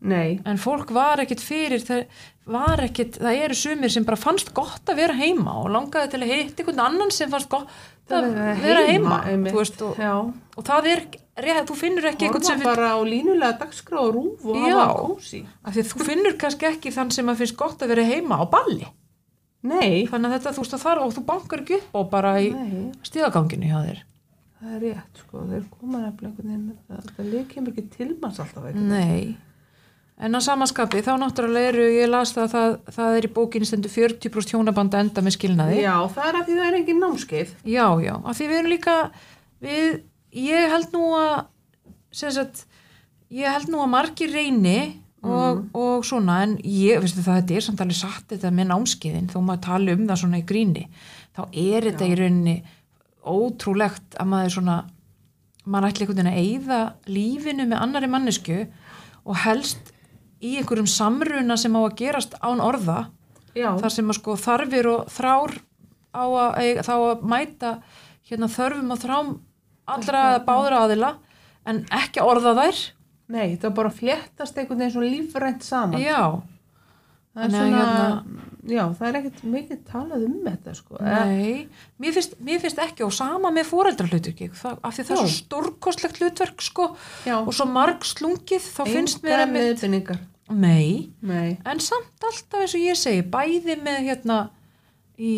nei, 0.04 0.38
en 0.46 0.58
fólk 0.60 0.90
var 0.94 1.18
ekkert 1.24 1.40
fyrir 1.42 1.80
það 1.82 2.04
var 2.48 2.82
ekkert, 2.84 3.16
það 3.18 3.38
eru 3.44 3.56
sumir 3.58 3.90
sem 3.90 4.04
bara 4.06 4.20
fannst 4.20 4.52
gott 4.54 4.88
að 4.92 5.00
vera 5.00 5.16
heima 5.18 5.56
og 5.62 5.70
langaði 5.74 6.12
til 6.12 6.20
að 6.22 6.34
hitta 6.34 6.62
einhvern 6.62 6.84
annan 6.84 7.10
sem 7.14 7.32
fannst 7.32 7.48
gott 7.50 7.66
að 8.14 8.28
vera 8.62 8.84
heima, 8.86 9.22
einmitt. 9.28 9.52
þú 9.52 9.58
veist, 9.62 9.82
og, 9.82 9.98
Já. 9.98 10.12
og 10.56 10.68
það 10.68 10.90
er 10.92 11.02
rétt, 11.48 11.66
þú 11.68 11.78
finnur 11.80 12.06
ekki 12.12 12.28
einhvern 12.28 12.44
Horfa 12.44 12.52
sem 12.52 12.62
finnst, 12.62 12.70
bara 12.70 12.92
á 12.94 12.98
línulega 13.08 13.58
dagskrá 13.64 13.98
og 14.04 14.12
rúf 14.14 14.46
og 14.46 14.60
Já. 14.60 14.76
hafa 14.78 15.02
kósi. 15.08 15.42
að 15.64 15.80
þú 15.90 16.06
finnur 16.12 16.38
kannski 16.40 16.68
ekki 16.70 16.94
þann 16.94 17.10
sem 17.16 17.32
að 17.32 17.42
finnst 17.42 17.58
gott 17.58 17.82
að 17.82 17.92
vera 17.96 18.06
heima 18.12 18.38
á 18.40 18.44
balli 18.48 18.86
Nei, 19.68 20.06
þannig 20.06 20.30
að 20.30 20.34
þetta, 20.36 20.52
þú 20.54 20.62
veist 20.62 20.76
að 20.76 20.84
þar 20.84 21.00
og 21.02 21.14
þú 21.16 21.22
bankar 21.26 21.64
ekki 21.64 21.80
upp 21.80 21.96
á 21.98 22.00
bara 22.12 22.36
í 22.38 22.52
stíðaganginu 23.02 23.66
hjá 23.72 23.80
þér 23.88 24.04
það 24.58 24.76
er 24.76 24.80
rétt 24.84 25.20
sko, 25.22 25.42
þeir 25.48 25.66
koma 25.72 26.00
nefnilega 26.02 26.30
einhvern 26.30 26.48
veginn 26.48 26.64
með 26.68 26.78
það. 26.88 27.12
Það 27.16 27.28
leik 27.34 27.52
kemur 27.52 27.74
ekki 27.74 27.84
til 27.94 28.08
manns 28.22 28.40
alltaf 28.42 28.66
veginn. 28.66 28.88
Nei, 28.90 29.36
en 30.18 30.38
að 30.38 30.44
samaskapi 30.48 31.02
þá 31.06 31.12
náttúrulega 31.22 31.72
eru, 31.72 31.88
ég 31.94 32.10
las 32.10 32.34
það 32.34 32.46
að 32.46 32.54
það, 32.54 32.76
það 32.98 33.18
er 33.18 33.28
í 33.28 33.32
bókinni 33.38 33.68
stendur 33.70 33.94
40% 33.94 34.54
hjónabanda 34.54 35.02
enda 35.04 35.24
með 35.24 35.36
skilnaði. 35.36 35.82
Já, 35.84 35.94
það 36.14 36.30
er 36.30 36.40
að 36.40 36.48
því 36.48 36.56
það 36.58 36.70
er 36.70 36.78
engin 36.80 37.02
námskeið. 37.04 37.52
Já, 37.70 37.86
já, 38.02 38.14
af 38.18 38.38
því 38.38 38.48
við 38.48 38.60
erum 38.60 38.72
líka, 38.74 38.96
við, 39.64 40.00
ég 40.42 40.72
held 40.74 40.96
nú 40.96 41.04
að, 41.18 41.36
sem 42.22 42.34
sagt, 42.34 42.64
ég 43.34 43.54
held 43.58 43.70
nú 43.70 43.84
að 43.84 43.92
margir 43.94 44.34
reyni 44.34 44.80
og, 45.22 45.62
og 45.76 46.02
svona, 46.06 46.40
en 46.46 46.58
ég, 46.62 46.98
veistu 47.02 47.22
það, 47.22 47.42
þetta 47.42 47.58
er 47.58 47.68
samt 47.68 47.84
alveg 47.84 48.00
satt 48.00 48.34
þetta 48.34 48.52
með 48.54 48.68
námskeiðin, 48.72 49.30
þó 49.30 49.38
maður 49.42 49.64
tala 49.68 49.94
um 49.94 50.04
það 50.08 50.20
svona 50.22 50.42
í 50.42 50.44
gríni, 50.48 50.84
þá 51.36 51.40
er 51.46 51.88
þetta 51.90 52.10
í 52.10 52.18
rauninni 52.18 52.56
ótrúlegt 53.28 54.18
að 54.20 54.30
maður 54.32 54.54
svona, 54.56 54.78
maður 55.64 55.90
ætli 55.90 56.06
einhvern 56.06 56.18
veginn 56.20 56.32
að 56.32 56.42
eyða 56.42 56.80
lífinu 57.08 57.68
með 57.68 57.84
annari 57.84 58.10
mannesku 58.12 58.58
og 59.28 59.40
helst 59.44 59.92
í 60.44 60.56
einhverjum 60.58 60.88
samruna 60.90 61.56
sem 61.58 61.74
á 61.74 61.80
að 61.82 61.96
gerast 62.00 62.36
án 62.40 62.62
orða 62.62 63.08
Já, 63.56 63.72
þar 63.80 63.92
sem 63.92 64.10
að 64.10 64.18
sko 64.20 64.36
þarfir 64.38 64.90
og 64.92 65.08
þrár 65.10 65.56
á 66.14 66.24
að, 66.24 66.82
þá 66.86 66.94
að 66.96 67.24
mæta 67.28 67.72
hérna 68.28 68.50
þörfum 68.52 68.94
og 68.94 69.02
þrám 69.02 69.32
allra 69.88 70.22
eða 70.34 70.44
báðra 70.46 70.84
aðila 70.84 71.10
en 71.68 71.82
ekki 71.92 72.22
orða 72.24 72.54
þær. 72.58 72.84
Nei, 73.28 73.56
það 73.60 73.74
bara 73.76 73.90
að 73.92 73.98
fléttast 73.98 74.56
einhvern 74.56 74.80
veginn 74.80 74.94
svo 74.94 75.04
lífrænt 75.04 75.64
saman. 75.66 76.00
já, 76.00 76.40
það 77.38 77.44
er 77.46 77.52
svona, 77.54 77.78
hérna- 77.78 78.46
já, 78.68 78.82
það 78.98 79.08
er 79.08 79.18
ekkert 79.20 79.42
mikið 79.54 79.78
talað 79.88 80.24
um 80.26 80.34
þetta 80.44 80.74
sko. 80.76 80.98
Eh, 81.00 81.24
nei 81.24 81.68
mér 82.02 82.16
finnst, 82.18 82.34
mér 82.44 82.60
finnst 82.64 82.80
ekki 82.84 83.04
og 83.06 83.12
sama 83.16 83.52
með 83.54 83.68
foreldrahlutverki 83.70 84.50
það, 84.58 84.78
af 84.84 84.96
því 84.98 85.06
það 85.08 85.14
er 85.14 85.22
svo 85.22 85.32
stórkostlegt 85.36 86.20
hlutverk 86.20 86.64
sko 86.66 86.88
Já. 87.24 87.36
og 87.40 87.52
svo 87.56 87.68
marg 87.70 88.04
slungið 88.04 88.66
þá 88.74 88.82
finnst 88.90 89.22
mér 89.24 89.38
Engar 89.38 89.46
að 89.46 89.54
meðbynningar. 89.56 90.20
nei, 90.50 91.08
Nei, 91.22 91.56
en 91.64 91.80
samt 91.84 92.28
alltaf 92.28 92.60
eins 92.66 92.74
og 92.76 92.84
ég 92.84 92.96
segi 92.98 93.24
bæði 93.32 93.78
með 93.84 93.98
hérna 94.10 94.38
í, 95.18 95.32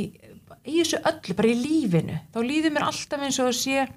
í 0.66 0.80
þessu 0.82 1.00
öllu, 1.04 1.36
bara 1.38 1.48
í 1.54 1.56
lífinu 1.62 2.18
þá 2.34 2.38
líður 2.46 2.74
mér 2.76 2.88
alltaf 2.90 3.24
eins 3.26 3.38
og 3.42 3.50
að 3.52 3.58
sé 3.60 3.88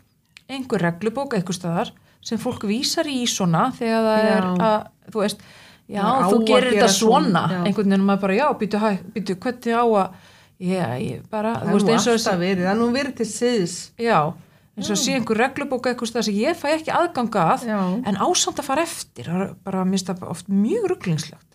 einhver 0.49 0.81
reglubók 0.89 1.33
eitthvað 1.37 1.57
staðar 1.59 1.91
sem 2.23 2.39
fólk 2.39 2.63
vísar 2.69 3.07
í 3.11 3.23
svona 3.27 3.65
þegar 3.75 4.05
það 4.07 4.23
Já. 4.23 4.31
er 4.37 4.47
að, 4.69 4.79
þú 5.11 5.21
veist 5.25 5.41
já, 5.93 6.05
þú 6.31 6.39
gerir 6.47 6.75
þetta 6.75 6.91
svona, 6.91 7.43
svona, 7.47 7.63
einhvern 7.63 7.89
veginn 7.89 8.05
og 8.05 8.09
maður 8.09 8.23
bara, 8.25 8.37
já, 8.39 8.47
býtu, 8.61 8.81
hæ, 8.81 8.89
býtu 9.15 9.37
hvernig 9.45 9.77
á 9.77 9.85
að 9.85 10.17
já, 10.63 10.87
ég 11.03 11.23
bara, 11.33 11.53
það 11.61 11.69
er 11.69 11.85
nú 11.85 11.93
alltaf 11.97 12.41
verið, 12.41 12.65
það 12.65 12.73
er 12.73 12.81
nú 12.81 12.89
verið 12.97 13.15
til 13.21 13.29
siðs. 13.29 13.77
já, 14.01 14.19
eins 14.73 14.91
og 14.93 15.01
sé 15.03 15.15
einhver 15.17 15.41
reglubók 15.43 15.89
eitthvað 15.91 16.27
sem 16.27 16.37
ég 16.41 16.57
fæ 16.57 16.69
ekki 16.73 16.93
aðganga 16.93 17.47
að 17.53 17.65
Já. 17.69 17.79
en 18.09 18.21
ásamt 18.25 18.61
að 18.61 18.69
fara 18.71 18.85
eftir, 18.87 19.29
bara, 19.63 19.85
mér 19.85 19.99
finnst 19.99 20.09
það 20.09 20.29
oft 20.33 20.49
mjög 20.49 20.87
rugglingslegt 20.93 21.49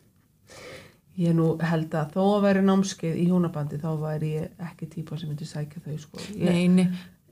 Ég 1.19 1.35
nú 1.35 1.57
held 1.59 1.95
að 1.99 2.13
þó 2.15 2.21
að 2.37 2.45
veri 2.45 2.61
námskeið 2.63 3.17
í 3.19 3.25
hjónabandi 3.27 3.79
þá 3.83 3.89
væri 3.99 4.29
ég 4.37 4.67
ekki 4.69 4.87
típa 4.93 5.17
sem 5.19 5.31
myndi 5.33 5.49
sækja 5.51 5.81
þau 5.83 5.97
sko. 5.99 6.21
Ég, 6.31 6.45
nei, 6.47 6.69
nei, 6.71 6.85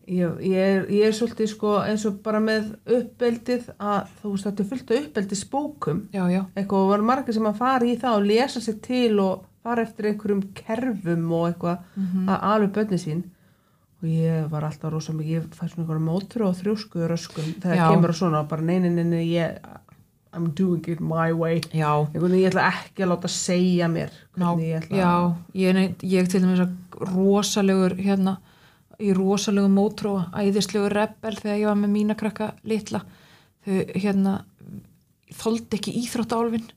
ég, 0.06 0.40
ég, 0.46 0.56
er, 0.56 0.86
ég 0.92 1.06
er 1.08 1.14
svolítið 1.16 1.48
sko 1.50 1.74
eins 1.82 2.04
og 2.08 2.20
bara 2.22 2.40
með 2.40 2.72
uppeldið 2.86 3.68
að 3.78 4.08
þú 4.22 4.32
veist 4.34 4.48
þetta 4.48 4.62
er 4.64 4.68
fullt 4.72 4.90
af 4.90 5.00
uppeldisbókum. 5.06 6.02
Já, 6.14 6.24
já. 6.30 6.42
Eitthvað 6.56 6.82
og 6.84 6.90
var 6.94 7.04
margir 7.12 7.34
sem 7.34 7.48
að 7.50 7.56
fara 7.62 7.86
í 7.86 7.96
það 8.00 8.18
og 8.20 8.26
lesa 8.30 8.60
sér 8.64 8.80
til 8.86 9.20
og 9.20 9.46
fara 9.66 9.82
eftir 9.82 10.10
einhverjum 10.12 10.44
kerfum 10.54 11.32
og 11.32 11.48
eitthvað 11.50 11.78
Mhm. 11.96 12.28
að 12.28 12.46
alveg 12.52 12.72
bönni 12.76 12.98
sín. 13.02 13.24
Og 14.02 14.08
ég 14.12 14.48
var 14.50 14.62
alltaf 14.62 14.92
rosa 14.92 15.12
mikið, 15.12 15.32
ég 15.42 15.48
fæ 15.56 15.66
svona 15.68 15.82
einhverjum 15.86 16.06
mótur 16.10 16.42
og 16.46 16.54
þrjósku 16.54 17.02
og 17.02 17.10
röskum 17.10 17.54
þegar 17.60 17.76
Já. 17.76 17.90
kemur 17.90 18.10
að 18.12 18.18
svona 18.20 18.40
og 18.40 18.48
bara 18.48 18.62
neini, 18.62 18.90
neini, 18.90 19.24
ég 19.32 19.58
I'm 20.36 20.50
doing 20.52 20.84
it 20.88 21.00
my 21.00 21.32
way. 21.32 21.60
Já, 21.72 22.06
ég 22.12 22.50
ætla 22.50 22.66
ekki 22.68 23.02
að 23.02 23.08
láta 23.08 23.28
segja 23.32 23.88
mér 23.88 24.10
hvernig 24.36 24.66
ég 24.68 24.82
ætla 24.82 24.96
já 25.00 25.34
ég, 25.54 25.94
ég 26.02 26.28
til 26.28 26.40
dæmis 26.42 26.60
að 26.60 26.74
rosalegur 27.14 27.96
hérna, 27.96 28.36
í 29.00 29.12
rosalegu 29.16 29.68
mótró 29.72 30.14
æðislegur 30.32 30.92
rebel 30.96 31.36
þegar 31.36 31.58
ég 31.60 31.66
var 31.70 31.76
með 31.82 31.90
mína 31.96 32.14
krakka 32.16 32.52
litla. 32.64 33.02
Þau 33.66 33.82
hérna 33.98 34.36
þoldi 35.36 35.76
ekki 35.80 35.92
íþróttálfin 36.04 36.68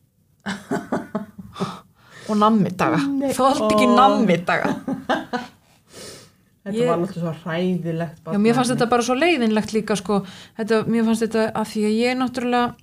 og 2.30 2.38
nammi 2.38 2.72
daga 2.78 3.00
Nei. 3.08 3.32
þoldi 3.36 3.68
ekki 3.76 3.88
Ó. 3.90 3.96
nammi 3.98 4.38
daga 4.48 4.72
þetta 6.66 6.76
Ég- 6.76 6.90
var 6.90 6.98
alltaf 7.00 7.18
svo 7.22 7.34
hræðilegt 7.44 8.30
Já, 8.34 8.38
mér 8.42 8.58
fannst 8.58 8.74
þetta 8.74 8.90
bara 8.92 9.06
svo 9.06 9.16
leiðinlegt 9.18 9.74
líka 9.74 9.96
sko, 9.98 10.20
þetta, 10.60 10.82
mér 10.92 11.08
fannst 11.08 11.26
þetta 11.26 11.46
að 11.58 11.70
því 11.72 11.84
að 11.90 11.98
ég 12.00 12.18
náttúrulega 12.20 12.76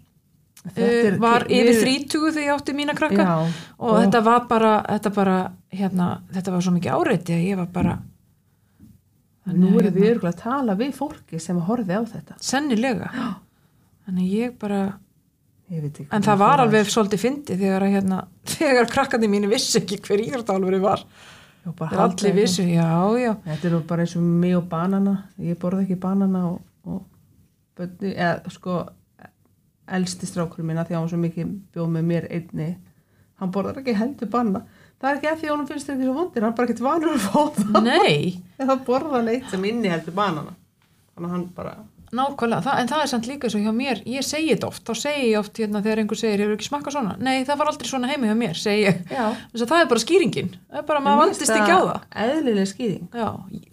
er- 0.74 1.12
uh, 1.14 1.18
var 1.22 1.46
yfir 1.50 1.76
þrítugu 1.82 2.32
þegar 2.34 2.46
ég 2.48 2.54
átti 2.56 2.74
mína 2.74 2.94
krakka. 2.98 3.22
Já, 3.22 3.36
og 3.78 3.98
þetta 4.02 4.22
var 4.26 4.46
bara, 4.50 4.72
þetta 4.96 5.12
bara 5.14 5.36
hérna, 5.70 6.08
þetta 6.34 6.54
var 6.56 6.64
svo 6.66 6.72
mikið 6.74 6.96
áreiti 6.96 7.36
að 7.36 7.44
ég 7.50 7.60
var 7.60 7.68
bara 7.74 7.98
Þannig 9.46 9.66
að 9.66 9.80
erum 9.80 9.94
við 9.94 10.02
hérna- 10.02 10.12
örgulega 10.16 10.34
að 10.34 10.42
tala 10.42 10.76
við 10.80 10.92
fólki 10.96 11.40
sem 11.42 11.58
horfið 11.68 11.96
á 11.96 12.02
þetta. 12.12 12.38
Sennilega. 12.42 13.10
Þannig 14.06 14.32
ég 14.32 14.58
bara, 14.58 14.80
Ég 15.70 15.82
en 16.14 16.22
það 16.22 16.38
var 16.38 16.60
alveg 16.62 16.90
svolítið 16.90 17.22
fyndið 17.24 17.62
þegar 17.64 17.86
hérna, 17.90 18.20
þegar 18.56 18.90
krakkandi 18.90 19.30
mínu 19.30 19.50
vissi 19.50 19.80
ekki 19.80 19.98
hver 20.02 20.22
íþróttálfur 20.22 20.78
var. 20.82 21.02
Já, 21.66 21.72
þegar 21.72 22.02
allir 22.04 22.36
vissu, 22.36 22.62
já, 22.62 22.86
já. 23.18 23.32
Þetta 23.46 23.66
er 23.66 23.74
nú 23.74 23.80
bara 23.88 24.04
eins 24.04 24.14
og 24.18 24.22
mig 24.22 24.54
og 24.54 24.68
banana. 24.70 25.16
Ég 25.42 25.58
borða 25.58 25.82
ekki 25.82 25.98
banana 25.98 26.44
og, 26.52 26.60
og 26.86 27.02
eða 27.82 28.52
sko 28.54 28.84
elsti 29.86 30.26
strákurinn 30.26 30.70
minna 30.70 30.84
því 30.86 30.94
að 30.96 31.00
hann 31.00 31.10
svo 31.12 31.20
mikið 31.22 31.50
bjóð 31.74 31.90
með 31.94 32.06
mér 32.10 32.26
einni 32.34 32.68
hann 33.40 33.52
borðar 33.54 33.80
ekki 33.82 33.94
heldur 33.98 34.30
banana 34.32 34.64
það 35.00 35.10
er 35.10 35.18
ekki 35.18 35.30
að 35.32 35.40
því 35.42 35.48
að 35.50 35.56
hann 35.56 35.66
finnst 35.72 35.88
það 35.90 35.96
ekki 35.98 36.06
svo 36.08 36.14
vondir 36.20 36.46
hann 36.46 36.52
er 36.52 36.56
bara 36.60 36.70
ekkert 36.70 36.86
vanur 36.86 37.12
að 37.16 37.26
fá 37.26 37.42
það 37.58 37.82
nei, 37.90 38.16
eða 38.62 38.78
borða 38.86 39.18
hann 39.18 39.34
eitt 39.34 39.52
sem 39.52 39.68
inni 39.72 39.92
heldur 39.92 40.16
banana 40.16 40.56
þannig 41.16 41.28
að 41.28 41.36
hann 41.36 41.46
bara 41.56 41.76
nákvæmlega, 42.16 42.62
það, 42.62 42.76
en 42.80 42.88
það 42.88 43.00
er 43.02 43.08
samt 43.10 43.26
líka 43.28 43.48
svo 43.50 43.58
hjá 43.60 43.72
mér, 43.74 43.98
ég 44.08 44.22
segi 44.24 44.52
þetta 44.52 44.68
oft, 44.70 44.82
þá 44.86 44.94
segi 45.00 45.24
ég 45.32 45.40
oft 45.40 45.58
hérna 45.58 45.80
þegar 45.82 46.00
einhver 46.04 46.20
segir, 46.20 46.42
hefur 46.44 46.54
ekki 46.54 46.68
smakkað 46.68 46.94
svona 46.94 47.16
nei, 47.18 47.40
það 47.48 47.58
var 47.60 47.70
aldrei 47.72 47.90
svona 47.90 48.10
heima 48.12 48.28
hjá 48.30 48.36
mér, 48.38 48.60
segi 48.60 48.84
ég 48.86 49.00
þess 49.10 49.66
það 49.66 49.82
er 49.82 49.90
bara 49.90 50.02
skýringin, 50.04 50.52
það 50.70 50.80
er 50.80 50.86
bara, 50.92 51.02
maður 51.02 51.20
vandist 51.24 51.52
ekki 51.56 51.74
á 51.76 51.80
það 51.82 52.22
eðlileg 52.24 52.70
skýring 52.70 53.18
Já, 53.18 53.28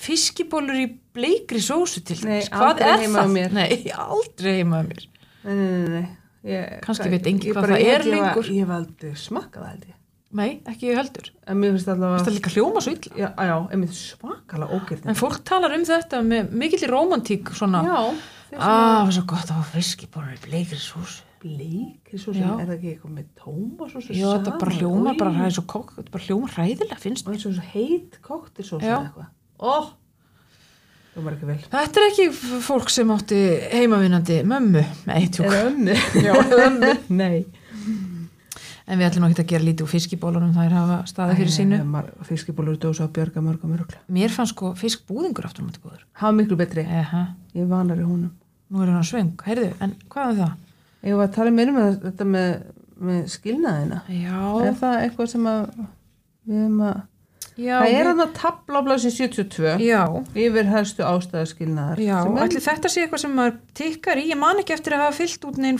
fiskibólur 0.07 0.81
í 0.81 0.87
bleikri 1.13 1.61
sósu 1.63 2.01
til 2.09 2.17
dæmis. 2.23 2.49
hvað 2.49 2.69
aldrei 2.73 2.89
er 2.89 3.05
hjá 3.05 3.13
það? 3.13 3.33
mér. 3.37 3.55
Nei, 3.59 3.79
aldrei 4.17 4.55
heima 4.57 4.81
á 4.81 4.83
mér 4.89 5.03
nei, 5.05 5.53
nei, 5.53 5.65
nei, 5.69 5.89
nei. 5.93 6.05
Ég, 6.43 6.79
Kannski 6.83 7.05
hvað- 7.05 7.13
veit 7.19 7.29
enginn 7.31 7.51
ég 7.53 7.59
hvað 7.59 7.69
það 7.77 7.89
er 7.93 8.09
lengur. 8.09 8.49
ég 8.49 8.65
hef 8.65 8.73
aldrei 8.81 9.13
smakkað 9.29 9.69
ég 9.85 9.99
Nei, 10.33 10.61
ekki 10.69 10.89
ég 10.89 10.97
heldur 10.97 11.27
en 11.45 11.59
mér 11.59 11.75
finnst 11.75 11.91
allavega 11.93 12.23
Það 12.23 12.31
er 12.31 12.37
líka 12.39 12.53
hljóma 12.55 12.81
svo 12.83 12.93
illa 12.95 13.19
já, 13.19 13.27
já, 13.49 13.57
einmitt 13.75 13.97
svakalega 13.97 14.79
ógjörn 14.79 15.11
En 15.11 15.19
fólk 15.19 15.43
talar 15.47 15.75
um 15.75 15.83
þetta 15.87 16.23
með 16.25 16.55
mikill 16.63 16.89
romantík 16.89 17.53
svona, 17.53 17.83
já, 17.85 17.99
sem 18.49 18.63
ah, 18.63 19.03
það 19.03 19.11
er 19.11 19.17
svo 19.19 19.27
gott 19.33 19.51
að 19.51 19.59
hafa 19.59 19.77
fiskibólur 19.77 20.33
í 20.33 20.41
bleikri 20.47 20.81
sósu 20.81 21.21
bleikri 21.43 22.19
svo 22.21 22.33
sem 22.33 22.45
Já. 22.45 22.53
er 22.55 22.69
það 22.69 22.75
ekki 22.77 22.91
eitthvað 22.93 23.15
með 23.17 23.25
tóma 23.39 23.89
svo 23.91 24.03
sem 24.03 24.15
Já, 24.15 24.27
þetta 24.31 24.53
bara 24.61 24.77
hljóma 24.77 25.15
bara, 25.19 25.33
það 25.35 25.49
er 25.49 25.55
svo 25.57 25.65
kokk, 25.73 25.91
þetta 25.97 26.13
bara 26.13 26.27
hljóma 26.27 26.51
hræðilega 26.53 26.99
finnst 27.03 27.27
mér 27.27 27.35
eins 27.37 27.47
og 27.49 27.57
svo 27.57 27.65
heit 27.73 28.19
sem 28.63 28.85
Já. 28.85 28.95
eitthvað 29.01 29.27
ó, 29.59 29.75
var. 31.13 31.59
Þetta 31.69 32.01
er 32.01 32.07
ekki 32.07 32.27
fólk 32.65 32.89
sem 32.89 33.11
átti 33.13 33.39
heimavinnandi 33.69 34.39
mömmu. 34.49 34.81
Nei, 35.05 35.27
tjók. 35.29 35.45
Eða 35.45 35.67
ömmu. 35.69 35.97
Já, 36.25 36.31
ömmu. 36.65 36.93
Nei. 37.21 37.43
En 38.87 38.99
við 38.99 39.05
ætlum 39.07 39.25
ekki 39.29 39.43
að 39.45 39.51
gera 39.53 39.63
lítið 39.63 39.85
úr 39.85 39.91
fiskibólunum, 39.93 40.49
það 40.57 40.65
er 40.67 40.73
hafa 40.75 40.97
staði 41.07 41.35
fyrir 41.39 41.53
sínu. 41.55 41.77
Fiskibólur 42.27 42.75
dósa 42.83 43.05
á 43.07 43.13
björga 43.15 43.39
mörgum 43.45 43.71
mörgla. 43.71 44.01
Mér 44.11 44.33
fannst 44.33 44.51
sko 44.57 44.73
fiskbúðingur 44.75 45.45
aftur 45.47 45.63
á 45.63 45.67
móti 45.69 45.79
góður. 45.83 46.01
Hafa 46.19 46.33
miklu 46.35 46.57
betri. 46.59 46.83
Eha, 46.83 47.21
Ég 47.55 47.67
vanar 47.69 48.01
í 48.01 48.03
húnum. 48.03 48.31
nú 48.73 48.81
er 48.83 48.89
hann 48.91 49.03
svöng. 49.07 49.31
Heyrðu, 49.45 49.69
en 49.79 49.95
hvað 50.09 50.31
er 50.33 50.37
það? 50.41 50.53
Ég 51.03 51.15
var 51.19 51.27
að 51.29 51.33
tala 51.35 51.51
meira 51.51 51.71
með 51.75 51.97
þetta 52.03 52.25
með, 52.25 52.51
með 52.99 53.23
skilnaðina. 53.37 54.01
Já, 54.09 54.39
Er 54.67 54.73
það 54.83 54.99
eitthvað 55.05 55.29
sem 55.29 55.47
að 55.53 55.65
við 56.47 56.61
erum 56.63 56.81
að... 56.89 57.01
já, 57.57 57.75
það 57.83 57.95
er 57.99 58.09
hann 58.09 58.23
að 58.23 58.31
tabla 58.39 58.81
á 58.81 58.85
blási 58.87 59.11
72 59.13 59.75
já, 59.83 60.01
yfir 60.45 60.69
helstu 60.71 61.05
ástæðaskilnaðar. 61.07 62.01
já, 62.03 62.15
ætli 62.45 62.63
þetta 62.65 62.91
sé 62.93 63.03
eitthvað 63.05 63.23
sem 63.25 63.35
maður 63.37 63.59
tikkar 63.77 64.21
í, 64.23 64.25
ég 64.31 64.39
man 64.41 64.63
ekki 64.63 64.75
eftir 64.77 64.95
að 64.97 65.03
hafa 65.05 65.17
fyllt 65.19 65.47
út 65.49 65.61
neinn 65.61 65.79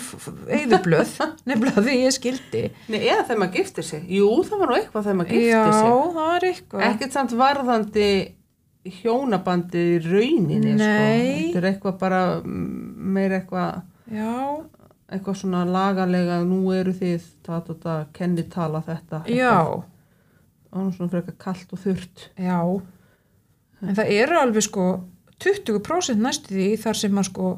eðublöð, 0.60 1.16
nefnilega 1.50 1.86
því 1.88 1.98
ég 2.04 2.16
skildi. 2.18 2.64
Nei, 2.94 3.00
eða 3.08 3.26
þegar 3.26 3.42
maður 3.44 3.58
giftir 3.60 3.90
sig. 3.90 4.06
Jú, 4.20 4.30
það 4.48 4.64
var 4.64 4.72
nú 4.74 4.78
eitthvað 4.80 5.10
þegar 5.10 5.20
maður 5.24 5.34
Já, 5.34 5.44
giftir 5.44 5.76
sig. 5.80 6.16
það 6.20 6.32
er 6.38 6.48
eitthvað. 6.52 6.88
Ekkert 6.92 7.18
samt 7.20 7.36
varðandi 7.44 8.08
hjónabandi 9.02 9.84
í 9.94 10.00
rauninni, 10.04 10.74
Nei. 10.76 10.78
sko. 10.78 11.50
Þetta 11.54 11.62
er 11.62 11.68
eitthvað 11.72 11.98
bara 12.02 12.22
mm, 12.44 13.12
meira 13.16 13.40
eitthvað, 13.40 13.82
Já, 14.14 14.34
eitthvað 15.14 15.38
svona 15.40 15.64
lagalega, 15.70 16.42
nú 16.48 16.60
eru 16.76 16.92
þið, 16.98 17.28
það 17.46 17.74
það, 17.84 18.06
kenni 18.18 18.46
tala 18.52 18.82
þetta. 18.84 19.22
já, 19.32 19.54
Og 20.74 20.92
svona 20.96 21.12
frekar 21.14 21.36
kallt 21.42 21.74
og 21.76 21.82
þurrt. 21.84 22.30
já. 22.40 22.60
En 23.84 23.98
það 23.98 24.14
eru 24.16 24.38
alveg 24.40 24.64
sko 24.66 24.86
20% 25.44 26.22
næstu 26.24 26.54
því 26.56 26.70
þar 26.80 26.98
sem 27.02 27.18
að 27.20 27.28
sko 27.28 27.50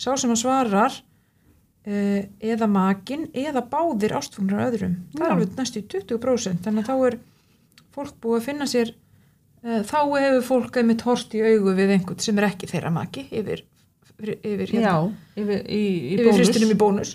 sá 0.00 0.14
sem 0.16 0.32
að 0.32 0.40
svarar 0.40 0.94
uh, 0.96 2.20
eða 2.40 2.68
makin 2.70 3.26
eða 3.36 3.62
báðir 3.70 4.16
ástfungnar 4.16 4.64
öðrum. 4.70 4.96
Það 5.12 5.26
er 5.26 5.34
alveg 5.36 5.58
næstu 5.60 5.82
20% 5.92 6.64
þannig 6.64 6.88
að 6.88 6.88
þá 6.88 7.08
er 7.10 7.18
fólk 7.94 8.16
búið 8.24 8.40
að 8.40 8.46
finna 8.48 8.66
sér 8.70 8.94
uh, 8.94 9.82
þá 9.84 9.98
hefur 10.16 10.42
fólk 10.48 10.80
einmitt 10.80 11.04
horst 11.06 11.36
í 11.36 11.44
augu 11.44 11.76
við 11.76 11.94
einhvern 11.98 12.24
sem 12.24 12.40
er 12.40 12.48
ekki 12.48 12.70
þeirra 12.72 12.90
maki 12.96 13.26
yfir, 13.28 13.62
yfir, 14.16 14.34
yfir, 14.40 14.74
Já, 14.80 14.96
yfir, 15.36 15.62
í, 15.68 15.84
í 15.84 16.16
yfir 16.16 16.30
bónus. 16.30 16.40
hristinum 16.40 16.72
í 16.74 16.80
bónus. 16.80 17.14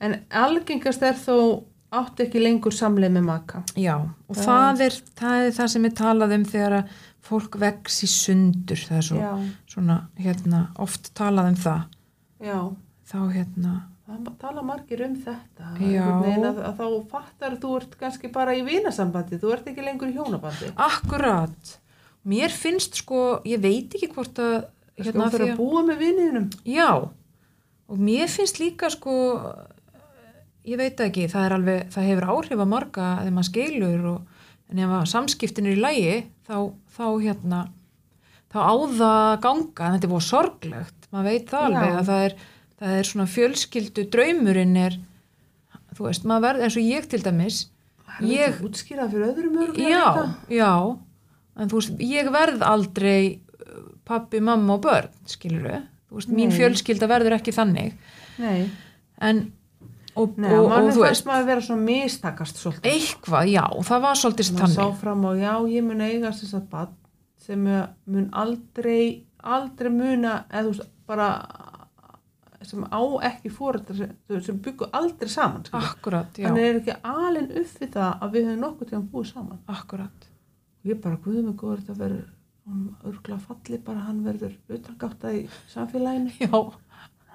En 0.00 0.20
algengast 0.32 1.02
er 1.04 1.16
þó 1.16 1.64
átti 1.92 2.22
ekki 2.26 2.40
lengur 2.42 2.72
samleið 2.74 3.12
með 3.16 3.24
maka. 3.26 3.62
Já, 3.76 3.96
og 4.28 4.36
Það- 4.36 4.46
það 4.46 4.80
er, 4.86 4.98
það 5.20 5.46
er 5.46 5.54
það 5.58 5.68
sem 5.74 5.84
er 5.84 5.94
talað 6.00 6.34
um 6.36 6.44
þegar 6.44 6.72
að 6.80 6.88
fólk 7.30 7.56
vex 7.60 8.02
í 8.02 8.08
sundur, 8.10 8.76
það 8.88 8.96
er 8.96 9.06
svo, 9.10 9.30
svona, 9.68 9.96
hérna, 10.18 10.60
oft 10.78 11.12
talað 11.14 11.48
um 11.52 11.56
það, 11.56 11.82
já. 12.40 12.58
þá 13.10 13.18
hérna, 13.34 13.80
Það 14.10 14.38
tala 14.40 14.62
margir 14.66 15.04
um 15.06 15.12
þetta. 15.22 15.66
Að, 15.78 16.56
að 16.66 16.78
þá 16.80 16.86
fattar 17.12 17.52
þú 17.62 17.76
ert 17.76 17.92
kannski 18.00 18.30
bara 18.32 18.56
í 18.58 18.64
vinasambandi, 18.66 19.38
þú 19.38 19.52
ert 19.54 19.68
ekki 19.70 19.84
lengur 19.86 20.08
í 20.10 20.16
hjónabandi. 20.16 20.72
akkurat, 20.76 21.78
mér 22.26 22.50
finnst 22.50 22.94
sko, 23.04 23.40
ég 23.46 23.60
veit 23.62 23.94
ekki 23.94 24.08
hvort 24.12 24.34
að, 24.42 24.64
Hérna, 24.98 25.30
þú 25.30 25.38
því 25.38 25.50
að 25.52 25.56
búa 25.56 25.82
með 25.86 25.98
viniðinum. 26.02 26.48
já, 26.66 26.90
og 27.88 27.98
mér 27.98 28.26
finnst 28.28 28.58
líka 28.58 28.90
sko, 28.90 29.14
ég 30.68 30.80
veit 30.80 31.00
ekki, 31.00 31.26
það 31.30 31.46
er 31.46 31.56
alveg, 31.56 31.90
það 31.94 32.08
hefur 32.10 32.28
áhrif 32.34 32.62
að 32.62 32.70
marga 32.70 33.08
þegar 33.20 33.36
maður 33.36 33.48
skilur 33.50 34.08
og, 34.10 34.46
en 34.70 34.80
ef 34.84 34.96
samskiptin 35.10 35.68
er 35.68 35.76
í 35.76 35.82
lægi, 35.82 36.16
þá, 36.46 36.56
þá 36.96 37.04
hérna, 37.24 37.60
þá 38.52 38.58
á 38.60 38.74
það 39.00 39.04
að 39.10 39.34
ganga, 39.46 39.86
en 39.86 39.96
þetta 39.96 40.08
er 40.08 40.14
búið 40.14 40.26
sorglegt, 40.28 41.10
maður 41.10 41.28
veit 41.30 41.52
það 41.52 41.66
alveg 41.68 41.90
Já. 41.90 41.98
að 41.98 42.10
það 42.10 42.24
er, 42.26 42.38
það 42.80 42.96
er 43.00 43.10
svona 43.10 43.28
fjölskyldu 43.34 44.06
draumurinn 44.14 44.80
er, 44.80 44.98
þú 45.96 46.08
veist, 46.08 46.26
maður 46.28 46.46
verð, 46.48 46.64
eins 46.66 46.80
og 46.80 46.90
ég 46.90 47.10
til 47.10 47.22
dæmis, 47.24 47.60
Það 48.10 48.32
er 48.34 48.50
ekki 48.50 48.66
útskýrað 48.66 49.12
fyrir 49.14 49.28
öðrum 49.30 49.58
örgulega 49.64 49.90
já, 49.96 50.24
já, 50.52 50.72
en 51.56 51.70
þú 51.70 51.78
veist, 51.78 52.00
ég 52.04 52.30
verð 52.34 52.64
aldrei 52.66 53.20
uh, 53.30 53.84
pappi, 54.04 54.42
mamma 54.44 54.76
og 54.76 54.82
börn, 54.84 55.14
skilur 55.30 55.62
við, 55.64 55.86
þú 56.10 56.18
veist, 56.18 56.32
mín 56.34 56.50
Nei. 56.50 56.56
fjölskylda 56.58 57.08
verður 57.08 57.36
ekki 57.38 57.54
þannig, 57.54 57.94
Nei, 58.42 58.66
en, 59.24 59.44
og, 60.14 60.36
Nei 60.40 60.52
og, 60.56 60.68
og, 60.72 60.90
þú 60.94 61.04
veist, 61.04 61.26
maður 61.28 61.48
vera 61.50 61.64
svona 61.64 61.86
mistakast 61.86 62.60
svolítið. 62.60 62.92
eitthvað, 62.92 63.50
já, 63.52 63.64
það 63.88 64.06
var 64.06 64.20
svolítið 64.20 64.52
maður 64.56 64.72
sá 64.74 64.80
þannig, 64.82 65.00
fram 65.00 65.26
á, 65.26 65.30
já, 65.38 65.52
ég 65.74 65.86
mun 65.86 66.06
eiga 66.06 66.32
þess 66.36 66.56
að 66.58 66.70
bann 66.74 66.96
sem 67.40 67.66
mun 67.66 68.30
aldrei 68.36 69.02
aldrei 69.40 69.90
muna, 69.92 70.44
eða 70.50 70.70
veist, 70.70 70.88
bara 71.08 71.28
sem 72.66 72.82
á 72.84 73.02
ekki 73.30 73.52
fóreldra 73.52 73.96
sem, 73.96 74.10
sem 74.44 74.58
byggu 74.60 74.90
aldrei 74.96 75.30
saman 75.32 75.64
akkurat, 75.76 76.36
hann 76.44 76.58
er 76.60 76.80
ekki 76.82 76.96
alin 77.00 77.48
upp 77.48 77.78
við 77.80 77.94
það 77.94 78.10
að 78.10 78.34
við 78.34 78.50
höfum 78.50 78.60
nokkuð 78.66 78.90
til 78.90 78.98
að 78.98 79.06
búið 79.14 79.30
saman. 79.30 79.62
Akkurat, 79.70 80.28
og 80.80 80.92
ég 80.92 81.00
bara, 81.00 81.20
guðum 81.24 81.56
góður 81.56 81.80
þetta 81.84 81.98
verður 82.02 82.28
hann 82.70 82.84
örgla 83.08 83.38
falli 83.42 83.80
bara 83.86 84.04
hann 84.06 84.20
verður 84.26 84.52
utangátt 84.70 85.24
í 85.32 85.46
samfélaginu. 85.72 86.36
Já, 86.44 86.52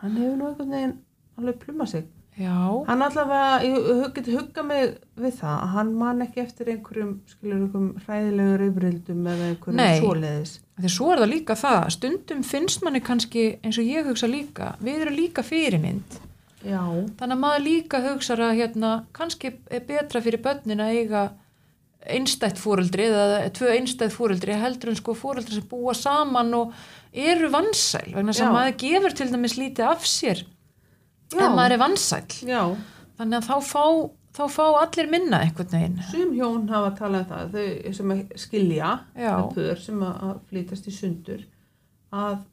hann 0.03 0.19
hefur 0.21 0.37
nú 0.37 0.51
einhvern 0.51 0.75
veginn 0.77 0.95
alveg 1.39 1.59
pluma 1.65 1.89
sig 1.89 2.05
já, 2.39 2.57
hann 2.87 3.05
allavega, 3.05 3.63
ég 3.65 4.13
get 4.15 4.29
hugga 4.33 4.63
mig 4.65 4.97
við 5.19 5.37
það, 5.39 5.55
að 5.55 5.73
hann 5.75 5.93
man 5.99 6.25
ekki 6.25 6.43
eftir 6.43 6.71
einhverjum, 6.73 7.13
skilur 7.31 7.61
einhverjum 7.61 7.89
hræðilegur 8.05 8.65
yfirildum 8.69 9.29
eða 9.31 9.49
einhverjum 9.51 9.79
Nei. 9.79 9.99
svoleiðis. 10.01 10.57
Því 10.81 10.91
svo 10.97 11.09
er 11.13 11.23
það 11.23 11.31
líka 11.31 11.57
það, 11.59 11.87
stundum 11.95 12.43
finnst 12.43 12.83
manni 12.83 13.01
kannski, 13.05 13.47
eins 13.63 13.79
og 13.79 13.93
ég 13.95 14.09
hugsa 14.09 14.29
líka, 14.31 14.73
við 14.83 15.05
erum 15.05 15.17
líka 15.21 15.45
fyrirmynd, 15.47 16.19
já, 16.65 16.83
þannig 16.83 17.37
að 17.37 17.41
maður 17.45 17.65
líka 17.69 18.03
hugsa 18.09 18.37
að 18.39 18.59
hérna, 18.59 18.93
kannski 19.15 19.55
er 19.71 19.87
betra 19.87 20.23
fyrir 20.25 20.43
börnin 20.43 20.83
að 20.83 20.99
eiga 20.99 21.25
einstætt 22.05 22.59
fóreldri 22.61 23.07
eða 23.09 23.45
tvö 23.55 23.71
einstætt 23.73 24.13
fóreldri 24.13 24.57
heldur 24.59 24.91
en 24.91 24.99
sko 24.99 25.15
fóreldri 25.17 25.57
sem 25.57 25.65
búa 25.69 25.95
saman 25.97 26.53
og 26.57 26.75
eru 27.15 27.49
vansæl 27.53 28.11
vegna 28.13 28.35
sem 28.35 28.51
maður 28.53 28.77
gefur 28.83 29.15
til 29.17 29.31
dæmis 29.31 29.57
lítið 29.57 29.89
af 29.89 30.05
sér 30.09 30.43
En 31.33 31.55
maður 31.57 31.75
er 31.75 31.81
vansæl 31.81 32.25
já. 32.45 32.61
Þannig 33.15 33.39
að 33.39 33.47
þá 33.47 33.55
fá, 33.65 33.83
þá 34.35 34.43
fá 34.51 34.63
allir 34.81 35.09
minna 35.09 35.39
einhvern 35.45 35.71
veginn. 35.71 36.01
Sum 36.11 36.33
hjón 36.35 36.67
hafa 36.69 36.91
talað 36.99 37.23
um 37.23 37.29
það 37.31 37.55
þau 37.55 37.93
sem 37.99 38.13
skilja 38.43 38.91
pör 39.55 39.81
sem 39.81 40.03
að 40.05 40.35
flytast 40.49 40.91
í 40.91 40.93
sundur 40.95 41.47
að 42.15 42.43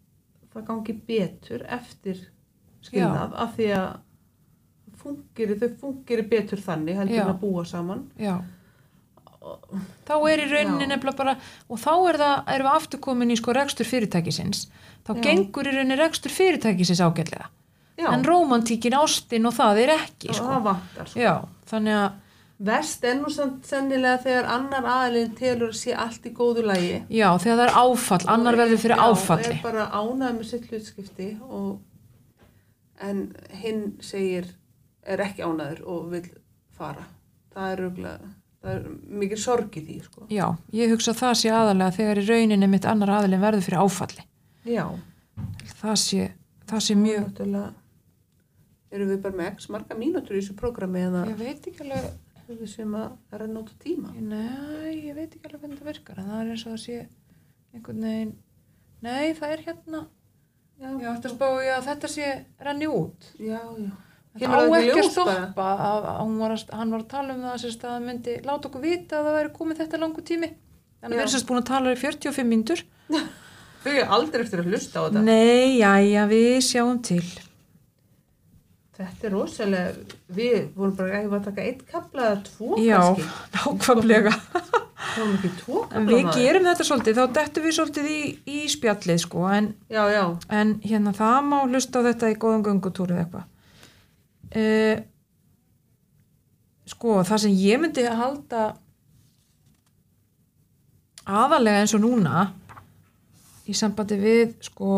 það 0.52 0.66
gangi 0.70 0.96
betur 1.08 1.66
eftir 1.68 2.24
skilnað 2.82 3.36
af 3.38 3.54
því 3.56 3.68
að 3.76 3.92
fungiri, 5.02 5.58
þau 5.58 5.70
fungiri 5.80 6.26
betur 6.30 6.60
þannig 6.62 6.98
heldur 7.00 7.30
að 7.32 7.40
búa 7.42 7.64
saman. 7.68 8.04
Já. 8.20 8.36
þá 10.06 10.12
er 10.30 10.44
í 10.44 10.50
rauninni 10.52 10.86
nefnilega 10.86 11.18
bara 11.18 11.32
og 11.66 11.80
þá 11.82 11.92
er 12.12 12.18
það, 12.20 12.34
erum 12.54 12.68
við 12.68 12.76
aftur 12.78 13.00
komin 13.02 13.32
í 13.34 13.38
sko 13.40 13.54
rekstur 13.56 13.88
fyrirtækisins 13.88 14.68
þá 15.02 15.16
Já. 15.16 15.22
gengur 15.26 15.66
í 15.66 15.72
rauninni 15.74 15.96
rekstur 15.98 16.30
fyrirtækisins 16.30 17.02
ágætlega 17.02 17.48
já, 17.98 18.08
en 18.12 18.24
rómantíkin, 18.24 18.96
ástin 18.98 19.46
og 19.48 19.54
það 19.56 19.80
er 19.84 19.94
ekki 19.98 20.32
og 20.32 20.38
sko. 20.38 20.50
það 20.50 20.66
vantar 20.68 21.08
sko. 21.12 21.20
Já, 21.20 21.34
þannig 21.72 21.98
að 22.00 22.10
Vest 22.62 23.02
nú 23.18 23.26
samt 23.32 23.66
sennilega 23.66 24.20
þegar 24.22 24.46
annar 24.54 24.84
aðilinn 24.86 25.32
telur 25.34 25.72
að 25.72 25.78
sé 25.80 25.94
allt 25.98 26.26
í 26.28 26.30
góðu 26.36 26.62
lagi. 26.68 27.00
Já, 27.10 27.26
þegar 27.42 27.56
það 27.58 27.62
er 27.64 27.72
áfall, 27.80 28.26
annar 28.30 28.58
verður 28.60 28.78
fyrir 28.84 29.00
Já, 29.00 29.06
áfalli. 29.08 29.48
er 29.56 29.64
bara 29.64 29.86
ánægð 29.90 30.36
með 30.36 30.46
sitt 30.46 30.68
hlutskipti 30.70 31.26
og 31.48 31.80
en 33.02 33.24
hinn 33.64 33.82
segir 33.98 34.46
er 35.02 35.24
ekki 35.24 35.42
ánæður 35.42 35.82
og 35.90 36.06
vil 36.12 36.22
fara. 36.78 37.08
Það 37.52 37.72
er 37.72 37.82
röglega, 37.82 38.30
það 38.62 38.76
er 38.76 38.86
mikið 39.24 39.42
sorg 39.42 39.80
í 39.80 39.84
því, 39.88 39.98
sko. 40.06 40.26
Já, 40.30 40.46
ég 40.78 40.94
hugsa 40.94 41.16
að 41.16 41.22
það 41.24 41.34
sé 41.42 41.52
aðalega 41.58 41.96
þegar 41.98 42.22
í 42.22 42.26
rauninni 42.30 42.70
mitt 42.70 42.86
annar 42.86 43.16
aðilin 43.18 43.42
verður 43.42 43.66
fyrir 43.66 43.82
áfalli. 43.82 44.28
Já, 44.70 44.86
Það 45.82 45.96
sé, 45.98 46.26
það 46.70 46.82
sé 46.86 46.94
mjög, 46.94 47.22
náttúrulega 47.26 47.81
erum 48.92 49.10
við 49.12 49.20
bara 49.24 49.38
með 49.40 49.50
x 49.54 49.68
marga 49.72 49.96
mínútur 49.98 50.36
í 50.36 50.42
þessu 50.42 50.56
prógrami 50.58 51.02
eða 51.08 51.24
ég 51.30 51.40
veit 51.40 51.68
ekki 51.70 51.86
alveg, 51.86 52.08
við 52.52 52.62
sem 52.70 52.96
að 52.98 53.40
renna 53.42 53.62
út 53.62 53.72
á 53.72 53.76
tíma. 53.82 54.14
nei, 54.16 54.94
ég 55.08 55.18
veit 55.18 55.28
ekki 55.32 55.48
alveg 55.48 55.60
hvernig 55.64 55.82
það 55.82 55.90
virkar, 55.92 56.22
en 56.22 56.30
það 56.30 56.40
er 56.42 56.54
eins 56.54 56.64
og 56.66 56.72
það 56.74 56.82
sé 56.84 56.98
einhvern 57.72 58.06
veginn, 58.08 58.32
nei, 59.02 59.34
það 59.38 59.56
er 59.56 59.66
hérna, 59.68 60.06
Já, 60.82 60.88
ég 60.98 61.10
ætti 61.12 61.28
að 61.30 61.36
spá 61.36 61.46
í 61.62 61.68
að 61.70 61.84
þetta 61.86 62.08
sé 62.10 62.30
renni 62.66 62.88
út. 62.90 63.28
já, 63.38 63.60
já. 63.60 63.92
Á 64.32 64.64
ekki 64.64 64.96
að 64.96 65.10
stoppa, 65.12 65.64
að, 65.76 66.06
að 66.08 66.30
var 66.40 66.54
að, 66.54 66.62
hann 66.72 66.92
var 66.94 67.02
að 67.04 67.08
tala 67.10 67.34
um 67.36 67.42
það 67.44 67.58
sérst, 67.60 67.82
að 67.84 67.90
það 67.92 68.06
myndi 68.06 68.36
láta 68.48 68.68
okkur 68.70 68.82
vita 68.82 69.18
að 69.18 69.26
það 69.28 69.34
væri 69.36 69.50
komið 69.58 69.80
þetta 69.82 70.00
langu 70.00 70.24
tími. 70.24 70.48
Þannig 71.02 71.04
að 71.04 71.12
Já. 71.12 71.18
við 71.18 71.22
erum 71.22 71.32
sérst 71.34 71.48
búin 71.50 71.60
að 71.60 71.68
tala 71.68 71.92
í 71.92 71.98
45 72.00 72.48
mínútur. 72.48 72.82
Þau 73.82 73.92
er 73.92 74.14
aldrei 74.16 74.44
eftir 74.46 74.62
að 74.62 74.70
hlusta 74.72 75.02
á 75.02 75.02
þetta. 75.04 75.24
Nei, 75.26 75.76
jæja, 75.82 76.24
við 76.30 76.56
sjáum 76.64 77.02
til. 77.04 77.24
Þetta 79.02 79.28
er 79.28 79.34
rosalega, 79.36 79.92
við 80.36 80.58
vorum 80.76 80.94
bara 80.98 81.18
ekki 81.18 81.36
að 81.38 81.44
taka 81.48 81.66
eitt 81.66 81.82
kapla 81.90 82.26
eða 82.28 82.40
tvo 82.48 82.78
Já, 82.80 82.98
kannski. 83.00 83.28
nákvæmlega. 83.56 84.32
þá 85.02 85.18
erum 85.18 85.32
ekki 85.36 85.50
tvo 85.60 85.84
En 85.98 86.08
við 86.08 86.28
gerum 86.36 86.68
þetta 86.70 86.86
svolítið, 86.88 87.18
þá 87.20 87.38
dettum 87.38 87.66
við 87.66 87.76
svolítið 87.78 88.10
í, 88.12 88.20
í 88.46 88.60
spjallið 88.72 89.22
sko, 89.24 89.46
en, 89.52 89.70
Já, 89.92 90.02
já, 90.12 90.22
en 90.60 90.74
hérna 90.84 91.14
það 91.16 91.38
má 91.48 91.56
hlusta 91.66 92.02
á 92.04 92.06
þetta 92.08 92.30
í 92.32 92.38
góðan 92.44 92.66
göngutúru 92.68 93.16
eða 93.16 93.24
eitthvað. 93.24 93.48
Uh, 94.52 94.96
sko, 96.92 97.18
það 97.24 97.42
sem 97.46 97.58
ég 97.62 97.80
myndi 97.82 98.04
að 98.08 98.20
halda 98.20 98.62
aðalega 101.22 101.82
eins 101.84 101.94
og 101.96 102.02
núna 102.02 102.46
í 103.70 103.74
sambandi 103.78 104.18
við 104.18 104.56
sko 104.66 104.88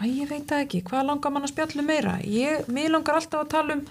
Æ, 0.00 0.04
ég 0.08 0.28
veit 0.30 0.46
það 0.48 0.62
ekki, 0.64 0.82
hvað 0.88 1.06
langar 1.10 1.32
mann 1.34 1.44
að 1.44 1.52
spjallu 1.52 1.84
meira? 1.84 2.18
Ég, 2.24 2.68
mér 2.72 2.92
langar 2.94 3.18
alltaf 3.20 3.42
að 3.44 3.50
tala 3.52 3.74
um 3.76 3.82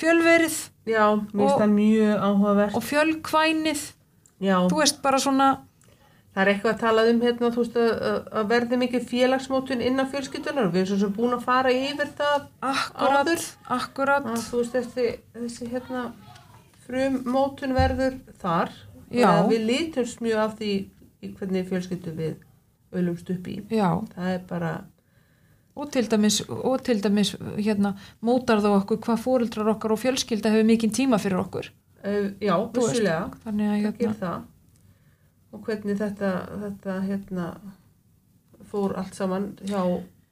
fjölverið 0.00 0.58
já, 0.88 1.04
mér 1.20 1.42
finnst 1.42 1.58
það 1.60 1.74
mjög 1.74 2.22
áhugavert. 2.28 2.76
og 2.78 2.86
fjölkvænið, 2.88 3.82
Já, 4.40 4.56
þú 4.70 4.78
veist 4.80 5.02
bara 5.04 5.18
svona 5.20 5.48
það 6.30 6.40
er 6.44 6.50
eitthvað 6.54 6.72
að 6.72 6.80
tala 6.80 7.04
um 7.10 7.20
hérna, 7.20 7.50
þú 7.52 7.64
veist, 7.64 7.76
að, 7.76 8.44
verði 8.48 8.78
mikið 8.80 9.06
félagsmótun 9.10 9.82
innan 9.84 10.08
fjölskyldunar. 10.12 10.70
Við 10.70 10.80
erum 10.84 10.90
svo 10.92 10.98
sem 11.02 11.14
búin 11.16 11.34
að 11.36 11.42
fara 11.44 11.72
yfir 11.74 12.12
það 12.16 12.36
akkurat, 12.70 13.18
áður. 13.26 13.46
akkurat 13.76 14.28
Að, 14.30 14.44
þú 14.46 14.60
veist, 14.62 14.76
þessi, 14.78 15.06
þessi 15.34 15.70
hérna 15.74 16.04
frum 16.86 17.18
mótun 17.26 17.74
verður 17.76 18.16
þar. 18.40 18.72
Við 19.10 19.66
lítumst 19.66 20.22
mjög 20.22 20.44
af 20.46 20.54
því 20.60 20.72
hvernig 21.36 21.68
fjölskyldu 21.68 22.14
við 22.16 22.38
ölumst 22.96 23.28
upp 23.34 23.50
í. 23.50 23.58
já, 23.70 23.90
Það 24.14 24.30
er 24.32 24.40
bara, 24.48 24.70
og 25.80 25.90
til 25.94 26.06
dæmis, 26.12 26.40
og 26.50 26.84
til 26.84 27.02
dæmis 27.02 27.34
hérna, 27.56 27.94
mótar 28.24 28.62
þá 28.62 28.70
okkur 28.74 29.00
hvað 29.06 29.24
fóreldrar 29.24 29.72
okkar 29.74 29.96
og 29.96 30.02
fjölskylda 30.02 30.52
hefur 30.52 30.68
mikinn 30.68 30.94
tíma 30.94 31.18
fyrir 31.22 31.40
okkur. 31.40 31.70
Uh, 32.04 32.30
já, 32.40 32.54
vissulega. 32.74 33.28
þannig 33.44 33.72
að 33.72 33.84
hérna, 33.84 34.14
það. 34.20 34.48
Og 35.50 35.66
hvernig 35.66 35.98
þetta, 35.98 36.30
þetta 36.62 36.96
hérna, 37.08 37.50
fór 38.70 38.96
allt 39.00 39.18
saman 39.18 39.52
hjá 39.66 39.82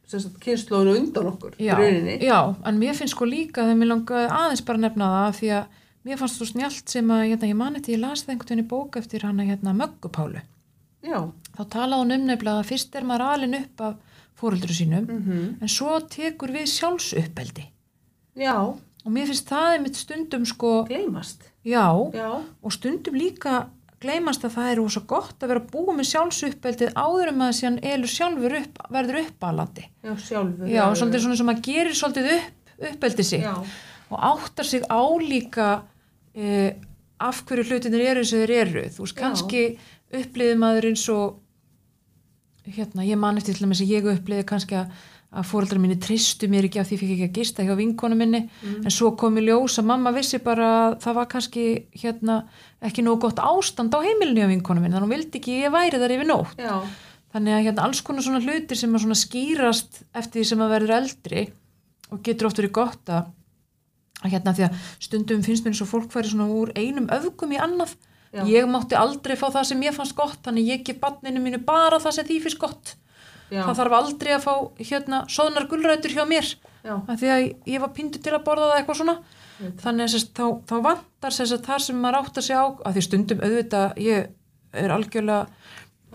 kynnslóðinu 0.08 0.94
undan 1.02 1.26
okkur 1.34 1.56
já, 1.60 1.74
já, 2.22 2.38
en 2.64 2.78
mér 2.80 2.96
finnst 2.96 3.12
sko 3.12 3.26
líka 3.28 3.66
þegar 3.66 3.76
mér 3.76 3.90
langaði 3.90 4.28
aðeins 4.32 4.62
bara 4.64 4.80
nefna 4.80 5.08
það 5.14 5.34
því 5.38 5.50
að 5.58 5.82
mér 6.08 6.20
fannst 6.20 6.40
þú 6.40 6.48
snjált 6.48 6.94
sem 6.94 7.10
að 7.12 7.24
hérna, 7.26 7.50
ég 7.50 7.58
mani 7.58 7.82
til 7.84 7.96
ég 7.96 8.00
las 8.06 8.22
það 8.24 8.32
einhvern 8.34 8.48
veginn 8.48 8.64
í 8.64 8.70
bók 8.70 8.96
eftir 9.00 9.26
hana 9.26 9.44
hérna 9.44 9.74
Möggupálu 9.76 10.44
Já, 11.04 11.20
þá 11.58 11.62
talaði 11.74 12.00
hún 12.00 12.14
um 12.16 12.24
nefnilega 12.30 12.62
að 12.62 12.70
fyrst 12.70 12.96
er 12.96 13.04
maður 13.06 13.26
alin 13.34 13.58
upp 13.60 13.84
af 13.84 14.07
fóreldru 14.38 14.74
sínum 14.76 15.06
mm 15.08 15.48
en 15.62 15.68
svo 15.72 15.98
tekur 16.10 16.52
við 16.54 16.68
sjálfsuppeldi. 16.72 17.64
Já, 18.38 18.54
og 19.04 19.10
mér 19.14 19.26
finnst 19.30 19.48
það 19.50 19.72
einmitt 19.76 19.96
stundum 19.98 20.44
sko 20.46 20.84
gleymast. 20.88 21.42
já, 21.66 21.86
Já, 22.14 22.28
og 22.62 22.72
stundum 22.72 23.14
líka 23.18 23.66
gleymast 23.98 24.44
að 24.46 24.52
það 24.54 24.68
er 24.70 24.76
rosa 24.78 25.00
gott 25.10 25.42
að 25.42 25.48
vera 25.50 25.64
búið 25.72 25.96
með 25.98 26.06
sjálfsuppeldið 26.12 26.92
áður 26.94 27.32
um 27.32 27.40
að 27.48 27.56
síðan 27.58 27.78
elur 27.82 28.12
sjálfur 28.12 28.54
upp, 28.60 28.78
verður 28.94 29.20
uppalandi. 29.24 29.88
Já, 30.06 30.12
sjálfur. 30.28 30.68
já, 30.70 30.84
svolítið 30.94 31.24
svona 31.24 31.38
sem 31.40 31.50
að 31.50 31.62
gerir 31.66 31.96
svolítið 31.98 32.28
upp, 32.36 32.74
uppeldið 32.92 33.26
sig 33.26 33.42
Já, 33.42 33.54
og 34.10 34.18
áttar 34.30 34.64
sig 34.70 34.82
álíka 34.86 35.82
eh, 36.34 36.76
af 37.18 37.42
hverju 37.48 37.64
hlutinir 37.72 38.04
eru 38.12 38.22
sem 38.24 38.38
þeir 38.44 38.54
eru, 38.62 38.84
þú 38.94 39.02
veist, 39.02 39.16
kannski 39.18 39.64
upplýði 40.14 40.54
maður 40.62 40.86
eins 40.92 41.08
og 41.10 41.40
hérna, 42.74 43.06
ég 43.06 43.20
man 43.20 43.38
eftir 43.40 43.56
til 43.56 43.66
dæmis 43.66 43.84
að 43.84 43.94
ég 43.94 44.10
upplýði 44.14 44.48
kannski 44.48 44.82
að 44.82 44.92
að 45.28 45.44
fóreldrar 45.44 45.80
minni 45.82 45.98
tristu 46.00 46.48
mér 46.48 46.66
ekki 46.68 46.80
af 46.80 46.88
því 46.88 46.96
ég 46.96 47.00
fikk 47.02 47.10
ekki 47.12 47.26
að 47.26 47.34
gista 47.36 47.64
hjá 47.66 47.74
vinkonu 47.76 48.16
minni. 48.16 48.46
En 48.64 48.92
svo 48.92 49.10
kom 49.20 49.36
í 49.36 49.44
ljós 49.44 49.76
að 49.80 49.88
mamma 49.90 50.12
vissi 50.16 50.40
bara 50.40 50.68
að 50.86 50.96
það 51.04 51.18
var 51.18 51.28
kannski 51.34 51.64
hérna 52.00 52.38
ekki 52.88 53.04
nóg 53.04 53.20
gott 53.26 53.42
ástand 53.42 53.92
á 53.92 54.00
heimilinu 54.00 54.40
hjá 54.40 54.48
vinkonu 54.54 54.80
minni 54.80 54.96
þannig 54.96 55.04
að 55.04 55.08
hún 55.08 55.14
vildi 55.16 55.42
ekki 55.42 55.58
ég 55.66 55.74
væri 55.74 56.00
þar 56.00 56.14
yfir 56.16 56.30
nótt. 56.30 56.62
Já, 56.64 56.80
þannig 57.36 57.58
að 57.58 57.64
hérna 57.66 57.84
alls 57.84 58.00
konar 58.06 58.24
svona 58.24 58.40
hlutir 58.40 58.80
sem 58.80 58.96
að 58.96 59.18
skýrast 59.20 60.00
eftir 60.16 60.40
því 60.40 60.48
sem 60.48 60.64
að 60.64 60.74
verður 60.78 60.96
eldri 60.96 61.44
og 62.08 62.22
getur 62.24 62.48
oft 62.48 62.62
verið 62.62 62.76
gott 62.80 63.12
að 63.12 63.34
að 64.18 64.32
hérna 64.32 64.54
því 64.56 64.64
að 64.66 64.86
stundum 65.04 65.42
finnst 65.46 65.66
mér 65.66 65.74
eins 65.74 65.84
og 65.84 65.90
fólk 65.92 66.08
færi 66.10 66.32
svona 66.32 66.48
úr 66.50 66.72
einum 66.74 67.06
öfgum 67.14 67.52
í 67.54 67.60
annað 67.62 67.92
Já. 68.32 68.42
ég 68.44 68.68
mátti 68.68 68.96
aldrei 68.98 69.36
fá 69.40 69.46
það 69.48 69.68
sem 69.70 69.82
ég 69.86 69.96
fannst 69.96 70.16
gott 70.16 70.40
þannig 70.44 70.68
ég 70.68 70.86
gef 70.86 71.00
barninu 71.00 71.40
mínu 71.40 71.62
bara 71.64 72.00
það 72.02 72.18
sem 72.18 72.28
því 72.28 72.40
finnst 72.44 72.60
gott. 72.60 72.94
Já, 73.48 73.62
það 73.64 73.78
þarf 73.80 73.98
aldrei 74.02 74.32
að 74.36 74.44
fá 74.44 74.54
hérna 74.90 75.22
soðnar 75.32 75.68
gulrætur 75.70 76.12
hjá 76.12 76.24
mér. 76.28 76.50
Af 76.84 77.16
því 77.20 77.30
að 77.32 77.44
ég 77.72 77.80
var 77.80 77.94
píndu 77.96 78.20
til 78.20 78.34
að 78.36 78.44
borða 78.44 78.72
það 78.72 78.80
eitthvað 78.80 79.00
svona. 79.00 79.18
Mm. 79.58 79.72
þannig 79.82 80.12
að 80.14 80.26
þá, 80.38 80.44
þá 80.70 80.74
vantar 80.84 81.34
sérst, 81.34 81.64
þar 81.66 81.82
sem 81.82 81.96
maður 81.98 82.18
átt 82.20 82.36
að 82.38 82.44
segja 82.46 82.60
á 82.62 82.66
að 82.86 82.94
því 82.94 83.02
stundum 83.02 83.40
auðvitað 83.42 83.96
ég 84.04 84.28
er 84.78 84.92
algjörlega 84.94 85.48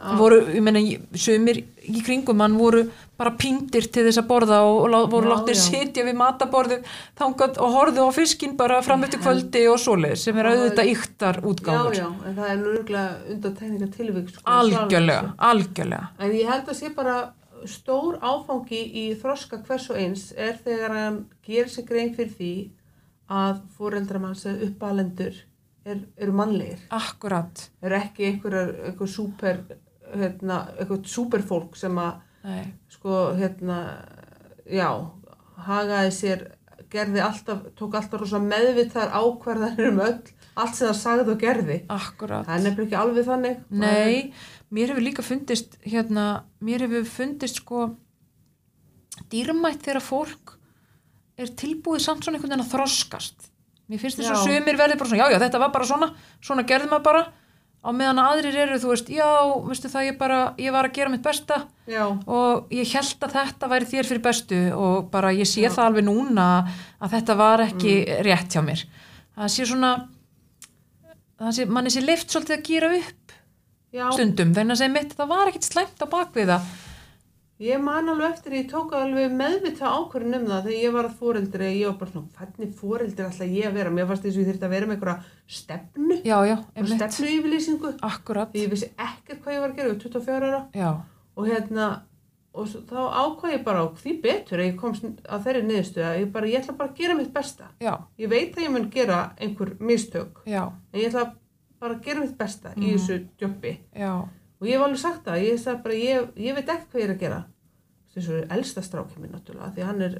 Já. 0.04 0.16
voru, 0.20 0.38
ég 0.52 0.62
meina, 0.66 0.80
ég- 0.84 1.02
sumir 1.16 1.62
í 1.88 2.02
kringum 2.04 2.36
mann 2.36 2.58
voru 2.60 2.82
bara 3.18 3.32
píndir 3.40 3.86
til 3.92 4.04
þess 4.08 4.20
að 4.20 4.28
borða 4.28 4.58
og, 4.68 4.92
og 4.94 5.10
voru 5.12 5.30
Já, 5.30 5.34
láttir 5.36 5.56
já. 5.56 5.62
sitja 5.64 6.04
við 6.04 6.18
mataborðu 6.20 6.78
þangað 7.20 7.60
og 7.64 7.72
horfðu 7.78 8.04
á 8.04 8.10
fiskinn 8.12 8.58
bara 8.60 8.82
fram 8.84 9.04
eftir 9.08 9.22
kvöldi 9.24 9.62
og 9.72 9.80
svoleið 9.80 10.18
sem 10.20 10.38
er 10.42 10.50
Já, 10.50 10.52
auðvitað 10.58 10.92
yktar 10.96 11.40
já, 11.40 11.46
útgáfur 11.54 11.96
já, 11.96 12.08
en 12.28 12.36
það 12.36 12.50
er 12.50 12.58
nú 12.64 12.74
örgulega 12.74 13.32
undan 13.36 13.56
teknika 13.62 13.88
tilvík. 13.96 14.30
Sko, 14.34 14.44
algjörlega, 14.58 15.34
algjörlega 15.38 16.10
En 16.20 16.32
ég 16.36 16.50
held 16.52 16.68
að 16.68 16.80
sé 16.82 16.92
bara 16.96 17.18
stór 17.66 18.18
áfangi 18.20 18.82
í 18.92 19.06
þroska 19.22 19.62
hvers 19.64 19.90
og 19.94 19.96
eins 20.04 20.34
er 20.36 20.58
þegar 20.66 20.92
hann 20.98 21.26
gerir 21.48 21.70
sig 21.72 21.86
grein 21.88 22.12
fyrir 22.16 22.34
því 22.36 22.52
að 23.32 23.62
fóreldramanns 23.78 24.44
eða 24.52 24.68
uppalendur 24.68 25.38
er, 25.86 26.02
eru 26.18 26.32
mannlegir. 26.36 26.80
akkurat, 26.92 27.70
Er 27.82 27.92
ekki 28.02 28.26
einhverjar, 28.28 28.74
einhver 28.90 29.08
súper, 29.08 29.58
hérna, 30.20 30.60
einhver 30.80 31.02
súperfólk 31.10 31.78
sem 31.80 31.98
að, 32.02 32.22
sko, 32.94 33.20
hérna, 33.40 33.80
já, 34.70 34.90
hagaði 35.68 36.14
sér, 36.16 36.46
gerði 36.94 37.24
alltaf, 37.26 37.64
tók 37.80 37.96
alltaf 37.98 38.22
rosa 38.22 38.42
meðvitaðar 38.44 39.14
ákvarðanir 39.18 39.92
um 39.92 40.02
öll, 40.06 40.18
allt 40.54 40.76
sem 40.78 40.90
það 40.90 41.00
sagði 41.00 41.34
og 41.34 41.40
gerði. 41.42 41.80
akkurat 41.90 42.46
Það 42.46 42.58
er 42.58 42.66
nefnilega 42.68 42.90
ekki 42.90 43.00
alveg 43.02 43.30
þannig. 43.30 43.64
Nei, 43.70 44.34
mér 44.70 44.94
hefur 44.94 45.08
líka 45.08 45.26
fundist 45.26 45.80
hérna, 45.86 46.28
mér 46.62 46.86
hefur 46.86 47.08
fundist 47.10 47.62
sko 47.64 47.88
dýrmætt 49.34 49.82
þegar 49.86 50.04
fólk 50.04 50.58
er 51.38 51.50
tilbúið 51.58 52.06
samt 52.06 52.26
svona 52.26 52.38
einhvern 52.38 52.54
veginn 52.54 52.66
að 52.66 52.74
þroskast 52.76 53.50
mér 53.90 54.02
finnst 54.02 54.20
þess 54.20 54.32
að 54.32 54.38
Já. 54.38 54.44
sumir 54.48 54.78
verði 54.80 54.98
bara 55.00 55.10
svona 55.10 55.24
já, 55.24 55.34
já, 55.34 55.40
þetta 55.44 55.62
var 55.64 55.72
bara 55.74 55.88
svona, 55.90 56.10
svona 56.44 56.66
gerði 56.70 56.90
maður 56.92 57.08
bara 57.10 57.24
á 57.84 57.90
meðan 57.92 58.22
að 58.24 58.30
aðrir 58.32 58.58
eru, 58.64 58.80
þú 58.80 58.92
veist, 58.94 59.10
já 59.12 59.28
veistu 59.68 59.92
það, 59.92 60.08
ég 60.08 60.18
bara, 60.20 60.40
ég 60.64 60.72
var 60.76 60.88
að 60.88 60.96
gera 60.96 61.12
mitt 61.12 61.26
besta. 61.26 61.60
Já, 61.90 62.06
og 62.08 62.72
ég 62.72 62.88
held 62.96 63.28
að 63.28 63.36
þetta 63.36 63.70
væri 63.74 63.90
þér 63.92 64.10
fyrir 64.10 64.24
bestu 64.24 64.60
og 64.80 65.10
bara 65.12 65.34
ég 65.36 65.50
sé 65.50 65.66
Já. 65.66 65.74
það 65.76 65.90
alveg 65.90 66.08
núna 66.08 66.48
að 67.04 67.18
þetta 67.18 67.36
var 67.42 67.66
ekki 67.66 67.96
rétt 68.24 68.56
hjá 68.56 68.64
mér. 68.64 68.86
Það 69.36 69.52
sé 69.52 69.68
svona 69.68 69.94
það 71.44 71.56
sé, 71.58 71.68
manni 71.68 71.92
sé 71.94 72.04
leift 72.04 72.32
svolítið 72.32 72.58
að 72.58 72.66
gera 72.70 72.92
upp 72.98 73.36
já. 73.94 74.08
stundum, 74.16 74.54
þannig 74.56 74.76
að 74.76 74.82
segja 74.82 74.96
mitt 74.96 75.16
það 75.18 75.32
var 75.34 75.52
ekkit 75.52 75.68
slæmt 75.70 76.04
á 76.04 76.08
bakvið 76.14 76.52
það 76.54 76.72
Ég 77.64 77.80
man 77.80 78.10
alveg 78.12 78.32
eftir, 78.34 78.54
ég 78.58 78.66
tók 78.68 78.92
alveg 78.98 79.32
meðvita 79.40 79.88
ákvörðin 79.88 80.36
um 80.42 80.48
það 80.50 80.66
þegar 80.66 80.80
ég 80.82 80.94
var 80.96 81.06
að 81.08 81.14
fóreldri, 81.20 81.68
ég 81.80 81.86
var 81.88 81.98
bara 82.02 82.12
svona, 82.12 82.32
hvernig 82.40 82.72
fóreldri 82.80 83.24
ætla 83.28 83.46
ég 83.48 83.68
að 83.70 83.78
vera? 83.78 83.94
Mér 83.94 84.08
fannst 84.10 84.26
þess 84.26 84.36
að 84.36 84.42
ég 84.42 84.50
þurfti 84.50 84.68
að 84.68 84.74
vera 84.74 84.90
með 84.90 84.96
einhverja 84.98 85.54
stefnu, 85.60 86.18
já, 86.28 86.38
já, 86.50 86.56
stefnu 86.92 87.30
yfirlýsingu, 87.38 87.92
akkurat 88.10 88.58
ég 88.60 88.74
vissi 88.74 88.90
ekkert 88.98 89.46
hvað 89.46 89.56
ég 89.56 89.64
var 89.64 89.72
að 89.72 89.78
gera, 89.78 89.88
ég 89.88 89.94
var 89.94 90.04
24 90.04 90.50
ára. 90.50 90.60
Já, 90.76 90.90
og 91.38 91.48
hérna, 91.48 91.88
og 92.54 92.68
þá 92.74 93.00
ákvað 93.22 93.56
ég 93.56 93.64
bara, 93.70 93.86
því 94.04 94.16
betur 94.28 94.60
að 94.60 94.68
ég 94.68 94.76
komst 94.84 95.08
að 95.24 95.48
þeirri 95.48 95.64
niðurstu 95.70 96.04
að 96.10 96.20
ég 96.20 96.30
bara, 96.36 96.52
ég 96.52 96.60
ætla 96.66 96.78
bara 96.82 96.92
að 96.92 97.00
gera 97.00 97.18
mitt 97.22 97.32
besta. 97.38 97.72
já, 97.80 97.94
Ég 98.20 98.34
veit 98.34 98.58
að 98.60 98.64
ég 98.68 98.76
mun 98.76 98.90
gera 98.92 99.22
einhver 99.40 99.76
mistök, 99.80 100.44
já, 100.52 100.68
en 100.92 101.00
ég 101.00 101.08
ætla 101.14 101.30
bara 101.80 101.96
að 101.96 102.04
gera 102.10 102.20
mitt 102.28 102.38
besta 102.38 102.74
í 102.76 102.92
Mhm. 102.92 102.98
þessu 102.98 103.28
já. 103.96 104.14
Og 104.64 104.68
ég 104.68 104.78
hef 104.78 104.82
alveg 104.86 104.98
sagt 105.00 105.26
það, 105.26 105.42
ég 105.44 105.84
bara, 105.84 105.94
ég, 105.96 106.28
ég 106.38 106.56
veit 106.56 106.68
ekki 106.68 106.88
hvað 106.92 107.02
ég 107.02 107.10
er 107.10 107.16
að 107.16 107.20
gera. 107.20 107.46
Þess 108.14 108.30
að 108.30 108.52
elsta 108.58 108.82
strákið 108.86 109.18
minn 109.24 109.32
náttúrulega, 109.34 109.72
því 109.74 109.82
að 109.84 109.90
hann 109.92 110.02
er 110.08 110.20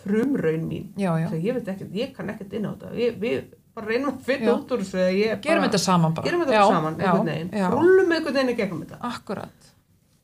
frumraun 0.00 0.66
mín. 0.68 0.90
já, 0.96 1.10
já, 1.20 1.28
ég 1.40 1.54
veit 1.56 1.68
ekki, 1.72 1.86
ég 1.96 2.12
kann 2.16 2.28
ekkert 2.32 2.52
inn 2.56 2.66
á 2.68 2.72
þetta. 2.72 2.90
Við, 2.96 3.18
við 3.20 3.40
bara 3.74 3.86
reynum 3.86 4.10
að 4.12 4.20
finna 4.26 4.54
út 4.58 4.72
úr 4.74 4.80
þessu 4.84 5.02
ég 5.16 5.40
gerum 5.44 5.64
þetta 5.64 5.78
saman 5.80 6.14
bara 6.16 6.26
Gerum 6.26 6.40
þetta 6.44 6.62
saman, 6.68 6.96
einhvern 7.00 7.28
veginn. 7.30 7.50
já, 7.54 7.66
Frúllum 7.70 8.12
einhvern 8.16 8.34
veginn 8.40 8.56
gegnum 8.58 8.80
þetta. 8.84 8.98
akkurat 9.10 9.68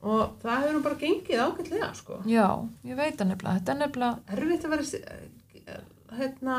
Og 0.06 0.34
það 0.42 0.64
hefur 0.66 0.82
bara 0.84 0.98
gengið 1.00 1.40
ágætlega, 1.46 1.88
sko. 1.94 2.18
já, 2.26 2.46
ég 2.84 2.96
veit 2.96 3.16
það 3.16 3.30
nefnilega, 3.32 3.58
þetta 3.60 3.72
er 3.72 3.78
nefnilega 3.80 4.36
Erfitt 4.36 4.66
að 4.66 4.70
vera, 4.70 4.82
s- 4.82 5.76
hérna, 6.18 6.58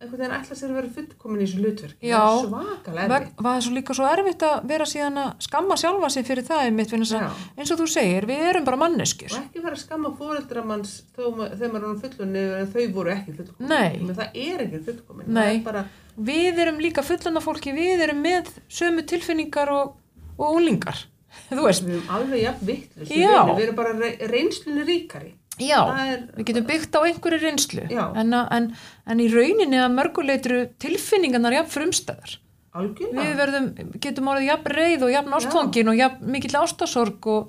einhvern 0.00 0.20
veginn 0.22 0.32
ætla 0.36 0.56
sér 0.56 0.70
að 0.72 0.76
vera 0.78 0.90
fullkomin 0.96 1.40
í 1.42 1.46
þessu 1.46 1.58
hlutverki. 1.60 2.08
Já. 2.08 2.20
Veg, 2.50 2.86
erfitt. 2.96 3.34
var 3.44 3.54
það 3.56 3.64
svo 3.66 3.72
líka 3.76 3.96
svo 3.98 4.06
erfitt 4.08 4.44
að 4.48 4.62
vera 4.70 4.86
síðan 4.88 5.18
að 5.20 5.30
skamma 5.46 5.76
sjálfa 5.76 6.08
sig 6.14 6.24
fyrir 6.28 6.46
það 6.48 6.62
einmitt, 6.68 6.94
eins 6.96 7.72
og 7.74 7.80
þú 7.82 7.88
segir, 7.92 8.26
við 8.30 8.44
erum 8.48 8.64
bara 8.64 8.78
manneskjur 8.80 9.34
Og 9.36 9.42
ekki 9.42 9.64
vera 9.66 9.76
að 9.76 9.82
skamma 9.84 10.12
fóreldra 10.16 10.64
manns 10.64 10.94
þó 11.16 11.22
ma- 11.36 11.50
þegar 11.52 11.74
maður 11.74 11.90
er 11.90 12.00
fullunni 12.06 12.44
en 12.62 12.72
þau 12.72 12.86
voru 12.96 13.12
ekki 13.14 13.36
fullkomin. 13.36 14.14
Það 14.16 14.40
er 14.46 14.64
ekki 14.66 14.82
fullkomin. 14.88 15.38
Er 15.44 15.60
bara, 15.68 15.84
við 16.30 16.62
erum 16.64 16.80
líka 16.80 17.04
fullanda 17.04 17.44
fólki, 17.44 17.74
við 17.76 18.06
erum 18.08 18.22
með 18.24 18.48
sömu 18.72 19.04
tilfinningar 19.04 19.68
og, 19.76 19.96
og 20.40 20.56
úlingar 20.56 21.04
við 21.50 21.60
erum 21.68 22.08
alveg 22.16 22.40
jafn. 22.42 22.72
Já. 23.06 23.36
Við 23.52 23.66
erum 23.68 23.76
bara 23.78 23.92
re 24.00 24.16
reynslunni 24.32 24.82
ríkari. 24.88 25.34
Já 25.64 25.80
er, 26.04 26.22
við 26.36 26.46
getum 26.50 26.66
byggt 26.70 26.96
á 26.96 27.00
einhverju 27.06 27.40
reynslu. 27.42 27.84
En, 28.22 28.32
að- 28.36 28.48
en, 28.56 28.68
en 29.06 29.20
í 29.20 29.28
rauninni 29.32 29.80
að 29.80 29.94
mörguleitru 29.98 30.60
tilfinningarnar 30.82 31.52
jafn 31.60 31.74
frumstæðar. 31.76 32.36
Algjörlega. 32.80 33.22
við 33.26 33.38
verðum, 33.40 33.64
getum 34.00 34.28
orðið 34.30 34.46
jafn 34.46 34.74
reið 34.76 35.02
og 35.02 35.10
jafn 35.10 35.32
ástfangin 35.40 35.88
og 35.90 35.96
jafn 35.98 36.28
mikill 36.30 36.58
ástasorg 36.60 37.26
og, 37.32 37.48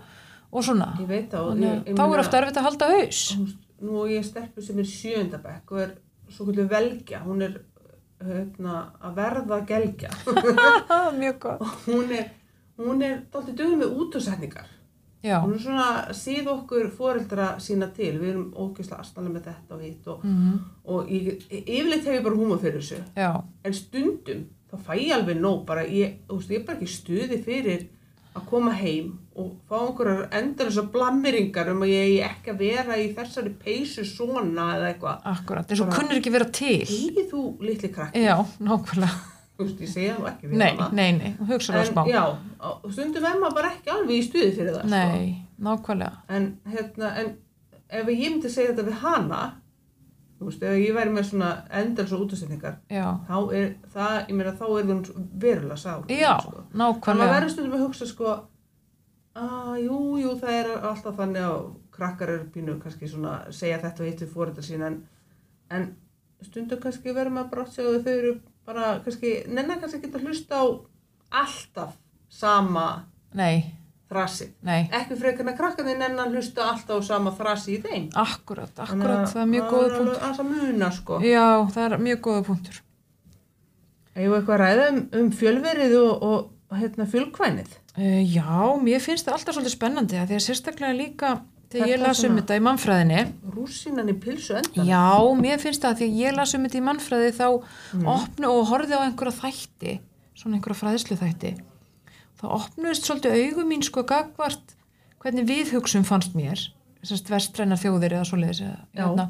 og 0.51 0.63
svona. 0.65 0.87
Ég 0.99 1.07
veit 1.11 1.35
ég 1.35 1.91
þá 1.93 2.01
er 2.07 2.23
ofta 2.23 2.39
erfitt 2.41 2.57
að 2.57 2.65
halda 2.69 2.87
haus. 2.95 3.19
Nú 3.81 4.05
er 4.05 4.15
ég 4.15 4.25
stelpu 4.25 4.61
sem 4.65 4.79
er 4.81 4.89
sjöndabekk 4.89 5.71
og 5.75 5.83
er 5.83 5.91
svo 6.31 6.47
kvöldu 6.47 6.65
velgja, 6.71 7.21
hún 7.25 7.41
er 7.45 7.59
hérna, 8.21 8.79
að 9.01 9.15
verða 9.21 9.61
gelgja. 9.69 10.09
Mjög 11.21 11.45
og 11.53 11.67
hún 11.85 12.11
er, 12.17 12.27
hún 12.81 13.01
er 13.05 13.21
dálítið 13.33 13.57
dögum 13.61 13.81
með 13.83 13.95
útúrsetningar. 14.03 14.69
Já, 15.23 15.37
er 15.53 15.59
svona 15.61 15.87
síð 16.17 16.49
okkur 16.55 16.89
foreldra 16.97 17.47
sína 17.61 17.87
til, 17.95 18.13
við 18.19 18.29
erum 18.33 18.47
ógeðslega 18.55 19.03
aðstæðlega 19.03 19.35
með 19.35 19.47
þetta 19.49 19.77
og 19.77 19.85
hitt 19.85 20.11
og, 20.13 20.25
mm 20.25 20.59
og 20.91 21.09
ég, 21.13 21.43
yfirleitt 21.61 22.05
hef 22.09 22.17
ég 22.17 22.23
bara 22.25 22.35
húma 22.35 22.57
fyrir 22.59 22.81
þessu. 22.81 23.01
já, 23.15 23.31
En 23.63 23.73
stundum, 23.73 24.45
þá 24.71 24.77
fæ 24.87 24.93
ég 24.97 25.15
alveg 25.15 25.37
nóg, 25.39 25.65
bara 25.65 25.83
ég, 25.85 26.17
þú 26.27 26.39
veist, 26.39 26.51
ég 26.51 26.61
er 26.61 26.65
bara 26.67 26.79
ekki 26.79 26.89
stuði 26.95 27.41
fyrir 27.45 27.85
að 28.31 28.45
koma 28.47 28.71
heim 28.71 29.11
og 29.35 29.51
fá 29.67 29.75
einhverjar 29.81 30.29
endur 30.39 30.69
þessar 30.69 30.87
blammeringar 30.93 31.71
um 31.73 31.81
að 31.83 31.91
ég 31.91 32.05
eigi 32.07 32.21
ekki 32.27 32.51
að 32.53 32.61
vera 32.63 32.97
í 32.99 33.09
þessari 33.15 33.51
peysu 33.59 34.05
svona 34.07 34.69
eða 34.77 34.89
eitthvað. 34.93 35.21
akkurat, 35.33 35.71
eins 35.71 35.83
og 35.83 35.91
kunnur 35.91 36.19
ekki 36.19 36.31
vera 36.31 36.47
til. 36.47 36.79
Eigi 36.87 37.25
þú 37.31 37.43
litli 37.59 37.91
krakki, 37.91 38.23
já, 38.23 38.37
nákvæmlega 38.59 39.40
veist, 39.65 39.81
ég 39.85 39.89
segja 39.93 40.17
nú 40.17 40.27
ekki 40.29 40.49
nei, 40.51 40.73
nei, 40.91 41.11
nei, 41.17 41.31
hugsaðu 41.49 41.79
En 41.81 41.89
smá 41.91 42.03
já, 42.09 42.21
stundum 42.91 43.25
er 43.29 43.39
maður 43.41 43.57
bara 43.59 43.71
ekki 43.75 43.93
alveg 43.93 44.15
í 44.17 44.25
stuði 44.27 44.51
fyrir 44.57 44.75
það. 44.75 44.85
Sko. 44.85 44.93
nei, 44.95 45.31
nákvæmlega 45.67 46.37
En, 46.37 46.47
hérna, 46.75 47.11
en 47.21 47.33
ef 47.91 48.07
ég 48.13 48.21
myndi 48.23 48.49
segja 48.53 48.71
þetta 48.73 48.87
við 48.87 48.99
hana, 49.03 49.41
þú 50.39 50.47
veist, 50.49 50.63
ef 50.63 50.77
ég 50.81 50.95
væri 50.95 51.11
með 51.15 51.25
svona 51.31 51.49
endals 51.81 52.13
og 52.15 52.23
útastendingar, 52.25 52.77
þá 53.27 53.35
er 53.59 53.67
það, 53.93 54.15
ég 54.29 54.37
meina, 54.39 54.53
þá 54.57 54.65
er 54.69 54.85
hún 54.93 55.03
verulega 55.43 55.77
sár. 55.77 56.05
já, 56.09 56.31
Sko. 56.45 56.63
Nákvæmlega 56.73 57.35
verður 57.35 57.53
stundum 57.55 57.75
að 57.77 57.83
hugsa, 57.85 58.07
sko, 58.09 58.37
að 59.35 59.75
jú, 59.85 59.97
jú, 60.21 60.31
það 60.41 60.55
er 60.59 60.71
alltaf 60.91 61.17
þannig 61.19 61.45
að 61.47 61.59
krakkar 61.95 62.31
eru 62.33 62.47
pínu 62.53 62.77
kannski 62.81 63.07
svona 63.11 63.35
segja 63.53 63.77
þetta 63.83 64.03
og 64.03 64.09
hitt 64.09 64.23
við 64.23 64.31
fóreldar 64.33 64.65
sína, 64.65 64.87
en, 64.87 64.97
en 65.71 65.85
stundum 66.47 66.79
kannski 66.81 67.13
verður 67.13 67.35
maður 67.37 67.51
bara 67.53 67.67
að 67.67 67.91
að 67.91 68.07
þau 68.07 68.15
eru 68.15 68.33
bara, 68.71 68.93
kannski, 69.05 69.35
nennar 69.51 69.79
kannski 69.83 70.09
að 70.11 70.25
hlusta 70.25 70.57
á 70.57 70.65
alltaf 71.43 71.93
sama 72.31 72.85
nei, 73.37 73.65
þrasið. 74.11 74.49
nei, 74.67 74.81
Ekki 74.91 75.15
frekar 75.19 75.45
en 75.45 75.51
að 75.53 75.57
krakkarnir 75.61 75.99
nennan 75.99 76.31
hlusta 76.35 76.65
alltaf 76.71 77.03
á 77.03 77.09
sama 77.11 77.31
þrasi 77.35 77.75
í 77.77 77.81
þeim. 77.83 78.07
akkurat, 78.15 78.71
akkurat 78.83 79.27
það 79.31 79.41
er 79.45 79.51
mjög 79.53 79.67
góða 79.71 79.91
punktur 79.97 80.17
Það 80.21 80.31
er 80.31 80.41
að 80.45 80.49
muna 80.55 80.89
sko. 80.95 81.19
já, 81.23 81.45
það 81.75 81.85
er 81.87 81.97
mjög 82.07 82.23
góða 82.29 82.45
punktur 82.49 82.81
Ég 84.11 84.27
var 84.27 84.41
eitthvað 84.41 84.57
að 84.57 84.61
ræða 84.65 84.87
um, 84.91 84.97
um 85.21 85.29
fjölverið 85.39 85.93
og, 86.01 86.25
og 86.27 86.79
hérna, 86.81 87.05
fjölkvænið. 87.07 87.69
uh, 87.95 88.19
já, 88.27 88.57
mér 88.83 88.99
finnst 89.03 89.27
það 89.27 89.37
alltaf 89.37 89.55
svolítið 89.55 89.75
spennandi 89.77 90.19
að 90.19 90.33
því 90.33 90.35
að 90.39 90.43
sérstaklega 90.49 90.97
líka 90.97 91.29
þegar 91.71 91.91
ég 91.91 92.01
las 92.01 92.21
um 92.27 92.37
þetta 92.39 92.57
í 92.57 92.63
mannfræðinni 92.65 93.21
Rússinan 93.55 94.11
í 94.11 94.15
pilsu 94.19 94.57
endan. 94.59 94.87
Já, 94.87 95.03
mér 95.39 95.61
finnst 95.61 95.83
það 95.85 95.93
að 95.93 96.01
því 96.01 96.09
að 96.09 96.19
ég 96.21 96.37
las 96.37 96.55
um 96.57 96.65
þetta 96.67 96.79
í 96.79 96.85
mannfræði 96.87 97.31
þá 97.37 97.47
opnu 98.15 98.51
og 98.51 98.69
horfði 98.71 98.99
á 98.99 99.05
einhverja 99.05 99.37
þætti, 99.39 99.95
svona 100.35 100.59
einhverja 100.59 100.81
fræðslu 100.81 101.17
þætti. 101.21 101.53
þá 102.41 102.45
opnuðist 102.57 103.05
svolítið 103.07 103.37
augum 103.45 103.69
mín 103.69 103.83
sko 103.85 104.03
gagvart 104.09 104.75
hvernig 105.21 105.45
við 105.45 105.75
hugsun 105.75 106.07
fannst 106.07 106.33
mér, 106.33 106.59
þessast 107.03 107.29
vestrænar 107.29 107.77
þjóðir 107.77 108.15
eða 108.17 108.25
svoleiðis. 108.25 108.63
Eða, 108.65 108.79
hérna, 108.97 109.27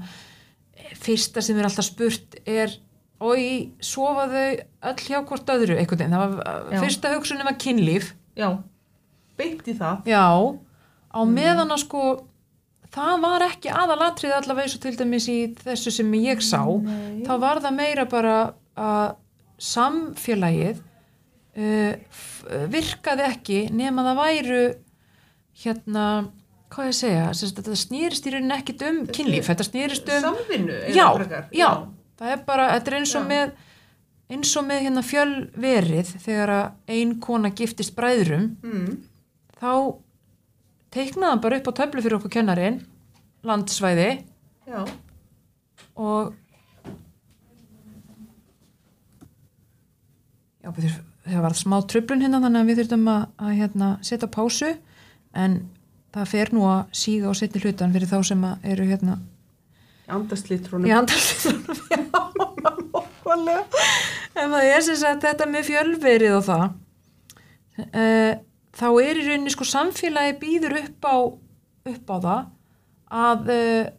fyrsta 1.02 1.44
sem 1.44 1.60
er 1.60 1.68
alltaf 1.68 1.88
spurt 1.90 2.38
er 2.48 2.78
og 3.22 3.38
sofa 3.86 4.26
þau 4.32 4.46
öll 4.90 5.04
hjá 5.06 5.20
hvort 5.28 5.52
öðru 5.54 5.78
einhvern 5.78 6.00
veginn. 6.00 6.16
Það 6.16 6.36
var, 6.38 6.52
Já. 6.72 6.80
fyrsta 6.86 7.12
hugsunum 7.14 7.50
var 7.50 7.58
kynlíf. 7.62 8.14
Já, 8.40 8.48
beint 9.38 9.68
í 9.68 9.76
það. 9.78 10.08
Já, 10.10 10.26
á 11.12 11.20
meðan 11.28 11.76
að 11.76 11.84
sko 11.84 12.06
það 12.92 13.22
var 13.24 13.46
ekki 13.48 13.72
aðalatrið 13.72 14.34
allavega 14.36 14.68
eins 14.68 14.76
og 14.78 14.82
til 14.84 14.96
dæmis 15.00 15.28
í 15.32 15.38
þessu 15.64 15.94
sem 15.96 16.14
ég 16.20 16.42
sá 16.44 16.62
Nei. 16.68 17.24
þá 17.28 17.34
var 17.40 17.62
það 17.64 17.78
meira 17.78 18.06
bara 18.12 18.36
að 18.76 19.16
samfélagið 19.62 20.82
uh, 21.58 21.94
virkaði 22.74 23.26
ekki 23.30 23.60
nema 23.78 24.04
það 24.10 24.20
væru 24.22 24.62
hérna 25.64 26.06
hvað 26.72 26.88
ég 26.88 26.96
segja, 26.96 27.24
þetta 27.36 27.76
snýrist 27.76 28.28
í 28.30 28.32
rauninni 28.32 28.56
ekkit 28.56 28.84
um 28.88 29.02
kynlíf, 29.12 29.50
þetta 29.50 29.66
snýrist 29.68 30.08
um 30.16 30.24
Samvinnu. 30.30 30.78
já, 30.96 31.04
frekar. 31.18 31.50
já, 31.52 31.70
það 32.22 32.32
er 32.38 32.46
bara 32.48 32.70
þetta 32.78 32.92
er 32.94 32.98
eins 33.02 33.16
og 33.20 33.26
Já. 33.26 33.28
með 33.34 33.52
eins 34.32 34.54
og 34.56 34.64
með 34.70 34.86
hérna 34.86 35.02
fjölverið 35.04 36.14
þegar 36.24 36.54
að 36.56 36.96
ein 36.96 37.12
kona 37.20 37.52
giftist 37.52 37.92
bræðrum 37.98 38.46
Mm. 38.64 38.94
þá 39.60 39.72
teiknaði 40.92 41.32
hann 41.32 41.44
bara 41.44 41.62
upp 41.62 41.72
á 41.72 41.74
töflu 41.82 42.04
fyrir 42.04 42.18
okkur 42.20 42.34
kennarin 42.38 42.82
landsvæði. 43.48 44.10
Já, 44.70 44.82
og 45.98 46.34
já, 50.62 50.70
við 50.76 50.92
það 51.26 51.44
var 51.46 51.58
smá 51.58 51.78
tröflun 51.90 52.24
hérna 52.24 52.42
þannig 52.44 52.64
að 52.64 52.72
við 52.72 52.82
þurfum 52.82 53.12
að, 53.12 53.28
að 53.42 53.58
hérna, 53.60 53.92
setja 54.06 54.30
pásu. 54.32 54.72
En 55.38 55.62
það 56.12 56.32
fer 56.34 56.54
nú 56.56 56.66
að 56.68 56.82
síga 57.02 57.32
á 57.32 57.34
setni 57.38 57.62
hlutan 57.64 57.94
fyrir 57.96 58.10
þá 58.12 58.18
sem 58.32 58.46
að 58.48 58.72
eru 58.74 58.88
hérna 58.90 59.18
andaslítrónum. 60.12 60.88
í 60.90 60.94
andarslítunum 60.96 61.82
já, 61.94 62.02
nákvæmlega. 62.92 63.84
En 64.36 64.54
það 64.54 64.70
er 64.74 64.86
sem 64.88 64.98
sagt 65.00 65.26
þetta 65.28 65.48
með 65.48 65.68
fjölverið 65.70 66.38
og 66.38 66.48
það. 66.48 66.66
Uh, 67.82 68.34
þá 68.78 68.88
er 69.04 69.20
í 69.20 69.26
rauninni 69.28 69.54
sko 69.54 69.68
samfélagi 69.68 70.38
býður 70.42 70.78
upp 70.82 71.08
á 71.08 71.16
upp 71.92 72.14
á 72.14 72.18
það 72.22 72.42
að 73.12 73.52
uh, 73.52 73.92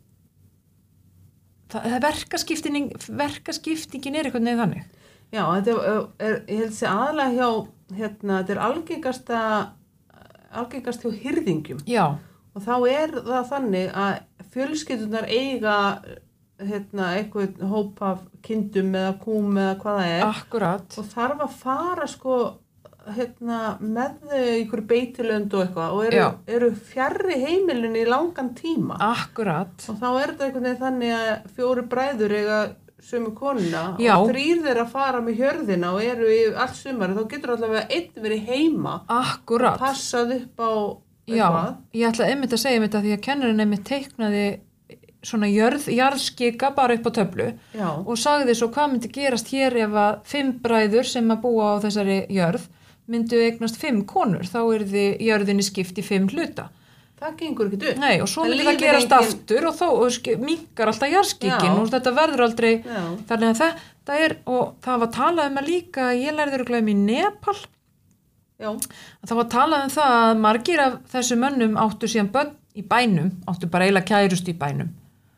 það, 1.73 1.87
það 1.93 2.01
verkaskiptingin 2.07 2.91
verkaskiptingin 3.23 4.19
er 4.19 4.29
eitthvað 4.29 4.47
neð 4.49 4.65
þannig. 4.65 4.91
Já, 5.33 5.45
þetta 5.49 5.77
er, 5.77 6.03
er, 6.21 6.35
ég 6.53 6.59
held 6.61 6.75
sé 6.77 6.89
aðalega 6.91 7.37
hjá, 7.39 7.69
hérna, 7.97 8.41
þetta 8.43 8.53
er 8.53 8.61
algengasta, 8.67 9.39
algengast 10.61 11.07
hjá 11.07 11.15
hyrðingjum 11.23 11.81
já, 11.89 12.03
og 12.53 12.67
þá 12.67 12.75
er 12.91 13.15
það 13.17 13.47
þannig 13.49 13.95
að 13.97 14.51
fjölskyldunar 14.53 15.31
eiga, 15.33 15.77
hérna, 16.61 17.15
einhvern 17.17 17.73
hóp 17.73 18.03
af 18.05 18.21
kindum 18.45 18.93
eða 18.99 19.15
kúm 19.23 19.57
eða 19.57 19.79
hvað 19.81 20.03
það 20.03 20.13
er. 20.19 20.27
Akkurat. 20.27 20.99
Og 21.01 21.09
þarf 21.15 21.47
að 21.47 21.57
fara 21.63 22.09
sko, 22.11 22.39
hérna, 23.17 23.59
með 23.81 24.13
þau 24.29 24.39
í 24.43 24.53
einhverju 24.61 24.87
beitilönd 24.93 25.55
og 25.57 25.65
eitthvað 25.67 25.97
og 25.97 26.05
eru, 26.07 26.21
Já. 26.21 26.29
eru 26.57 26.71
fjarrri 26.93 27.39
heimilinu 27.43 28.03
í 28.03 28.07
langan 28.09 28.53
tíma. 28.59 28.97
Akkurat. 29.03 29.75
Og 29.91 29.99
þá 29.99 30.09
er 30.13 30.33
þetta 30.33 30.47
einhvern 30.49 30.69
veginn 30.69 30.83
þannig 30.85 31.15
að 31.19 31.51
fjóri 31.57 31.85
bræður 31.93 32.37
eiga 32.39 32.61
sömu 33.03 33.33
konuna 33.35 33.85
Já. 33.99 34.15
og 34.17 34.31
þrýr 34.31 34.61
þeirra 34.63 34.85
fara 34.91 35.23
með 35.25 35.41
hjörðina 35.41 35.95
og 35.97 36.05
eru 36.07 36.29
í 36.31 36.43
allt 36.55 36.77
sumari 36.79 37.17
þá 37.17 37.25
getur 37.33 37.55
allavega 37.57 37.87
einn 37.91 38.27
verið 38.27 38.45
heima 38.53 38.93
akkurat. 39.11 39.79
passað 39.81 40.37
upp 40.39 40.63
á 40.63 40.73
Já, 41.27 41.47
eitthvað 41.47 41.99
ég 41.99 42.09
ætla 42.13 42.29
einmitt 42.31 42.55
að 42.55 42.63
segja 42.63 42.83
að 42.83 43.01
því 43.03 43.17
að 43.17 43.25
kennarinn 43.27 43.65
einmitt 43.65 43.85
teiknaði 43.87 44.45
svona 45.23 45.47
jörð, 45.47 45.85
jarðskika 45.95 46.73
bara 46.75 46.95
upp 46.99 47.07
á 47.07 47.13
töflu 47.15 47.49
Já, 47.75 47.89
og 47.91 48.17
sagði 48.19 48.57
svo 48.59 48.71
hvað 48.75 48.89
myndi 48.93 49.11
gerast 49.15 49.51
hér 49.55 49.77
ef 49.85 49.99
að 50.03 50.17
fimm 50.27 50.55
bræður 50.63 51.07
sem 51.07 51.31
að 51.31 51.43
búa 51.45 51.69
á 51.79 51.83
þessari 51.85 52.17
jörð 52.31 52.67
myndu 53.11 53.41
eignast 53.43 53.77
fimm 53.81 54.05
konur, 54.07 54.45
þá 54.47 54.61
er 54.77 54.85
því 54.93 55.05
jörðinni 55.27 55.65
skipt 55.67 55.99
í 55.99 56.05
fimm 56.07 56.29
hluta. 56.31 56.69
það 57.23 57.35
gengur 57.39 57.69
ekki 57.71 57.77
upp. 57.93 57.99
Nei, 58.03 58.17
og 58.21 58.27
svo 58.27 58.43
Það 58.43 58.51
myndi 58.51 58.65
það 58.67 58.79
gerast 58.83 59.13
engin- 59.13 59.29
aftur 59.29 59.67
og 59.69 59.75
þá 59.79 60.39
minnkar 60.43 60.89
alltaf 60.91 61.13
jarðskikin 61.13 61.69
Já. 61.71 61.77
og 61.83 61.91
þetta 61.93 62.13
verður 62.17 62.43
aldrei, 62.49 62.73
Já, 62.83 63.03
þannig 63.29 63.49
að 63.53 63.61
þetta 63.63 64.17
er, 64.25 64.35
og 64.47 64.73
það 64.83 64.99
var 65.05 65.11
talað 65.15 65.51
um 65.53 65.61
að 65.63 65.69
líka, 65.71 66.09
ég 66.19 66.35
lærði 66.35 66.59
örgulega 66.59 66.83
um 66.83 66.89
í 66.89 66.97
Nepal, 66.99 67.55
já, 68.59 68.69
að 68.73 69.29
það 69.31 69.37
var 69.39 69.49
talað 69.55 69.85
um 69.87 69.93
það 69.95 70.17
að 70.19 70.41
margir 70.43 70.81
af 70.83 70.99
þessu 71.15 71.39
mönnum 71.39 71.77
áttu 71.79 72.11
síðan 72.11 72.33
börn 72.35 72.53
í 72.75 72.83
bænum, 72.91 73.31
áttu 73.47 73.71
bara 73.71 73.87
eiginlega 73.87 74.11
kærust 74.11 74.49
í 74.51 74.59
bænum. 74.59 74.91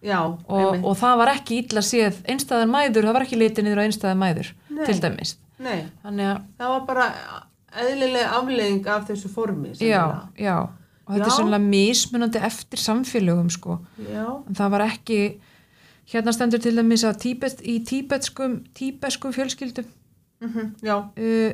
Já, 0.04 0.20
og, 0.24 0.84
og 0.84 0.96
það 1.00 1.16
var 1.20 1.34
ekki 1.36 1.62
illa 1.66 1.80
séð 1.84 2.16
einstæðar 2.28 2.68
mæður, 2.68 3.04
það 3.08 3.12
var 3.18 3.24
ekki 3.28 3.38
litið 3.40 3.64
niður 3.68 3.80
á 3.80 3.86
einstæðar 3.88 4.18
mæður 4.24 4.50
Nei. 4.70 4.84
til 4.88 5.00
dæmis. 5.04 5.36
Nei, 5.64 5.84
þannig 6.04 6.28
að, 6.32 6.40
það 6.58 6.72
var 6.74 6.82
bara 6.88 7.06
eðlileg 7.82 8.38
afleðing 8.38 8.86
af 8.86 9.08
þessu 9.10 9.30
formi. 9.32 9.74
já, 9.80 10.28
já. 10.38 10.68
Og 11.04 11.12
þetta 11.12 11.26
er 11.26 11.30
Já. 11.30 11.36
sannlega 11.36 11.64
mismunandi 11.68 12.40
eftir 12.40 12.80
samfélögum 12.80 13.50
sko, 13.52 13.78
Já, 14.00 14.24
en 14.48 14.56
það 14.56 14.70
var 14.72 14.84
ekki 14.86 15.18
hérna 16.08 16.32
stendur 16.32 16.62
til 16.64 16.72
dæmis 16.78 17.04
að 17.04 17.18
tíbet, 17.26 17.60
í 17.60 17.76
tíbetskum 17.84 18.62
tíbetskum 18.76 19.34
fjölskyldum 19.36 19.84
mhm, 20.40 20.70
já, 20.80 20.96
uh, 21.04 21.52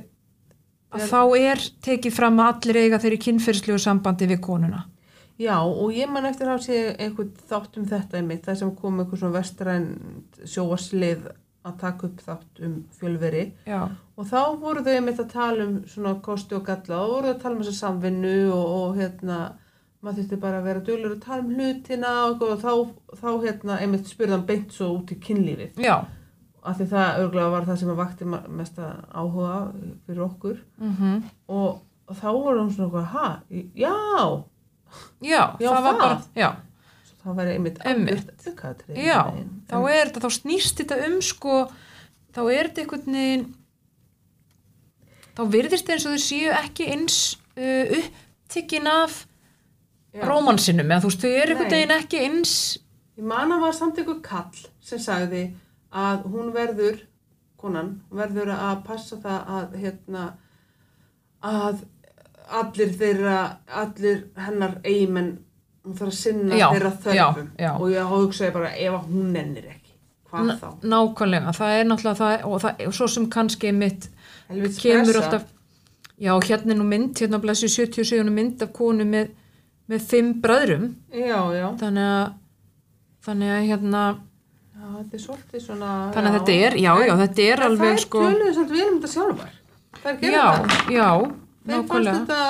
að 0.94 1.04
þá 1.10 1.20
er 1.38 1.64
tekið 1.82 2.14
fram 2.14 2.38
að 2.42 2.52
allir 2.52 2.80
eiga 2.84 3.02
þeirri 3.02 3.20
kynferðslegu 3.26 3.82
sambandi 3.82 4.30
við 4.30 4.40
konuna. 4.42 4.84
Já, 5.40 5.56
og 5.64 5.94
ég 5.96 6.10
man 6.12 6.26
eftir 6.28 6.50
að 6.52 6.66
sé 6.66 6.80
einhvern 7.00 7.30
þátt 7.48 7.78
um 7.80 7.86
þetta 7.88 8.18
einmitt, 8.18 8.42
það 8.44 8.58
sem 8.60 8.72
kom 8.76 8.98
einhver 9.00 9.18
svona 9.18 9.38
vestræn 9.38 9.86
sjóaslið 10.44 11.30
að 11.64 11.74
taka 11.80 12.06
upp 12.08 12.20
þátt 12.24 12.60
um 12.66 12.76
fjölveri. 12.98 13.42
Já, 13.68 13.80
og 14.16 14.26
þá 14.30 14.38
voru 14.60 14.84
þau 14.86 14.92
einmitt 14.96 15.18
að 15.20 15.32
tala 15.32 15.64
um 15.66 15.74
svona 15.86 16.14
kosti 16.24 16.54
og 16.56 16.64
galla 16.68 17.00
og 17.04 17.10
voru 17.16 17.32
að 17.34 17.42
tala 17.42 17.56
um 17.56 17.60
þessa 17.64 17.78
samvinnu 17.84 18.36
og, 18.52 18.70
og 18.78 18.96
hérna 19.00 19.40
maður 20.00 20.22
þurfti 20.22 20.38
bara 20.40 20.60
að 20.62 20.64
vera 20.70 20.80
duglur 20.86 21.12
að 21.16 21.20
tala 21.26 21.42
um 21.44 21.50
hlutina 21.58 22.12
og, 22.30 22.42
og 22.46 22.62
þá, 22.62 22.72
þá 23.20 23.28
hérna 23.44 23.76
einmitt 23.84 24.08
spurðan 24.08 24.46
beint 24.48 24.72
svo 24.72 24.88
út 24.96 25.12
í 25.12 25.18
kynlífið. 25.20 25.76
Já. 25.84 25.98
Af 26.64 26.76
því 26.80 26.86
það 26.94 27.18
örgulega 27.26 27.50
var 27.52 27.66
það 27.68 27.78
sem 27.82 27.90
að 27.92 28.00
vakti 28.00 28.24
ma- 28.28 28.42
mesta 28.48 28.88
áhuga 29.16 29.58
fyrir 30.06 30.24
okkur. 30.24 30.58
Mm 30.80 31.22
og, 31.48 31.82
og 32.08 32.16
þá 32.16 32.26
voru 32.32 32.62
hún 32.64 32.72
svona 32.72 32.88
eitthvað, 32.88 33.12
ha, 33.12 33.28
já. 33.76 33.94
Já, 35.22 35.42
Já, 35.60 35.68
það 35.70 35.82
var 35.84 35.92
það. 35.94 36.00
bara 36.00 36.20
já, 36.34 36.48
þá 37.20 37.30
væri 37.36 37.54
einmitt 37.56 37.80
Einmitt. 37.84 38.20
algjört 38.20 38.50
aukaðatriði 38.50 39.06
já, 39.06 39.18
veginn. 39.30 39.54
þá 39.70 39.76
er 39.92 40.10
þetta 40.10 40.24
þá 40.24 40.36
snýst 40.38 40.82
þetta 40.82 41.00
um 41.06 41.16
sko 41.24 41.56
þá 42.34 42.42
er 42.44 42.70
þetta 42.70 42.84
einhvern 42.84 43.18
veginn 43.20 43.48
þá 45.36 45.42
virðist 45.56 45.90
eins 45.92 46.06
og 46.06 46.16
þau 46.16 46.24
séu 46.26 46.54
ekki 46.58 46.90
eins 46.94 47.18
uh, 47.56 47.98
upptikkin 48.00 48.88
af 48.90 49.24
rómansinum 50.26 50.90
eða 50.90 51.04
þú 51.04 51.10
veist, 51.12 51.24
þau 51.24 51.34
eru 51.34 51.54
einhvern 51.54 51.76
veginn 51.76 51.98
ekki 52.00 52.24
eins 52.26 52.54
Ég 53.20 53.26
man 53.28 53.52
að 53.52 53.64
var 53.66 53.74
samt 53.76 53.98
einhver 54.00 54.22
kall 54.24 54.60
sem 54.80 55.00
sagði 55.02 55.42
að 55.92 56.22
hún 56.32 56.54
verður, 56.54 57.02
konan, 57.60 57.98
verður 58.08 58.54
að 58.54 58.78
passa 58.86 59.18
það 59.20 59.50
að, 59.56 59.74
hérna, 59.82 60.22
að 61.44 61.82
allir 62.60 62.94
þeirra, 62.96 63.40
allir 63.82 64.22
hennar 64.40 64.78
eigimenn, 64.86 65.34
hún 65.84 65.96
þarf 65.98 66.10
að 66.10 66.16
sinna 66.18 66.58
Já, 66.58 66.66
þeirra 66.74 66.90
þörfum. 67.04 67.48
já, 67.56 67.64
já. 67.64 67.70
Og 67.80 67.86
ég 67.94 68.10
hugsaði 68.14 68.52
bara, 68.56 68.70
ef 68.76 68.96
hún 69.08 69.30
nennir 69.34 69.68
ekki, 69.70 69.94
hvað 70.30 70.50
þá? 70.60 70.68
nákvæmlega, 70.92 71.54
það 71.56 71.76
er 71.78 71.88
náttúrulega 71.90 72.18
það, 72.20 72.44
og, 72.50 72.56
það, 72.64 72.82
og 72.90 72.96
svo 72.98 73.08
sem 73.14 73.28
kannski 73.32 73.72
mitt 73.76 74.08
Helvítis 74.50 74.80
kemur 74.82 75.04
pressa. 75.12 75.22
alltaf 75.24 75.46
já, 76.20 76.32
hérna 76.50 76.74
er 76.74 76.80
nú 76.82 76.88
mynd, 76.90 77.14
hérna 77.22 77.40
blæsju 77.40 77.70
77 77.72 78.34
mynd 78.34 78.62
af 78.66 78.72
konu 78.76 79.06
með, 79.08 79.30
með 79.88 80.04
fimm 80.10 80.34
bræðrum 80.44 80.90
Já, 81.14 81.40
já, 81.56 81.66
þannig 81.80 82.10
að 82.10 82.26
þannig 83.24 83.50
að 83.56 83.66
hérna 83.70 84.02
já, 84.10 84.84
þetta 84.98 85.16
er 85.16 85.22
svolítið 85.24 85.64
svona... 85.64 85.90
þannig 86.14 86.30
að 86.30 86.36
þetta 86.38 86.58
er, 86.66 86.76
já, 86.80 86.92
já, 87.06 87.14
þetta 87.24 87.46
er 87.48 87.64
alveg 87.66 87.94
þær 87.96 88.04
sko, 88.04 88.22
töluðu 88.28 88.54
samt 88.58 88.70
vel 88.76 88.84
um 88.86 88.98
þetta 89.00 89.12
sjálfar. 89.14 89.56
Það 90.00 90.24
er 90.24 90.34
já, 90.34 90.44
það. 90.44 90.92
já 90.94 91.08
Þeim 91.70 91.86
fannst 91.88 92.10
þetta 92.10 92.40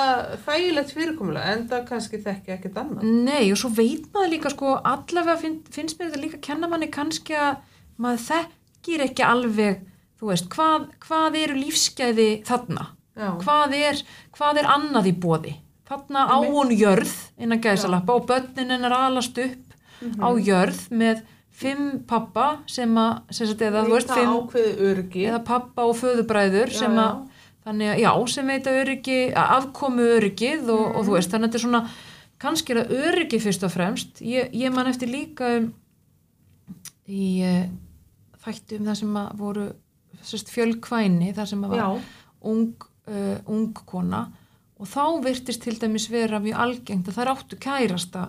þægilegt 0.47 0.93
fyrirkomulega 0.97 1.53
en 1.55 1.67
það 1.71 1.85
kannski 1.89 2.19
þekki 2.25 2.53
ekkert 2.55 2.79
annað. 2.81 3.03
Nei, 3.27 3.51
og 3.51 3.57
svo 3.61 3.69
veit 3.77 4.07
maður 4.13 4.33
líka 4.35 4.51
sko, 4.53 4.73
allavega 4.93 5.37
finn, 5.41 5.59
finnst 5.71 5.99
mér 5.99 6.09
þetta 6.11 6.21
líka 6.23 6.37
að 6.39 6.45
kenna 6.49 6.67
manni 6.71 6.87
kannski 6.91 7.37
að 7.37 7.57
maður 8.01 8.23
þekkir 8.29 9.05
ekki 9.07 9.25
alveg, 9.27 9.81
þú 10.21 10.31
veist, 10.31 10.47
hvað, 10.53 10.87
hvað 11.07 11.37
eru 11.43 11.59
lífsgæði 11.61 12.29
þarna? 12.47 12.87
Hvað 13.41 13.73
er, 13.77 13.99
hvað 14.37 14.57
er 14.61 14.69
annað 14.71 15.11
í 15.11 15.13
bóði? 15.21 15.55
Þarna 15.91 16.23
á 16.31 16.37
hún 16.39 16.71
jörð 16.71 17.11
innan 17.37 17.59
gæsalappa 17.61 18.15
og 18.15 18.25
börnin 18.29 18.71
hennar 18.71 18.93
alast 18.95 19.37
upp 19.37 19.75
á 20.23 20.29
Mhm. 20.31 20.39
jörð 20.47 20.79
með 20.89 21.21
fimm 21.51 21.99
pappa 22.07 22.59
sem 22.65 22.89
að, 22.95 23.21
eða, 23.29 23.83
þú 23.85 23.91
veist, 23.91 24.09
fimm, 24.09 24.31
eða 25.27 25.43
pappa 25.45 25.83
og 25.85 25.95
föðubræður 25.99 26.71
Já, 26.71 26.79
sem 26.79 26.95
að, 26.97 27.27
þannig 27.65 27.91
að, 27.93 27.99
já, 28.01 28.11
sem 28.33 28.47
veita 28.47 28.71
öryggi, 28.81 29.19
afkomu 29.37 30.01
öryggið 30.17 30.69
og, 30.69 30.85
og 30.95 31.01
Mhm. 31.01 31.07
þú 31.07 31.13
veist, 31.17 31.29
þannig 31.31 31.47
að 31.47 31.51
þetta 31.51 31.59
er 31.59 31.65
svona, 31.67 31.89
kannski 32.41 32.73
er 32.73 32.79
það 32.81 32.95
öryggi 33.07 33.39
fyrst 33.43 33.63
og 33.63 33.71
fremst. 33.71 34.21
Ég, 34.25 34.49
ég 34.53 34.73
man 34.73 34.87
eftir 34.87 35.07
líka 35.11 35.57
um, 35.59 35.73
í 37.07 37.41
uh, 37.45 37.65
þættu 38.45 38.79
um 38.79 38.85
það 38.89 38.97
sem 39.01 39.17
að 39.21 39.31
voru 39.37 39.65
sérst, 40.23 40.49
fjölkvæni, 40.53 41.33
það 41.37 41.47
sem 41.51 41.63
að 41.65 41.75
var 41.75 42.01
ung, 42.41 42.73
uh, 43.07 43.37
ung 43.47 43.73
kona 43.85 44.23
og 44.81 44.87
þá 44.89 45.03
virtist 45.23 45.61
til 45.61 45.75
dæmis 45.77 46.07
vera 46.09 46.39
mjög 46.41 46.57
algengt 46.57 47.07
að 47.11 47.17
það 47.19 47.31
áttu 47.35 47.57
kærasta 47.61 48.23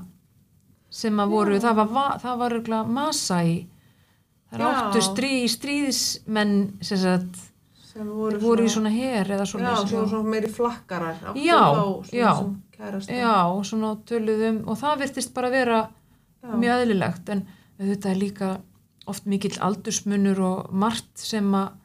sem 0.93 1.17
að 1.23 1.31
voru, 1.33 1.55
Já. 1.57 1.63
það 1.71 1.75
var, 1.81 1.87
va- 1.95 2.19
það 2.21 2.39
var 2.43 2.51
örugglega 2.59 2.89
Masai 2.93 3.67
það 4.53 4.61
Já. 4.61 4.73
áttu 4.83 5.01
strí, 5.07 5.33
stríðismenn 5.49 6.55
sem 6.85 6.99
sagt, 7.01 7.39
sem 7.93 8.09
voru, 8.09 8.41
voru 8.41 8.67
í 8.67 8.73
svona 8.73 8.93
her 8.93 9.29
eða 9.29 9.45
Já, 9.45 9.51
svona, 9.53 9.75
svona, 9.85 10.09
svona 10.09 10.35
meiri 10.35 10.51
flakkarar. 10.53 11.19
Já, 11.37 11.61
svona 12.09 12.15
já. 12.17 12.31
já, 13.13 13.35
svona 13.69 13.95
töluðum 14.09 14.63
og 14.67 14.79
það 14.81 15.03
virtist 15.05 15.35
bara 15.37 15.53
vera 15.53 15.81
Já. 16.43 16.55
mjög 16.57 16.85
eðlilegt 16.85 17.33
en 17.35 17.45
þetta 17.79 18.11
er 18.11 18.21
líka 18.21 18.53
oft 19.11 19.27
mikill 19.27 19.59
aldursmunur 19.63 20.41
og 20.47 20.73
margt 20.73 21.11
sem 21.21 21.47
að 21.55 21.79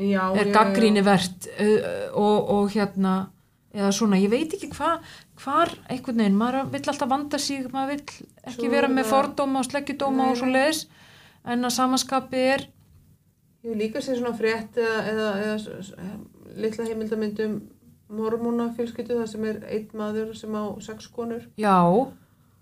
er 0.00 0.52
gaggríni 0.54 1.02
verðt 1.04 1.50
og, 2.14 2.50
og 2.54 2.70
hérna 2.72 3.14
eða 3.74 3.90
svona, 3.94 4.18
ég 4.18 4.32
veit 4.32 4.54
ekki 4.56 4.70
hvað 4.72 5.04
hvar 5.40 5.70
einhvern 5.90 6.22
veginn, 6.22 6.38
maður 6.38 6.70
vill 6.72 6.82
alltaf 6.90 7.10
vanda 7.10 7.38
sig 7.38 7.68
maður 7.72 7.94
vill 7.94 8.26
ekki 8.48 8.66
Svo 8.66 8.72
vera 8.72 8.90
með 8.90 9.10
fordóma 9.12 9.60
og 9.60 9.68
sleggjudóma 9.68 10.30
og 10.32 10.40
svo 10.40 10.50
leiðis 10.50 10.86
en 11.46 11.66
að 11.68 11.76
samanskapi 11.76 12.42
er 12.56 12.66
Ég 13.64 13.70
hef 13.74 13.76
líka 13.80 14.00
séð 14.00 14.20
svona 14.22 14.32
frétt 14.38 14.78
eða, 14.80 15.00
eða, 15.10 15.28
eða 15.44 16.56
litla 16.64 16.86
heimildamyndum 16.88 17.58
mormóna 18.10 18.70
fjölskyldu 18.74 19.18
þar 19.20 19.28
sem 19.30 19.44
er 19.50 19.58
einn 19.70 19.90
maður 20.00 20.32
sem 20.38 20.54
á 20.56 20.64
sex 20.82 21.06
konur. 21.12 21.44
já, 21.60 21.76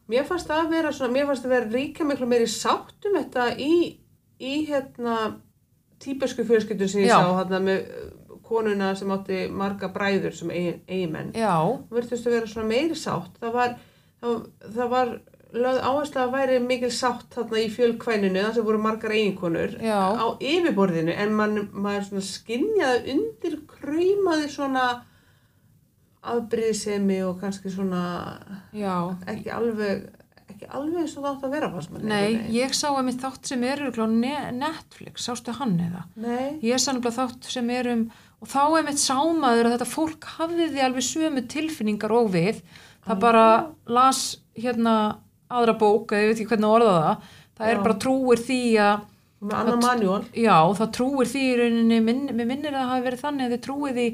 Mér 0.08 0.24
fannst 0.24 0.48
það 0.48 0.62
að 0.64 0.70
vera 0.72 0.90
svona, 0.96 1.12
mér 1.12 1.26
fannst 1.28 1.42
það 1.44 1.50
að 1.50 1.54
vera 1.58 1.72
ríka 1.76 2.04
miklu 2.08 2.26
meiri 2.30 2.46
sátt 2.48 3.04
um 3.10 3.16
þetta 3.18 3.42
í, 3.60 3.98
í 4.40 4.52
hérna 4.64 5.16
tíbesku 6.00 6.44
fjölskyldu 6.48 6.88
sem 6.88 7.02
ég 7.04 7.10
Já. 7.10 7.18
sá 7.20 7.34
hérna 7.42 7.58
með 7.60 7.82
uh, 7.92 8.38
konuna 8.48 8.94
sem 8.96 9.10
átti 9.12 9.42
marga 9.52 9.90
bræður 9.92 10.32
sem 10.32 10.48
eigin, 10.54 10.78
eiginmenn. 10.88 11.32
já, 11.36 11.52
virtust 11.92 12.24
að 12.26 12.36
vera 12.38 12.48
svona 12.48 12.70
meiri 12.70 12.96
sátt 12.96 13.36
það 13.42 13.52
var, 13.58 13.74
það, 14.22 14.38
það 14.78 14.88
var 14.94 15.12
lögð 15.56 15.80
áherslu 15.80 16.20
að 16.22 16.34
væri 16.34 16.58
mikil 16.60 16.90
sátt 16.92 17.32
þarna 17.32 17.62
í 17.62 17.70
fjölkvæninu 17.72 18.44
þar 18.44 18.56
sem 18.56 18.66
voru 18.66 18.80
margar 18.84 19.14
eiginkonur 19.16 19.78
Já. 19.80 20.00
á 20.12 20.26
yfirborðinu 20.36 21.14
en 21.16 21.34
man, 21.36 21.58
maður 21.72 22.08
svona 22.10 22.26
skinjaði 22.28 23.14
undir 23.14 23.58
kröymaði 23.70 24.50
svona 24.52 24.86
afbríðisemi 26.28 27.22
og 27.24 27.40
kannski 27.40 27.72
svona 27.72 28.02
já. 28.76 29.14
ekki 29.30 29.52
alveg 29.54 30.08
ekki 30.48 30.68
alveg 30.74 31.04
eins 31.04 31.16
og 31.16 31.24
það 31.24 31.30
átt 31.30 31.44
að 31.46 31.54
vera 31.54 31.72
fannst 31.72 31.92
manni 31.94 32.10
nei, 32.10 32.22
veginn. 32.26 32.54
ég 32.58 32.76
sá 32.76 32.86
að 32.90 33.04
mitt 33.06 33.20
þátt 33.22 33.52
sem 33.52 33.64
er 33.68 33.84
Netflix, 34.58 35.28
sástu 35.28 35.54
hann 35.56 35.76
eða? 35.80 36.04
Nei, 36.16 36.58
ég 36.64 36.80
sá 36.80 36.90
nefnilega 36.92 37.16
þátt 37.22 37.48
sem 37.52 37.70
er 37.70 37.92
um 37.94 38.08
og 38.38 38.50
þá 38.50 38.60
er 38.78 38.84
mitt 38.86 39.00
sámaður 39.02 39.68
að 39.68 39.74
þetta 39.76 39.88
fólk 39.90 40.28
hafði 40.36 40.68
því 40.72 40.84
alveg 40.84 41.06
sömu 41.06 41.44
tilfinningar 41.50 42.14
og 42.14 42.30
við. 42.34 42.60
Það 43.06 43.22
bara 43.24 43.46
las 43.90 44.22
hérna 44.58 44.94
aðra 45.48 45.76
bók, 45.80 46.12
eða 46.12 46.24
ég 46.24 46.32
veit 46.32 46.40
ekki 46.42 46.50
hvernig 46.52 46.68
að 46.68 46.76
orða 46.78 46.96
það 46.98 47.30
það 47.58 47.70
er 47.70 47.78
Já. 47.78 47.84
bara 47.86 48.00
trúir 48.04 48.42
því 48.48 48.60
að 48.86 49.06
já, 50.34 50.56
það 50.74 50.88
trúir 50.96 51.28
því 51.30 51.42
í 51.46 51.50
rauninni 51.60 51.98
minn, 52.02 52.24
mér 52.34 52.46
minnir 52.48 52.72
að 52.74 52.80
það 52.80 52.88
hafi 52.90 53.04
verið 53.04 53.20
þannig 53.22 53.44
að 53.44 53.52
þið 53.54 53.60
trúið 53.66 53.98
því 53.98 54.06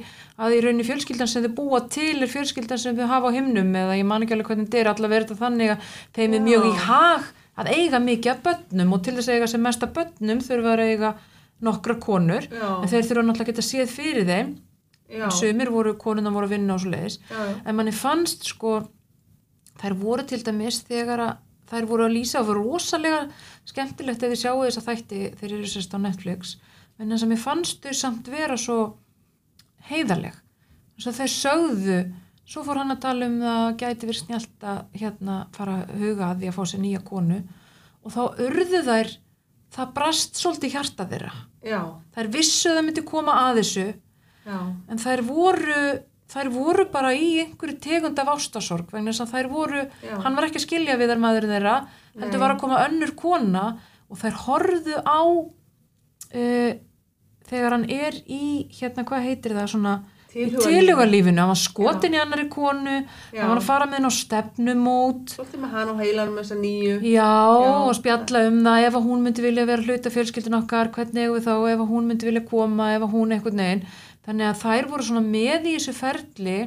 að 0.44 0.56
í 0.56 0.58
rauninni 0.64 0.84
fjölskyldan 0.84 1.30
sem 1.32 1.44
þið 1.46 1.54
búa 1.56 1.80
til 1.94 2.10
er 2.18 2.32
fjölskyldan 2.34 2.82
sem 2.82 2.98
þið 2.98 3.08
hafa 3.08 3.30
á 3.32 3.36
himnum 3.36 3.70
eða 3.80 3.94
ég 3.96 4.04
man 4.10 4.26
ekki 4.26 4.36
alveg 4.36 4.50
hvernig 4.50 4.68
þetta 4.68 4.82
er 4.82 4.90
allavega 4.92 5.16
er 5.16 5.24
þetta 5.24 5.40
þannig 5.40 5.72
að 5.72 5.94
þeim 6.18 6.36
er 6.36 6.44
mjög 6.44 6.66
í 6.68 6.74
hag 6.84 7.30
að 7.54 7.70
eiga 7.72 8.02
mikið 8.04 8.32
af 8.34 8.42
börnum 8.44 8.92
og 8.92 9.02
til 9.06 9.14
þess 9.16 9.30
að 9.30 9.38
eiga 9.38 9.48
sem 9.54 9.64
mest 9.64 9.86
af 9.86 9.94
börnum 9.96 10.44
þurfa 10.44 10.74
að 10.74 10.84
eiga 10.90 11.14
nokkra 11.64 11.96
konur 12.04 12.44
já, 12.50 12.68
en 12.82 12.92
þeir 12.92 13.08
þurfa 13.08 13.24
náttúrulega 13.24 13.46
að 13.46 13.50
geta 13.54 13.64
séð 13.64 13.92
fyrir 13.94 14.28
þeim. 14.28 14.54
Sumir 15.30 15.70
voru, 15.70 15.92
konuna 16.00 16.32
voru 16.34 16.48
að 16.48 16.54
vinna 16.56 16.74
og 16.74 16.80
svo 16.82 16.90
leiðis 16.90 17.20
en 17.30 17.76
manni 17.76 17.92
fannst 17.94 18.48
sko 18.48 18.80
þær 19.84 19.96
voru 20.00 20.24
til 20.24 20.40
dæmis 20.44 20.80
þegar 20.88 21.22
að 21.28 21.34
þær 21.70 21.86
voru 21.88 22.06
að 22.06 22.14
lýsa 22.16 22.40
og 22.40 22.48
voru 22.50 22.64
rosalega 22.64 23.22
skemmtilegt 23.68 24.22
ef 24.24 24.32
þið 24.32 24.40
sjáu 24.40 24.58
þess 24.62 24.80
að 24.80 24.88
þætti 24.90 25.22
þeir 25.40 25.54
eru 25.58 25.70
sérst 25.70 25.96
á 25.96 25.98
Netflix. 26.00 26.56
En 27.00 27.10
þess 27.10 27.26
að 27.26 27.32
mér 27.32 27.42
fannst 27.42 27.80
þau 27.84 27.96
samt 27.98 28.28
vera 28.32 28.58
svo 28.60 28.78
heiðarleg. 29.88 30.36
Þess 30.96 31.10
að 31.10 31.18
þau 31.20 31.32
sögðu 31.34 31.98
svo 32.44 32.64
fór 32.66 32.82
hann 32.82 32.94
að 32.94 33.02
tala 33.04 33.28
um 33.30 33.36
það 33.40 33.66
gæti 33.80 34.08
verið 34.10 34.22
snjált 34.22 34.66
að 34.70 34.80
hérna 35.00 35.36
fara 35.56 35.76
að 35.82 35.92
huga 36.02 36.30
að 36.30 36.42
því 36.42 36.50
að 36.50 36.56
fá 36.58 36.64
sér 36.70 36.82
nýja 36.84 37.02
konu. 37.08 37.40
Og 38.04 38.14
þá 38.14 38.22
urðu 38.44 38.82
þær 38.84 39.12
það 39.74 39.94
brast 39.96 40.38
svolítið 40.38 40.76
hjarta 40.76 41.08
þeirra. 41.10 41.34
Já, 41.64 41.80
þær 42.14 42.32
vissu 42.34 42.70
að 42.70 42.78
það 42.78 42.86
myndi 42.88 43.06
koma 43.08 43.36
að 43.48 43.60
þessu. 43.62 43.86
Já, 44.44 44.58
en 44.92 45.00
þær 45.00 45.24
voru 45.24 45.84
þær 46.34 46.50
voru 46.54 46.86
bara 46.92 47.12
í 47.16 47.28
einhverju 47.44 47.76
tegund 47.82 48.18
af 48.18 48.32
ástasorg 48.34 48.90
vegna 48.92 49.12
þess 49.12 49.24
að 49.24 49.34
þær 49.36 49.50
voru 49.52 49.82
Já. 49.84 50.14
hann 50.24 50.38
var 50.38 50.48
ekki 50.48 50.60
að 50.60 50.66
skilja 50.66 50.98
við 51.00 51.12
þær 51.12 51.22
maður 51.22 51.50
þeirra 51.52 51.74
heldur 52.20 52.42
var 52.42 52.54
að 52.54 52.62
koma 52.64 52.80
önnur 52.88 53.14
kona 53.18 53.66
og 54.10 54.20
þær 54.20 54.40
horfðu 54.44 54.98
á 55.04 55.20
uh, 55.24 56.72
þegar 57.48 57.76
hann 57.76 57.86
er 57.92 58.18
í 58.26 58.44
hérna 58.74 59.06
hvað 59.08 59.28
heitir 59.28 59.56
það 59.56 59.72
svona 59.74 59.94
Tilhugalífinu, 60.34 61.38
hann 61.38 61.50
var 61.52 61.58
skotin 61.60 62.16
í 62.16 62.18
annari 62.18 62.48
konu 62.50 62.94
Já. 63.30 63.38
hann 63.38 63.52
var 63.52 63.60
að 63.60 63.68
fara 63.68 63.86
með 63.86 64.00
henn 64.00 64.10
á 64.10 64.12
stefnumót 64.18 65.34
svolítið 65.36 65.62
með 65.62 65.76
hann 65.76 65.92
á 65.92 66.00
heilanum 66.00 66.40
þessa 66.40 66.58
nýju. 66.58 66.96
Já, 67.06 67.28
Já. 67.30 67.70
og 67.84 67.92
spjalla 68.00 68.42
um 68.48 68.58
það 68.66 68.86
ef 68.88 68.98
hún 69.06 69.22
myndi 69.26 69.44
vilja 69.44 69.68
vera 69.68 69.86
hluta 69.86 70.12
fjölskyldun 70.14 70.58
okkar 70.58 70.90
hvernig 70.96 71.30
við 71.36 71.46
þá, 71.46 71.54
ef 71.74 71.84
hún 71.92 72.10
myndi 72.10 72.28
vilja 72.30 72.44
koma 72.48 72.90
ef 72.96 73.06
hún 73.14 73.36
eitthvað 73.36 73.60
neginn 73.60 73.86
þannig 74.26 74.50
að 74.50 74.60
þær 74.64 74.90
voru 74.90 75.06
svona 75.06 75.24
með 75.28 75.70
í 75.70 75.76
þessu 75.78 75.96
ferli 75.96 76.58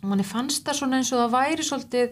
og 0.00 0.08
manni 0.08 0.26
fannst 0.26 0.64
það 0.64 0.80
svona 0.80 1.00
eins 1.00 1.12
og 1.12 1.20
það 1.24 1.36
væri 1.36 1.66
svolítið 1.68 2.10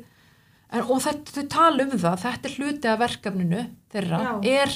en, 0.69 0.85
og 0.85 1.03
þetta, 1.05 1.35
þau 1.37 1.45
tala 1.55 1.85
um 1.87 1.93
það 1.97 2.23
þetta 2.27 2.49
er 2.51 2.57
hluti 2.59 2.91
af 2.93 3.03
verkefninu 3.03 3.67
þeirra 3.95 4.19
Já. 4.21 4.33
er 4.61 4.75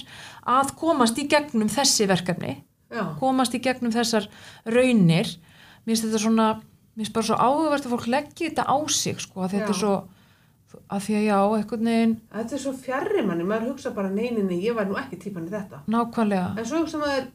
að 0.57 0.77
komast 0.81 1.21
í 1.21 1.29
gegnum 1.29 1.73
þessi 1.73 2.09
verkefni 2.09 2.55
Já, 2.93 3.05
komast 3.21 3.55
í 3.57 3.61
gegnum 3.65 3.93
þessar 3.93 4.29
raunir 4.69 5.29
mér 5.83 5.93
finnst 5.95 6.07
þetta 6.09 6.23
svona 6.25 6.49
mér 6.97 7.03
finnst 7.05 7.13
bara 7.17 7.27
svo 7.31 7.37
áhugavert 7.41 7.87
að 7.87 7.95
fólk 7.97 8.07
leggja 8.13 8.49
þetta 8.51 8.65
á 8.69 8.77
sig 8.89 9.21
sko, 9.21 9.41
að 9.47 9.55
þetta 9.57 9.69
Já. 9.69 9.75
er 9.75 9.81
svo 9.83 9.95
að 10.89 11.03
því 11.05 11.15
að 11.19 11.25
já, 11.29 11.39
eitthvað 11.59 11.83
neginn 11.85 12.13
þetta 12.33 12.55
er 12.57 12.61
svo 12.63 12.73
fjarrir 12.73 13.27
manni, 13.29 13.45
maður 13.45 13.71
hugsa 13.75 13.91
bara 13.93 14.09
neyninni, 14.11 14.57
ég 14.65 14.75
var 14.79 14.87
nú 14.89 14.97
ekki 14.97 15.19
típan 15.21 15.45
í 15.49 15.53
þetta. 15.53 15.83
nákvæmlega 15.93 16.47
En 16.59 16.65
svo 16.69 16.81
hugsa 16.81 17.01
maður, 17.03 17.27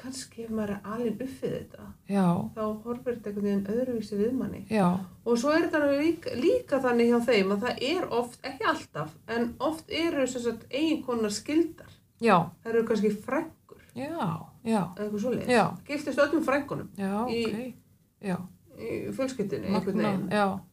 kannski 0.00 0.44
ef 0.46 0.50
maður 0.56 0.70
er 0.78 0.86
alin 0.94 1.10
uppið 1.18 1.52
þetta, 1.56 1.88
Já, 2.08 2.24
þá 2.56 2.62
horfir 2.86 3.16
þetta 3.18 3.28
einhvern 3.30 3.46
veginn 3.48 3.66
öðruvísi 3.74 4.16
við 4.22 4.32
manni. 4.38 4.62
já, 4.72 4.86
Og 5.26 5.36
svo 5.38 5.52
er 5.52 5.66
þetta 5.68 5.90
líka, 6.00 6.32
líka 6.40 6.80
þannig 6.80 7.10
hjá 7.12 7.18
þeim 7.28 7.52
að 7.56 7.66
það 7.66 7.82
er 7.90 8.06
oft, 8.20 8.38
ekki 8.48 8.68
alltaf, 8.72 9.12
en 9.36 9.50
oft 9.68 9.90
eru 9.90 10.24
þess 10.26 10.46
að 10.54 10.64
eiginkonar 10.70 11.30
skildar. 11.36 11.92
já, 12.24 12.38
Það 12.64 12.72
eru 12.72 12.84
kannski 12.88 13.10
frængur, 13.26 13.84
já, 13.94 14.30
eitthvað. 14.64 15.48
Já. 15.48 15.64
Giftist 15.86 16.18
öllum 16.18 16.44
frængunum 16.44 16.88
já, 16.98 17.12
Í- 17.28 17.46
ok, 17.46 17.74
já, 18.22 18.36
í 18.80 19.12
fjölskyldinni, 19.16 19.66
einhvern 19.74 19.96
veginn. 19.96 20.28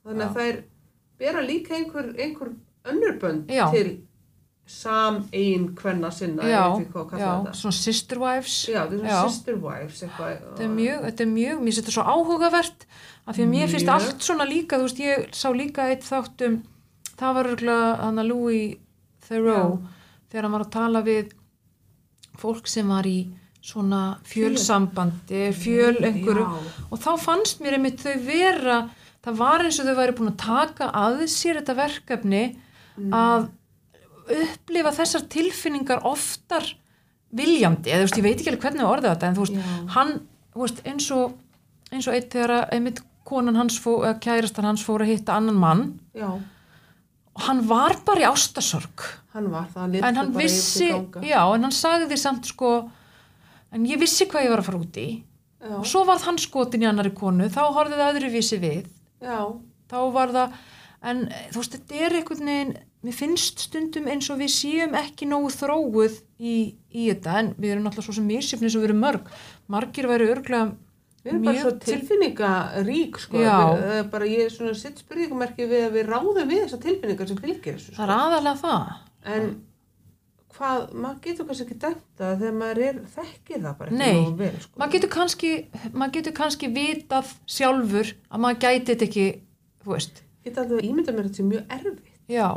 Þannig 0.06 0.28
að 0.28 0.36
þær 0.42 0.64
bera 1.20 1.42
líka 1.42 1.76
einhver, 1.76 2.14
einhver 2.20 2.52
önnur 2.86 3.18
bönd 3.20 3.48
Já. 3.52 3.72
til 3.72 4.02
sam 4.68 5.22
ein 5.34 5.70
kvenna 5.76 6.12
sinna, 6.12 6.44
já, 6.44 6.76
já, 7.18 7.54
svona 7.56 7.72
sister 7.72 8.20
wives, 8.20 8.68
Já, 8.68 8.84
Já. 8.92 9.24
sister 9.30 9.56
wives 9.56 10.02
eitthvað. 10.04 10.42
þetta 10.42 10.64
er 10.64 10.68
mjög, 10.76 11.02
þetta 11.06 11.22
er 11.24 11.32
mjög, 11.32 11.62
mér 11.64 11.78
þetta 11.78 11.92
svo 11.96 12.04
áhugavert 12.04 12.86
af 13.28 13.36
því 13.38 13.44
að 13.46 13.50
mér 13.54 13.68
finnst 13.72 13.88
allt 13.90 14.20
svona 14.28 14.46
líka, 14.46 14.76
þú 14.78 14.82
veist, 14.90 15.00
ég 15.00 15.30
sá 15.34 15.48
líka 15.56 15.88
eitt 15.88 16.04
þáttum, 16.04 16.62
það 17.18 17.34
var 17.34 17.46
örgulega 17.54 17.96
hann 18.04 18.20
að 18.20 18.28
Louis 18.28 18.76
Theroux, 19.28 19.80
þegar 20.30 20.44
hann 20.44 20.52
var 20.52 20.66
að 20.68 20.72
tala 20.72 21.02
við 21.02 21.32
fólk 22.38 22.68
sem 22.68 22.88
var 22.88 23.08
í 23.08 23.18
svona 23.68 24.02
fjölsambandi, 24.28 25.50
fjöl 25.56 25.98
einhverju, 26.00 26.46
Já, 26.46 26.86
og 26.88 27.02
þá 27.04 27.10
fannst 27.20 27.62
mér 27.64 27.78
einmitt 27.78 28.00
þau 28.04 28.16
vera 28.24 28.78
það 29.26 29.40
var 29.42 29.66
eins 29.66 29.80
og 29.82 29.90
þau 29.90 29.98
væri 30.00 30.16
búin 30.16 30.32
að 30.32 30.40
taka 30.46 30.90
að 30.96 31.24
sér 31.32 31.60
þetta 31.60 31.76
verkefni 31.82 32.44
að 33.14 33.50
upplifa 34.38 34.94
þessar 34.96 35.28
tilfinningar 35.32 36.06
oftar 36.08 36.66
viljandi, 37.38 37.92
eða 37.92 38.06
þú 38.06 38.08
veist, 38.08 38.18
ég 38.18 38.26
veit 38.26 38.40
ekki 38.40 38.52
alveg 38.54 38.64
hvernig 38.64 38.84
við 38.84 38.92
orðið 38.94 39.12
þetta, 39.12 39.28
en 39.28 39.38
þú 39.38 39.46
veist, 39.46 39.58
Já. 39.60 39.78
hann 39.98 40.14
þú 40.54 40.64
veist, 40.64 40.84
eins 40.88 41.08
og, 41.16 41.38
eins 41.92 42.08
og 42.08 42.18
eitt 42.18 42.30
þegar 42.34 42.54
einmitt 42.72 43.02
konan 43.28 43.60
hans 43.60 43.80
fó, 43.84 43.92
kærastan 44.24 44.70
hans 44.70 44.86
fór 44.88 45.04
að 45.04 45.12
hitta 45.12 45.36
annan 45.36 45.60
mann. 45.60 45.84
Já, 46.16 46.30
og 47.38 47.46
hann 47.46 47.62
var 47.70 48.00
bara 48.06 48.24
í 48.24 48.28
ástasorg 48.28 49.04
hann 49.36 49.52
var 49.54 49.68
það, 49.70 49.82
hann 49.84 50.08
en 50.10 50.20
hann 50.22 50.32
vissi, 50.34 50.88
já, 51.22 51.42
en 51.54 51.68
hann 51.68 51.76
sagði 51.76 52.10
því 52.10 52.18
samt 52.22 52.50
sko, 52.50 52.72
en 53.74 53.86
ég 53.90 54.00
vissi 54.00 54.26
hvað 54.30 54.46
ég 54.48 54.54
var 54.56 54.64
að 54.64 54.70
fara 54.72 54.82
út 54.84 54.98
í. 55.02 55.08
Já, 55.58 55.74
og 55.80 55.86
svo 55.90 56.04
var 56.08 56.20
hann 56.24 56.38
skotin 56.40 56.84
í 56.86 56.88
annari 56.88 57.12
konu, 57.18 57.48
þá 57.50 57.64
horfði 57.76 57.98
það 58.00 58.12
öðruvísi 58.16 58.60
við. 58.62 58.86
Já, 59.26 59.40
þá 59.90 59.98
var 60.14 60.34
það 60.36 60.58
en 61.08 61.24
eh, 61.32 61.48
þú 61.54 61.62
veist, 61.62 61.76
þetta 61.78 62.04
er 62.06 62.16
einhvern 62.22 62.48
veginn 62.52 62.76
mér 63.08 63.14
finnst 63.14 63.60
stundum 63.68 64.08
eins 64.10 64.28
og 64.34 64.40
við 64.42 64.50
séum 64.54 64.96
ekki 64.98 65.28
nógu 65.30 65.52
þróuð 65.54 66.16
í, 66.42 66.54
í 66.92 67.04
þetta 67.12 67.36
en 67.44 67.52
við 67.62 67.72
erum 67.76 67.86
náttúrulega 67.86 68.08
svo 68.10 68.16
sem 68.18 68.26
misjöfni 68.28 68.72
sem 68.74 68.82
við 68.82 68.90
erum 68.90 69.04
mörg. 69.06 69.30
Margir 69.70 70.08
væri 70.10 70.30
örglega 70.34 70.72
við 71.24 71.32
erum 71.34 71.46
bara 71.46 71.62
svo 71.62 71.72
til- 71.78 72.00
tilfinningarík, 72.00 73.20
sko. 73.22 73.38
Er 73.44 74.04
bara, 74.12 74.26
ég 74.30 74.46
er 74.48 74.54
svona 74.54 74.74
sitt 74.78 75.02
spurningumerki 75.04 75.68
við 75.70 75.86
að 75.90 75.96
við 76.00 76.10
ráðum 76.12 76.50
við 76.50 76.64
þessar 76.66 76.82
tilfinningar 76.88 77.28
sem 77.32 77.38
fylgir 77.44 77.78
þessu, 77.78 77.96
það 77.98 78.06
er 78.08 78.16
aðalega 78.18 78.62
það. 78.64 78.94
En 79.28 79.48
hvað, 80.58 80.86
maður 80.94 81.20
getur 81.28 81.48
kannski 81.50 81.66
ekki 81.68 81.78
dæmt 81.84 82.04
það 82.22 82.34
þegar 82.42 82.56
maður 82.62 82.82
er, 82.88 82.98
þekkir 83.16 83.62
það 83.66 83.76
bara 83.82 83.92
ekki 83.92 84.00
Nei, 84.02 84.32
vel, 84.42 84.52
sko. 84.64 84.80
maður 84.82 84.96
getur 84.98 85.12
kannski 85.18 85.52
maður 85.94 86.16
getur 86.18 86.36
kannski 86.42 86.70
vitað 86.78 87.32
sjálfur 87.58 88.12
að 88.32 88.44
maður 88.46 88.60
gæti 88.66 88.90
þetta 88.94 89.08
ekki 89.12 89.28
þú 89.86 89.94
veist, 89.96 90.24
Geta 90.48 90.64
alveg 90.64 90.86
ímynda 90.88 91.12
mér 91.16 91.28
þetta 91.28 91.42
sé 91.42 91.48
mjög 91.48 91.72
erfitt. 91.78 92.12
já 92.32 92.48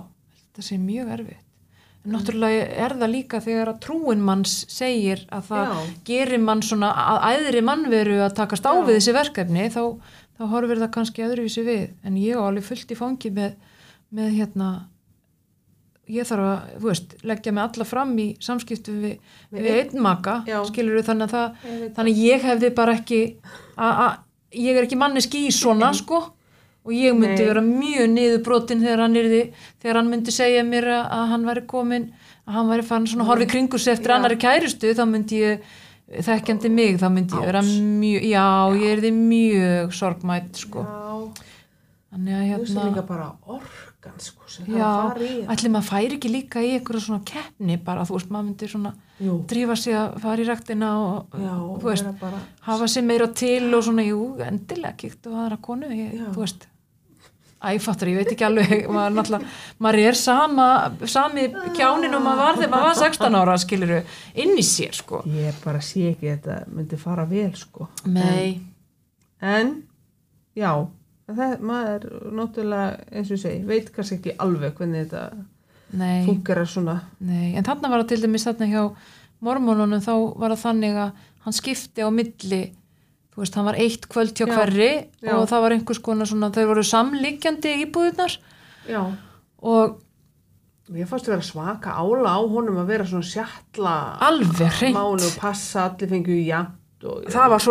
þetta 0.40 0.66
sé 0.70 0.78
mjög 0.80 1.08
erfitt 1.18 1.46
en 2.00 2.14
náttúrulega 2.14 2.60
er 2.86 2.94
það 2.96 3.10
líka 3.12 3.40
þegar 3.44 3.68
að 3.74 3.80
trúin 3.84 4.22
manns 4.24 4.52
segir 4.72 5.26
að 5.36 5.50
það 5.50 5.72
Já. 5.74 5.80
gerir 6.08 6.40
mann 6.40 6.62
svona 6.64 6.88
að 6.96 7.26
æðri 7.34 7.60
mannveru 7.66 8.14
að 8.24 8.36
takast 8.38 8.64
á 8.64 8.72
Já. 8.72 8.80
við 8.86 8.96
þessi 8.96 9.12
verkefni 9.18 9.66
þá, 9.74 9.82
þá 10.38 10.42
horfir 10.54 10.80
það 10.80 10.92
kannski 10.94 11.26
öðruvísi 11.26 11.64
við 11.66 11.82
en 12.08 12.16
ég 12.16 12.40
á 12.40 12.42
alveg 12.46 12.64
fullt 12.70 12.94
í 12.94 12.96
fangi 12.96 13.30
með, 13.36 13.52
með 14.16 14.30
hérna 14.38 14.70
ég 16.10 16.26
þarf 16.28 16.46
að, 16.46 16.72
þú 16.80 16.88
veist, 16.90 17.14
leggja 17.30 17.52
mig 17.56 17.62
alla 17.64 17.86
fram 17.88 18.12
í 18.18 18.26
samskiptum 18.42 19.00
við, 19.04 19.16
Við 19.54 19.70
einn. 19.74 20.02
maka, 20.02 20.40
Já. 20.48 20.58
skilur 20.68 21.02
þannig 21.06 21.28
að 21.28 21.34
það 21.36 21.70
Ég 21.70 21.94
þannig 21.98 22.20
ég 22.24 22.46
hefði 22.48 22.70
bara 22.74 22.96
ekki 22.98 23.20
að, 23.78 24.18
ég 24.60 24.76
er 24.76 24.86
ekki 24.88 24.98
manneski 25.00 25.44
í 25.48 25.52
svona 25.54 25.92
sko 25.96 26.22
og 26.80 26.92
ég 26.96 27.12
myndi 27.14 27.42
Nei. 27.42 27.48
vera 27.50 27.60
mjög 27.64 28.08
niðurbrotin 28.14 28.80
þegar 28.80 29.04
hann 29.04 29.18
yrði, 29.20 29.42
þegar 29.82 30.00
hann 30.00 30.10
myndi 30.10 30.32
segja 30.32 30.64
mér 30.64 30.88
að, 30.88 31.04
að 31.18 31.26
hann 31.34 31.44
væri 31.50 31.66
komin 31.68 32.08
að 32.48 32.56
hann 32.56 32.70
væri 32.72 32.86
fann 32.88 33.06
svona 33.06 33.26
horfi 33.28 33.46
kringur 33.46 33.78
sig 33.78 33.92
eftir 33.94 34.10
Já. 34.10 34.16
annari 34.16 34.38
kæristu 34.40 34.94
þá 34.96 35.04
myndi 35.06 35.42
ég 35.44 35.60
þekkjandi 36.10 36.70
mig, 36.74 36.96
þá 36.98 37.06
myndi 37.12 37.36
ég 37.38 37.46
vera 37.46 37.60
mjög, 37.62 38.24
já, 38.26 38.46
ég 38.80 38.96
erði 38.96 39.12
mjög 39.14 39.92
sorgmætt 39.94 40.58
sko. 40.58 40.82
Já, 40.82 41.44
þannig 42.10 42.34
að 42.34 42.42
þú 42.42 42.50
hérna 42.50 42.88
orkan, 44.00 44.16
sko, 44.24 44.48
já, 44.72 44.90
ætli 45.52 45.68
maður 45.68 45.88
færi 45.90 46.16
ekki 46.16 46.30
líka 46.32 46.62
í 46.64 46.72
einhverja 46.78 47.02
svona 47.04 47.20
keppni 47.28 47.76
bara, 47.84 48.04
þú 48.08 48.16
veist, 48.16 48.30
maður 48.32 48.46
myndi 48.48 48.68
svona 48.70 48.92
Jú, 49.20 49.34
drífa 49.44 49.76
sig 49.76 49.92
að 50.00 50.14
fara 50.22 50.40
í 50.40 50.46
ræktina 50.48 50.90
og, 50.96 51.34
já, 51.36 51.54
þú 51.82 51.88
veist, 51.90 52.10
bara, 52.20 52.38
hafa 52.64 52.88
sér 52.88 53.04
meira 53.04 53.26
til 53.36 53.68
og 53.76 53.84
svona, 53.84 54.04
jú, 54.06 54.20
endilega 54.46 54.96
kíkt 54.96 55.28
og 55.28 55.36
aðra 55.42 55.58
konu, 55.60 55.90
ég, 55.92 56.14
þú 56.32 56.44
veist. 56.46 56.66
Æfattur, 57.60 58.08
ég 58.08 58.16
veit 58.22 58.30
ekki 58.32 58.46
alveg 58.46 58.86
maður, 58.96 59.42
maður 59.84 60.00
er 60.06 60.16
sama 60.16 60.68
sami 61.04 61.50
kjánin 61.76 62.16
og 62.16 62.22
maður 62.24 62.40
var 62.40 62.56
þegar 62.56 62.72
maður 62.72 62.86
var 62.88 63.00
16 63.02 63.36
ára, 63.42 63.56
skiluru, 63.60 63.98
inn 64.40 64.54
í 64.56 64.64
sér 64.64 64.96
sko. 64.96 65.20
ég 65.28 65.58
bara 65.60 65.82
sé 65.84 66.06
ekki 66.14 66.30
að 66.30 66.38
þetta 66.38 66.56
myndi 66.72 66.96
fara 67.02 67.26
vel, 67.28 67.52
sko. 67.60 67.90
Nei, 68.08 68.62
En, 69.40 69.82
já, 70.56 70.72
það, 71.38 71.54
maður 71.70 72.04
náttúrulega, 72.40 73.04
eins 73.12 73.30
og 73.30 73.36
ég 73.36 73.42
segi, 73.44 73.62
veit 73.68 73.90
kannski 73.94 74.18
ekki 74.20 74.34
alveg 74.42 74.74
hvernig 74.78 75.06
þetta 75.10 75.24
fungerar 76.26 76.68
svona. 76.70 76.98
nei 77.18 77.54
en 77.58 77.64
þarna 77.66 77.90
var 77.90 78.02
það 78.04 78.08
til 78.12 78.20
dæmis 78.24 78.44
þarna 78.46 78.68
hjá 78.70 78.82
mormónunum 79.42 80.02
þá 80.04 80.12
var 80.38 80.52
það 80.54 80.62
þannig 80.66 80.98
að 81.04 81.24
hann 81.46 81.56
skipti 81.56 82.04
á 82.04 82.08
milli 82.12 82.60
þú 83.30 83.40
veist, 83.42 83.54
hann 83.56 83.66
var 83.70 83.78
eitt 83.80 84.06
kvöld 84.10 84.34
hjá 84.36 84.46
Já, 84.46 84.52
hverri 84.54 84.90
já. 85.22 85.32
og 85.34 85.48
það 85.50 85.64
var 85.64 85.74
einhvers 85.76 85.98
konar 86.04 86.26
svona, 86.30 86.50
þau 86.54 86.66
voru 86.70 86.84
samliggjandi 86.84 87.74
íbúðunar 87.86 88.38
Já. 88.90 89.02
og 89.62 89.98
Mér 90.90 91.06
fannst 91.06 91.28
að 91.28 91.36
vera 91.36 91.46
svaka 91.46 91.92
ála 92.02 92.32
á 92.34 92.40
honum 92.50 92.80
að 92.82 92.88
vera 92.90 93.04
svona 93.06 93.22
sjatla 93.22 93.92
Alveg 94.26 94.72
hreint. 94.80 94.96
máli 94.96 95.22
og 95.28 95.36
passa 95.38 95.84
allir 95.86 96.10
fengið 96.10 96.40
jafnt 96.48 96.74
og 96.74 96.79
það 97.00 97.52
var 97.54 97.62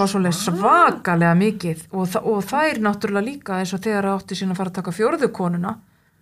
var 0.00 0.10
svoleiðis 0.12 0.40
svakalega 0.46 1.34
mikið 1.38 1.80
og, 1.90 2.04
þa 2.12 2.22
og 2.30 2.44
það 2.46 2.68
er 2.70 2.80
náttúrulega 2.86 3.26
líka 3.26 3.58
eins 3.58 3.72
og 3.74 3.82
þegar 3.82 4.10
átti 4.12 4.38
sín 4.38 4.52
að 4.54 4.60
fara 4.60 4.70
að 4.72 4.78
taka 4.78 4.94
fjórðu 4.94 5.30
konuna. 5.34 5.72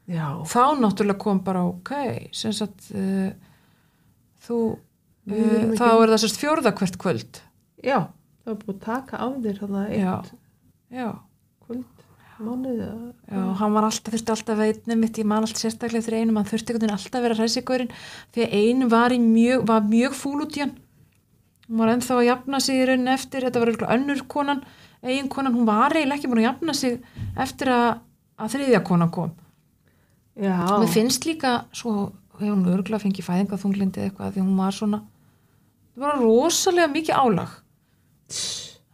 Já, 0.08 0.28
þá 0.48 0.62
náttúrulega 0.80 1.20
kom 1.20 1.42
bara 1.44 1.66
ok 1.68 1.92
sem 2.32 2.54
sagt 2.56 2.88
uh, 2.96 3.28
þú 4.46 4.58
uh, 4.72 5.76
þá 5.76 5.84
ekki- 5.84 6.00
er 6.06 6.14
það 6.14 6.22
sérst 6.24 6.40
fjórða 6.40 6.74
hvert 6.80 6.98
kvöld. 7.04 7.42
Já, 7.84 7.98
það 8.42 8.52
var 8.54 8.58
búið 8.64 8.74
að 8.74 8.82
taka 8.88 9.20
á 9.20 9.26
þér 9.28 9.62
þannig 9.62 9.94
já, 9.98 10.16
eitt 10.16 10.32
já, 10.96 11.08
kvöld 11.66 11.86
mánuð 12.38 12.80
eða 12.80 13.12
Já, 13.28 13.44
hann 13.60 13.72
var 13.76 13.84
alltaf, 13.90 14.14
þurfti 14.14 14.32
alltaf 14.32 14.60
að 14.62 14.68
einnig 14.72 15.00
mitt, 15.02 15.18
ég 15.20 15.26
man 15.28 15.44
alltaf 15.44 15.60
sérstaklega 15.60 16.06
þegar 16.06 16.22
einum, 16.22 16.36
hann 16.40 16.48
þurfti 16.48 16.76
alltaf 16.78 17.18
að 17.18 17.24
vera 17.26 17.38
hræsigurinn 17.42 17.92
því 18.32 18.44
að 18.46 18.54
einu 18.62 18.88
var, 18.92 19.14
mjög, 19.18 19.64
var 19.68 19.88
mjög 19.90 20.16
fúl 20.16 20.38
út 20.46 20.56
í 20.56 20.62
hann 20.64 20.76
hún 21.68 21.82
var 21.82 21.92
ennþá 21.92 22.18
að 22.18 22.28
jafna 22.30 22.60
sig 22.64 22.80
í 22.80 22.86
rauninni 22.88 23.12
eftir, 23.14 23.44
þetta 23.44 23.60
var 23.62 23.72
eitthvað 23.72 23.94
önnur 23.96 24.22
konan 24.30 24.62
eigin 25.02 25.28
konan, 25.30 25.54
hún 25.54 25.68
var 25.68 25.94
eiginlega 25.94 26.18
ekki 26.18 26.30
búin 26.30 26.42
að 26.42 26.48
jafna 26.48 26.74
sig 26.74 26.96
eftir 27.38 27.70
að, 27.70 28.00
að 28.40 28.56
þriðja 28.56 28.80
konan 28.86 29.12
kom 29.14 29.34
Já, 30.38 30.54
Mér 30.78 30.90
finnst 30.92 31.26
líka 31.26 31.64
svo, 31.74 32.12
hefur 32.38 32.52
hún 32.52 32.68
örgulega 32.70 33.02
fengið 33.02 33.26
fæðingaþunglindi 33.26 34.04
eitthvað 34.04 34.36
því 34.36 34.44
hún 34.44 34.60
var 34.60 34.76
svona, 34.76 35.00
það 35.96 36.04
var 36.04 36.20
rosalega 36.22 36.90
mikið 36.92 37.18
álag. 37.18 37.56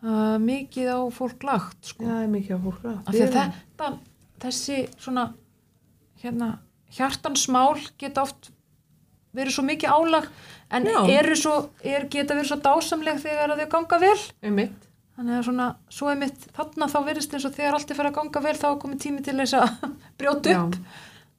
Uh, 0.04 0.36
mikið 0.40 0.88
á 0.88 1.00
fólk 1.12 1.44
lagt, 1.44 1.78
sko. 1.90 2.04
er 2.08 2.30
mikið 2.32 2.56
á 2.56 2.60
fólk 2.64 2.86
að 2.88 3.18
þetta, 3.20 3.90
þessi 4.40 4.78
svona, 4.96 5.26
hérna, 6.24 6.50
hjartansmál 6.96 7.76
geta 8.00 8.24
oft 8.24 8.48
verið 9.36 9.56
svo 9.56 9.66
mikið 9.68 9.92
álag 9.92 10.28
en 10.74 10.88
Já. 10.90 10.98
eru 11.20 11.36
svo, 11.38 11.54
er, 11.86 12.08
geta 12.12 12.34
verið 12.36 12.50
svo 12.52 12.58
dásamleg 12.64 13.22
þegar 13.22 13.54
þau 13.60 13.68
ganga 13.78 14.00
vel. 14.02 14.18
Um 14.44 14.58
mitt. 14.60 14.90
Þannig 15.14 15.36
að 15.38 15.42
svona, 15.46 15.66
svo 15.94 16.08
er 16.10 16.16
mitt, 16.18 16.46
þarna 16.56 16.88
þá 16.90 16.96
verist 17.06 17.34
eins 17.36 17.44
og 17.46 17.52
þegar 17.54 17.76
allt 17.78 17.90
er 17.94 17.98
fyrir 18.00 18.10
að 18.10 18.16
ganga 18.20 18.40
vel 18.48 18.54
þá 18.58 18.64
er 18.72 18.78
komið 18.82 19.02
tími 19.04 19.22
til 19.26 19.36
þess 19.38 19.58
að 19.60 19.90
brjóta 20.18 20.56
upp. 20.64 20.78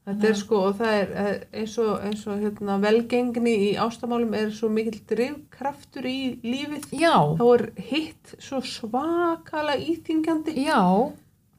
Þetta 0.06 0.28
er 0.30 0.36
sko, 0.38 0.58
og 0.70 0.76
það 0.78 0.92
er 1.00 1.12
eh, 1.18 1.38
eins 1.64 1.76
og, 1.82 1.92
eins 2.06 2.24
og 2.30 2.38
hérna, 2.44 2.76
velgengni 2.84 3.54
í 3.66 3.70
ástamálum 3.82 4.36
er 4.38 4.52
svo 4.54 4.68
mikill 4.70 5.00
drifkraftur 5.10 6.06
í 6.06 6.18
lífið. 6.46 6.86
Já, 6.94 7.16
Þá 7.40 7.46
er 7.56 7.64
hitt 7.90 8.36
svo 8.38 8.60
svakalega 8.62 9.82
íþingjandi. 9.82 10.54
já. 10.68 10.80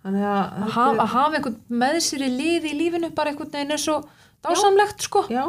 Þannig 0.06 0.22
að, 0.30 0.42
að 0.62 0.68
hafa, 0.76 0.90
að 1.02 1.10
hafa 1.16 1.38
einhvern 1.40 1.56
með 1.82 1.96
sér 2.06 2.22
í 2.22 2.30
liði 2.30 2.70
í 2.70 2.76
lífinu 2.78 3.08
bara 3.18 3.32
einhvern 3.32 3.50
veginn 3.50 3.74
er 3.74 3.80
svo 3.82 3.96
dásamlegt 4.46 5.02
sko 5.02 5.24
Já, 5.26 5.48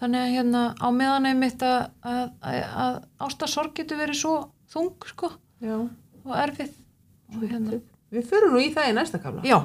þannig 0.00 0.20
að 0.24 0.32
hérna 0.34 0.62
á 0.80 0.88
meðan 0.90 1.28
einmitt 1.30 1.62
að, 1.62 1.86
að, 2.02 2.24
að, 2.42 2.58
að 2.84 2.98
ástasorg 3.28 3.74
getur 3.78 4.00
verið 4.02 4.18
svo 4.20 4.34
þung 4.74 4.90
sko 5.06 5.30
já. 5.62 5.76
og 6.24 6.34
erfið 6.44 6.72
og 7.34 7.46
hérna, 7.50 7.80
Við 8.14 8.28
förum 8.30 8.52
nú 8.54 8.60
í 8.62 8.68
það 8.74 8.90
í 8.90 8.94
næsta 8.98 9.18
kafla. 9.22 9.42
já 9.46 9.58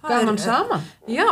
það 0.00 0.12
Gaman 0.14 0.34
er- 0.38 0.44
saman. 0.44 0.84
já, 1.10 1.30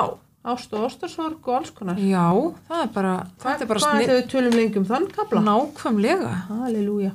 Ást 0.48 0.72
og 0.72 0.84
ástasorg 0.86 1.44
og 1.48 1.54
alls 1.58 1.70
konar. 1.74 1.98
já, 1.98 2.24
það 2.68 2.82
er 2.84 2.90
bara 2.94 3.14
þetta 3.42 3.62
er 3.64 3.68
bara 3.68 3.80
Hvað 3.82 3.90
snill 3.96 4.06
þegar 4.06 4.20
við 4.22 4.28
tölum 4.32 4.54
lengi 4.56 4.78
um 4.80 4.84
þann 4.88 5.08
kafla? 5.12 5.40
nákvæmlega, 5.44 6.30
Halleluja. 6.48 7.10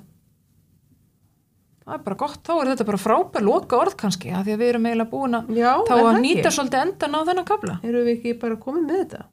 það 1.84 1.94
er 1.98 2.04
bara 2.06 2.16
gott 2.20 2.44
þá 2.48 2.52
er 2.62 2.70
þetta 2.74 2.86
bara 2.88 3.02
frábær 3.02 3.44
loka 3.48 3.80
orð 3.80 3.96
kannski 4.00 4.32
að 4.32 4.46
því 4.48 4.54
að 4.56 4.62
við 4.62 4.70
erum 4.74 4.86
eiginlega 4.88 5.12
búin 5.12 5.38
að 5.40 5.50
Já, 5.58 5.72
þá 5.88 5.94
er 5.96 6.00
að 6.04 6.08
það 6.10 6.22
nýta 6.24 6.52
svolítið 6.56 6.82
endan 6.86 7.16
á 7.16 7.20
þennan 7.28 7.48
kabla 7.50 7.78
Erum 7.84 8.06
við 8.08 8.14
ekki 8.18 8.36
bara 8.44 8.60
komið 8.68 8.86
með 8.88 9.00
þetta? 9.04 9.24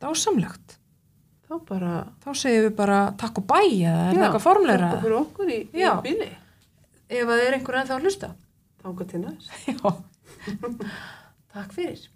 dásamlegt, 0.00 0.78
Þá 1.50 1.56
bara... 1.66 1.94
þá 2.22 2.28
segjum 2.38 2.68
við 2.68 2.76
bara 2.78 3.00
takk 3.18 3.40
og 3.42 3.46
bæ 3.50 3.58
eða 3.58 4.04
er 4.04 4.14
það 4.14 4.26
eitthvað 4.28 4.44
formleira 4.44 4.90
Takk 4.92 5.02
fyrir 5.02 5.18
okkur 5.18 5.50
í, 5.50 5.58
í 5.74 5.88
bíli. 6.04 6.28
ef 7.10 7.24
að 7.24 7.32
það 7.32 7.42
er 7.48 7.56
einhver 7.58 7.80
ennþá 7.80 7.96
að 7.96 8.06
hlusta 8.06 8.30
Þánga 8.80 9.06
til 9.10 9.18
næst. 9.24 9.50
Takk 11.54 11.74
fyrir. 11.74 12.06